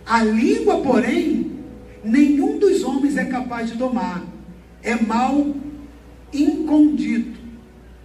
[0.04, 1.52] A língua, porém,
[2.04, 4.22] nenhum dos homens é capaz de domar.
[4.82, 5.54] É mal
[6.32, 7.40] incondito,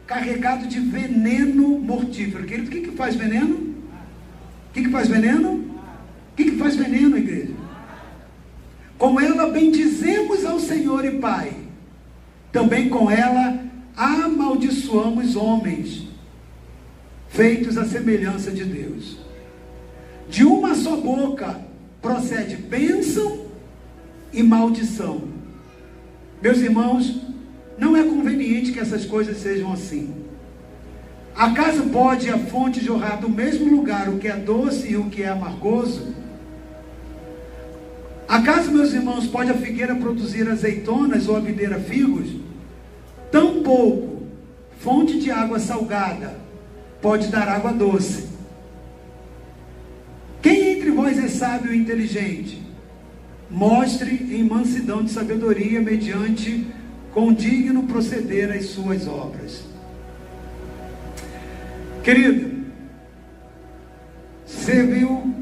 [0.06, 2.46] carregado de veneno mortífero.
[2.46, 3.56] Querido, o que, que faz veneno?
[3.56, 5.67] O que, que faz veneno?
[6.38, 7.52] O que, que faz veneno, igreja?
[8.96, 11.52] Com ela bendizemos ao Senhor e Pai.
[12.52, 13.60] Também com ela
[13.96, 16.08] amaldiçoamos homens,
[17.28, 19.18] feitos à semelhança de Deus.
[20.30, 21.60] De uma só boca
[22.04, 23.48] procede bênção
[24.32, 25.24] e maldição.
[26.40, 27.20] Meus irmãos,
[27.80, 30.14] não é conveniente que essas coisas sejam assim.
[31.36, 35.24] Acaso pode a fonte jorrar do mesmo lugar o que é doce e o que
[35.24, 36.17] é amargoso?
[38.28, 42.30] Acaso, meus irmãos, pode a figueira produzir azeitonas ou a videira figos?
[43.32, 44.18] Tampouco
[44.80, 46.36] fonte de água salgada
[47.02, 48.28] pode dar água doce.
[50.42, 52.62] Quem entre vós é sábio e inteligente?
[53.50, 56.68] Mostre em mansidão de sabedoria mediante
[57.14, 59.64] com digno proceder as suas obras.
[62.04, 62.66] Querido,
[64.46, 65.34] você viu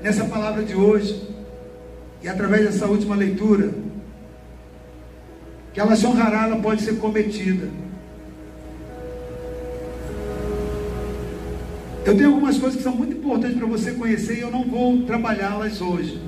[0.00, 1.27] nessa palavra de hoje
[2.22, 3.72] e através dessa última leitura
[5.72, 7.68] que a Lachon Hará pode ser cometida.
[12.04, 15.02] Eu tenho algumas coisas que são muito importantes para você conhecer e eu não vou
[15.02, 16.20] trabalhá-las hoje.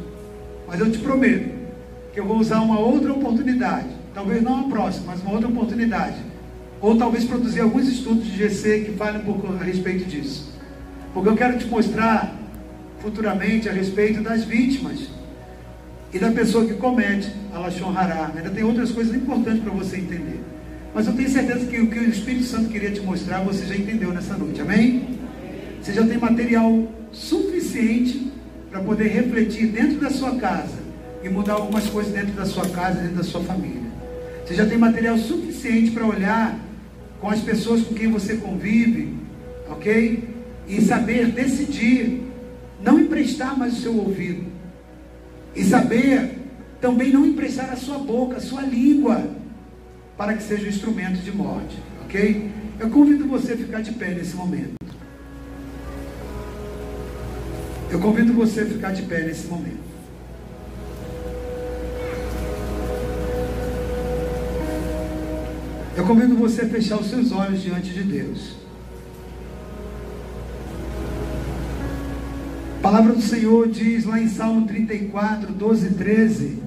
[0.68, 1.58] Mas eu te prometo
[2.12, 6.16] que eu vou usar uma outra oportunidade Talvez não a próxima, mas uma outra oportunidade.
[6.80, 10.52] Ou talvez produzir alguns estudos de GC que falem um pouco a respeito disso.
[11.14, 12.34] Porque eu quero te mostrar
[13.00, 15.08] futuramente a respeito das vítimas
[16.12, 18.32] e da pessoa que comete a Lashon Hará.
[18.35, 20.41] Ainda tem outras coisas importantes para você entender.
[20.95, 23.77] Mas eu tenho certeza que o que o Espírito Santo queria te mostrar, você já
[23.77, 24.61] entendeu nessa noite.
[24.61, 25.19] Amém?
[25.81, 28.31] Você já tem material suficiente
[28.70, 30.78] para poder refletir dentro da sua casa
[31.23, 33.91] e mudar algumas coisas dentro da sua casa, dentro da sua família.
[34.45, 36.59] Você já tem material suficiente para olhar
[37.20, 39.15] com as pessoas com quem você convive,
[39.69, 40.28] ok?
[40.66, 42.23] E saber decidir,
[42.82, 44.49] não emprestar mais o seu ouvido.
[45.55, 46.39] E saber
[46.81, 49.28] também não emprestar a sua boca, a sua língua,
[50.16, 52.51] para que seja um instrumento de morte, ok?
[52.78, 54.74] Eu convido você a ficar de pé nesse momento.
[57.90, 59.90] Eu convido você a ficar de pé nesse momento.
[65.97, 68.55] Eu convido você a fechar os seus olhos diante de Deus.
[72.90, 76.58] Palavra do Senhor diz lá em Salmo 34, 12 e 13: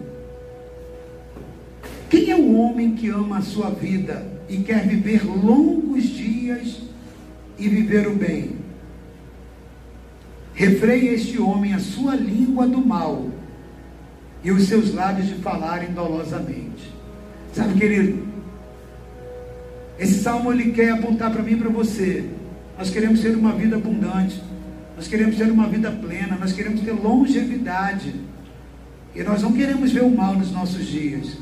[2.10, 6.82] Quem é o homem que ama a sua vida e quer viver longos dias
[7.60, 8.52] e viver o bem?
[10.54, 13.28] Refreie este homem a sua língua do mal
[14.46, 16.90] e os seus lábios de falarem dolosamente.
[17.52, 18.26] Sabe, querido,
[20.00, 22.30] esse salmo ele quer apontar para mim e para você.
[22.78, 24.53] Nós queremos ter uma vida abundante.
[24.96, 26.38] Nós queremos ter uma vida plena.
[26.40, 28.14] Nós queremos ter longevidade.
[29.16, 31.38] E nós não queremos ver o mal nos nossos dias.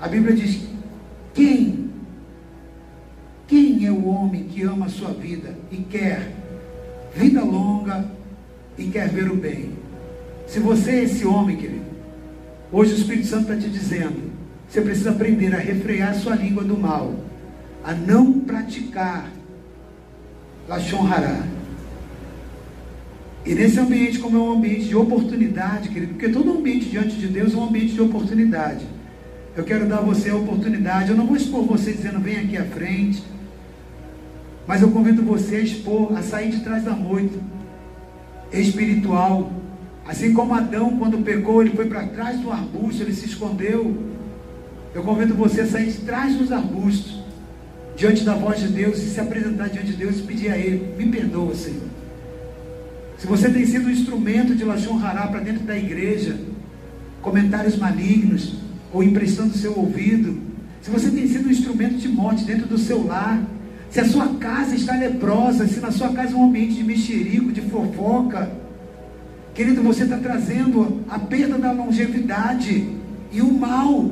[0.00, 0.62] A Bíblia diz:
[1.34, 1.90] quem?
[3.46, 6.32] Quem é o homem que ama a sua vida e quer
[7.14, 8.10] vida longa
[8.78, 9.72] e quer ver o bem?
[10.46, 11.84] Se você é esse homem, querido,
[12.70, 14.32] hoje o Espírito Santo está te dizendo:
[14.68, 17.14] você precisa aprender a refrear sua língua do mal
[17.84, 19.30] a não praticar
[20.68, 21.42] Lashon Hará.
[23.44, 27.26] E nesse ambiente, como é um ambiente de oportunidade, querido, porque todo ambiente diante de
[27.26, 28.86] Deus é um ambiente de oportunidade.
[29.56, 31.10] Eu quero dar a você a oportunidade.
[31.10, 33.22] Eu não vou expor você dizendo, vem aqui à frente.
[34.66, 37.38] Mas eu convido você a expor, a sair de trás da moita
[38.52, 39.52] espiritual.
[40.06, 43.96] Assim como Adão, quando pecou, ele foi para trás do arbusto, ele se escondeu.
[44.94, 47.22] Eu convido você a sair de trás dos arbustos
[47.96, 50.94] diante da voz de Deus e se apresentar diante de Deus e pedir a Ele:
[50.96, 51.91] Me perdoa, Senhor.
[53.22, 56.36] Se você tem sido um instrumento de Lachon Hará para dentro da igreja,
[57.20, 58.56] comentários malignos,
[58.92, 60.40] ou emprestando seu ouvido,
[60.80, 63.40] se você tem sido um instrumento de morte dentro do seu lar,
[63.88, 67.52] se a sua casa está leprosa, se na sua casa é um ambiente de mexerico,
[67.52, 68.50] de fofoca,
[69.54, 72.88] querido, você está trazendo a perda da longevidade
[73.30, 74.10] e o mal.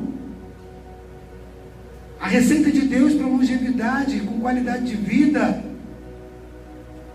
[2.17, 5.69] A receita de Deus para longevidade, com qualidade de vida,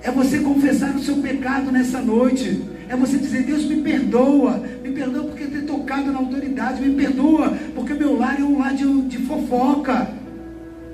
[0.02, 2.62] é você confessar o seu pecado nessa noite.
[2.88, 7.56] É você dizer, Deus me perdoa, me perdoa porque ter tocado na autoridade, me perdoa
[7.74, 10.08] porque meu lar é um lar de, de fofoca.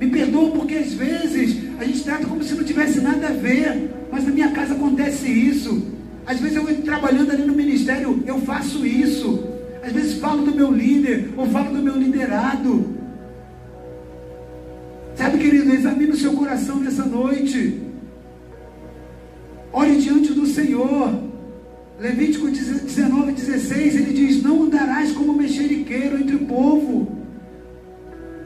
[0.00, 3.90] Me perdoa porque às vezes a gente trata como se não tivesse nada a ver,
[4.10, 5.92] mas na minha casa acontece isso.
[6.26, 9.44] Às vezes eu trabalhando ali no ministério, eu faço isso.
[9.84, 13.02] Às vezes falo do meu líder, ou falo do meu liderado.
[15.16, 17.91] Sabe, querido, examine o seu coração nessa noite.
[19.72, 21.32] Ore diante do Senhor.
[21.98, 27.16] Levítico 19, 16, ele diz: Não andarás como mexeriqueiro entre o povo,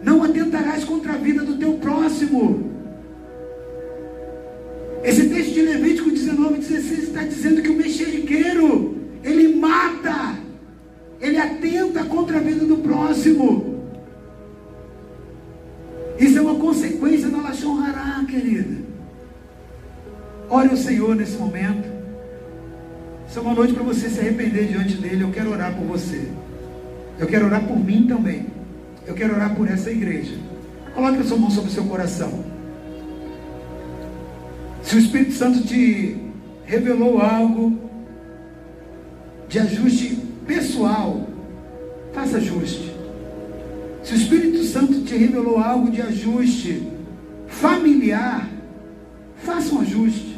[0.03, 2.71] não atentarás contra a vida do teu próximo.
[5.03, 10.37] Esse texto de Levítico 19, 16 está dizendo que o mexeriqueiro, ele mata,
[11.21, 13.77] ele atenta contra a vida do próximo.
[16.19, 18.96] Isso é uma consequência da Lachon Hará, querida.
[20.57, 21.87] Ore ao Senhor nesse momento.
[23.29, 25.23] Isso é uma noite para você se arrepender diante dele.
[25.23, 26.31] Eu quero orar por você.
[27.19, 28.47] Eu quero orar por mim também.
[29.07, 30.35] Eu quero orar por essa igreja.
[30.95, 32.43] Coloque a sua mão sobre o seu coração.
[34.83, 36.17] Se o Espírito Santo te
[36.65, 37.79] revelou algo
[39.51, 40.17] de ajuste
[40.47, 41.27] pessoal,
[42.15, 42.95] faça ajuste.
[44.03, 46.83] Se o Espírito Santo te revelou algo de ajuste
[47.47, 48.49] familiar,
[49.45, 50.36] faça um ajuste.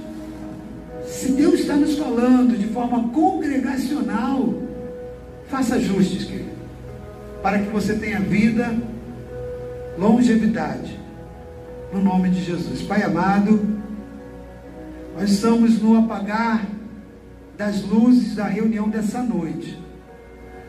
[1.08, 4.54] Se Deus está nos falando de forma congregacional,
[5.48, 6.50] faça ajustes, querido,
[7.42, 8.76] para que você tenha vida,
[9.98, 11.00] longevidade,
[11.92, 12.82] no nome de Jesus.
[12.82, 13.58] Pai amado,
[15.18, 16.66] nós estamos no apagar
[17.56, 19.82] das luzes da reunião dessa noite.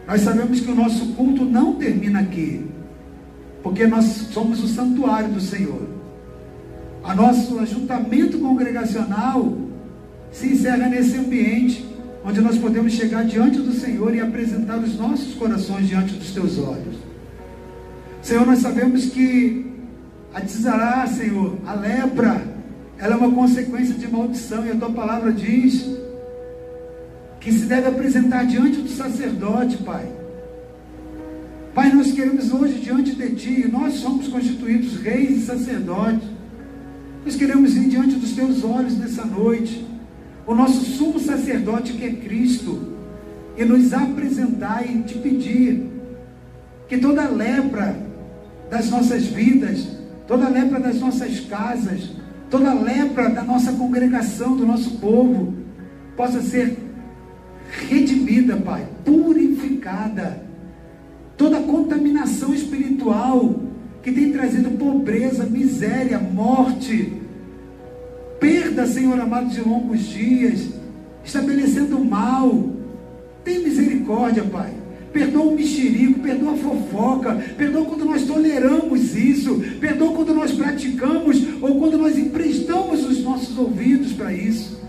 [0.07, 2.65] Nós sabemos que o nosso culto não termina aqui,
[3.61, 5.87] porque nós somos o santuário do Senhor.
[7.03, 9.68] O nosso ajuntamento congregacional
[10.31, 11.85] se encerra nesse ambiente
[12.23, 16.57] onde nós podemos chegar diante do Senhor e apresentar os nossos corações diante dos teus
[16.57, 16.97] olhos.
[18.21, 19.65] Senhor, nós sabemos que
[20.33, 22.41] a desará, Senhor, a lepra,
[22.97, 25.85] ela é uma consequência de maldição, e a tua palavra diz
[27.39, 30.05] que se deve apresentar diante do sacerdote, Pai.
[31.73, 36.27] Pai, nós queremos hoje diante de Ti, nós somos constituídos reis e sacerdotes.
[37.23, 39.85] Nós queremos ir diante dos Teus olhos nessa noite,
[40.49, 42.81] o nosso sumo sacerdote que é Cristo,
[43.55, 45.87] e nos apresentar e te pedir
[46.87, 47.95] que toda lepra
[48.67, 49.87] das nossas vidas,
[50.25, 52.09] toda lepra das nossas casas,
[52.49, 55.53] toda lepra da nossa congregação, do nosso povo,
[56.17, 56.79] possa ser
[57.87, 60.41] redimida, Pai, purificada.
[61.37, 63.53] Toda contaminação espiritual
[64.01, 67.18] que tem trazido pobreza, miséria, morte,
[68.39, 70.69] perda, Senhor amado, de longos dias,
[71.23, 72.69] estabelecendo mal.
[73.43, 74.73] Tem misericórdia, Pai.
[75.11, 81.43] Perdoa o mexerico, perdoa a fofoca, perdoa quando nós toleramos isso, perdoa quando nós praticamos
[81.61, 84.79] ou quando nós emprestamos os nossos ouvidos para isso.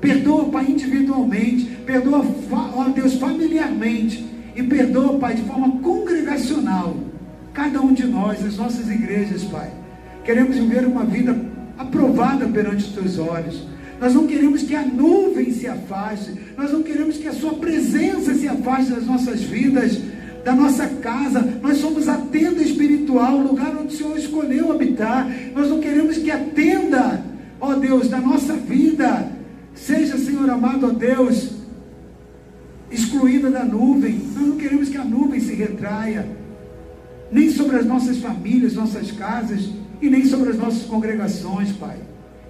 [0.00, 2.24] Perdoa, Pai, individualmente, perdoa,
[2.74, 4.24] ó Deus, familiarmente,
[4.54, 6.96] e perdoa, Pai, de forma congregacional,
[7.52, 9.70] cada um de nós, as nossas igrejas, Pai.
[10.24, 11.34] Queremos viver uma vida
[11.78, 13.62] aprovada perante os teus olhos.
[14.00, 18.34] Nós não queremos que a nuvem se afaste, nós não queremos que a sua presença
[18.34, 19.98] se afaste das nossas vidas,
[20.44, 21.40] da nossa casa.
[21.62, 25.26] Nós somos a tenda espiritual, o lugar onde o Senhor escolheu habitar.
[25.54, 27.24] Nós não queremos que a tenda,
[27.60, 29.30] ó Deus, da nossa vida,
[29.74, 31.52] seja, Senhor amado, ó Deus,
[32.90, 34.20] excluída da nuvem.
[34.34, 36.28] Nós não queremos que a nuvem se retraia,
[37.32, 39.70] nem sobre as nossas famílias, nossas casas,
[40.00, 41.96] e nem sobre as nossas congregações, Pai.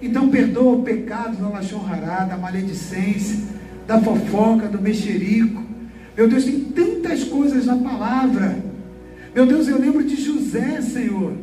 [0.01, 3.37] Então perdoa o pecado da lachonrará, da maledicência,
[3.87, 5.63] da fofoca, do mexerico.
[6.15, 8.57] Meu Deus, tem tantas coisas na palavra.
[9.33, 11.33] Meu Deus, eu lembro de José, Senhor.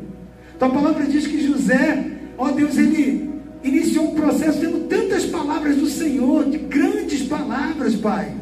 [0.59, 3.31] Tua palavra diz que José, ó Deus, ele
[3.63, 8.33] iniciou um processo tendo tantas palavras do Senhor, de grandes palavras, Pai.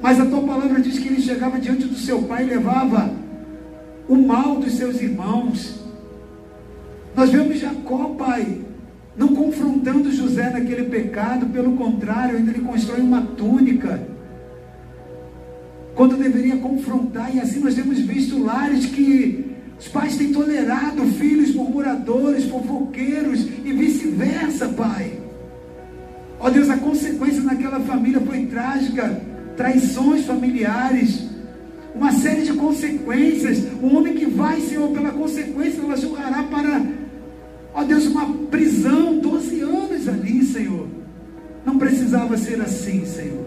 [0.00, 3.12] Mas a tua palavra diz que ele chegava diante do seu pai e levava
[4.08, 5.87] o mal dos seus irmãos.
[7.18, 8.60] Nós vemos Jacó, Pai,
[9.16, 14.00] não confrontando José naquele pecado, pelo contrário, ainda ele constrói uma túnica.
[15.96, 21.52] Quando deveria confrontar, e assim nós temos visto lares que os pais têm tolerado filhos
[21.52, 25.18] murmuradores, fofoqueiros e vice-versa, Pai.
[26.38, 29.20] Ó oh, Deus, a consequência naquela família foi trágica,
[29.56, 31.24] traições familiares,
[31.96, 33.64] uma série de consequências.
[33.82, 36.97] Um homem que vai, Senhor, pela consequência, ela julgará para
[37.78, 40.88] Ó Deus, uma prisão, 12 anos ali, Senhor.
[41.64, 43.46] Não precisava ser assim, Senhor.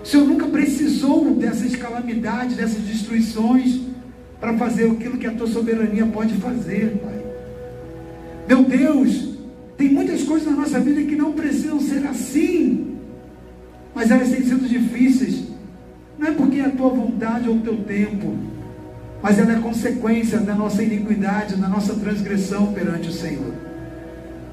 [0.00, 3.80] O Senhor nunca precisou dessas calamidades, dessas destruições,
[4.38, 7.20] para fazer aquilo que a tua soberania pode fazer, Pai.
[8.46, 9.30] Meu Deus,
[9.76, 12.96] tem muitas coisas na nossa vida que não precisam ser assim,
[13.92, 15.48] mas elas têm sido difíceis.
[16.16, 18.36] Não é porque é a tua vontade ou o teu tempo,
[19.22, 23.54] mas ela é consequência da nossa iniquidade, da nossa transgressão perante o Senhor.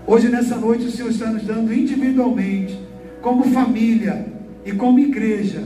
[0.06, 2.80] Hoje, nessa noite, o Senhor está nos dando individualmente,
[3.22, 4.28] como família
[4.64, 5.64] e como igreja,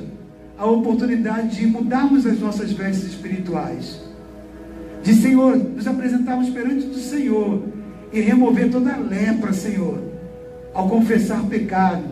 [0.58, 4.02] a oportunidade de mudarmos as nossas vestes espirituais.
[5.04, 7.62] De Senhor, nos apresentarmos perante o Senhor
[8.14, 10.02] e remover toda a lepra, Senhor,
[10.74, 12.06] ao confessar pecado,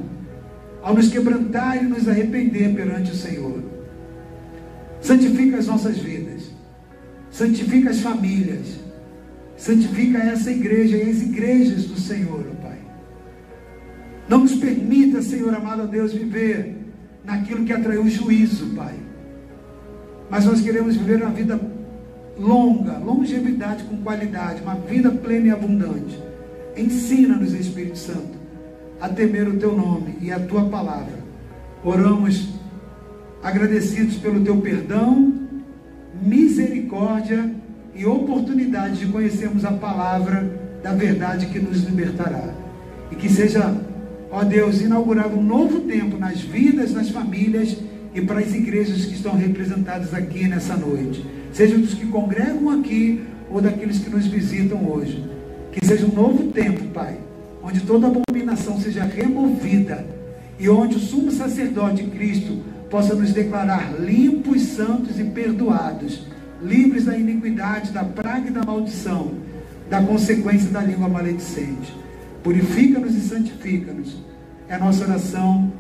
[0.84, 3.64] ao nos quebrantar e nos arrepender perante o Senhor.
[5.00, 6.31] Santifica as nossas vidas
[7.32, 8.80] Santifica as famílias.
[9.58, 12.78] Santifica essa igreja e as igrejas do Senhor, ó Pai.
[14.28, 16.76] Não nos permita, Senhor amado Deus, viver
[17.24, 18.96] naquilo que atraiu juízo, Pai.
[20.30, 21.60] Mas nós queremos viver uma vida
[22.38, 26.20] longa, longevidade com qualidade, uma vida plena e abundante.
[26.76, 28.40] Ensina-nos, Espírito Santo,
[29.00, 31.20] a temer o teu nome e a tua palavra.
[31.84, 32.50] Oramos
[33.44, 35.41] agradecidos pelo teu perdão,
[36.22, 37.50] misericórdia
[37.96, 42.54] e oportunidade de conhecermos a palavra da verdade que nos libertará.
[43.12, 43.76] E que seja,
[44.32, 47.78] ó Deus, inaugurado um novo tempo nas vidas, nas famílias
[48.14, 51.26] e para as igrejas que estão representadas aqui nessa noite.
[51.54, 55.24] Seja dos que congregam aqui ou daqueles que nos visitam hoje.
[55.72, 57.18] Que seja um novo tempo, Pai,
[57.64, 60.06] onde toda abominação seja removida
[60.60, 62.60] e onde o sumo sacerdote Cristo
[62.92, 66.28] possa nos declarar limpos, santos e perdoados,
[66.62, 69.32] livres da iniquidade, da praga e da maldição,
[69.90, 71.96] da consequência da língua maledicente.
[72.44, 74.18] Purifica-nos e santifica-nos.
[74.68, 75.72] É a nossa oração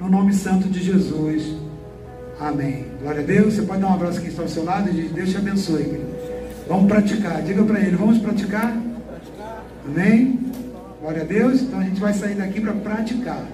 [0.00, 1.56] no nome santo de Jesus.
[2.40, 2.84] Amém.
[3.00, 3.54] Glória a Deus.
[3.54, 5.84] Você pode dar um abraço quem está ao seu lado e diz: Deus te abençoe,
[5.84, 6.16] querido.
[6.68, 7.42] Vamos praticar.
[7.42, 8.76] Diga para ele: Vamos praticar?
[9.86, 10.40] Amém?
[11.00, 11.62] Glória a Deus.
[11.62, 13.46] Então a gente vai sair daqui para praticar.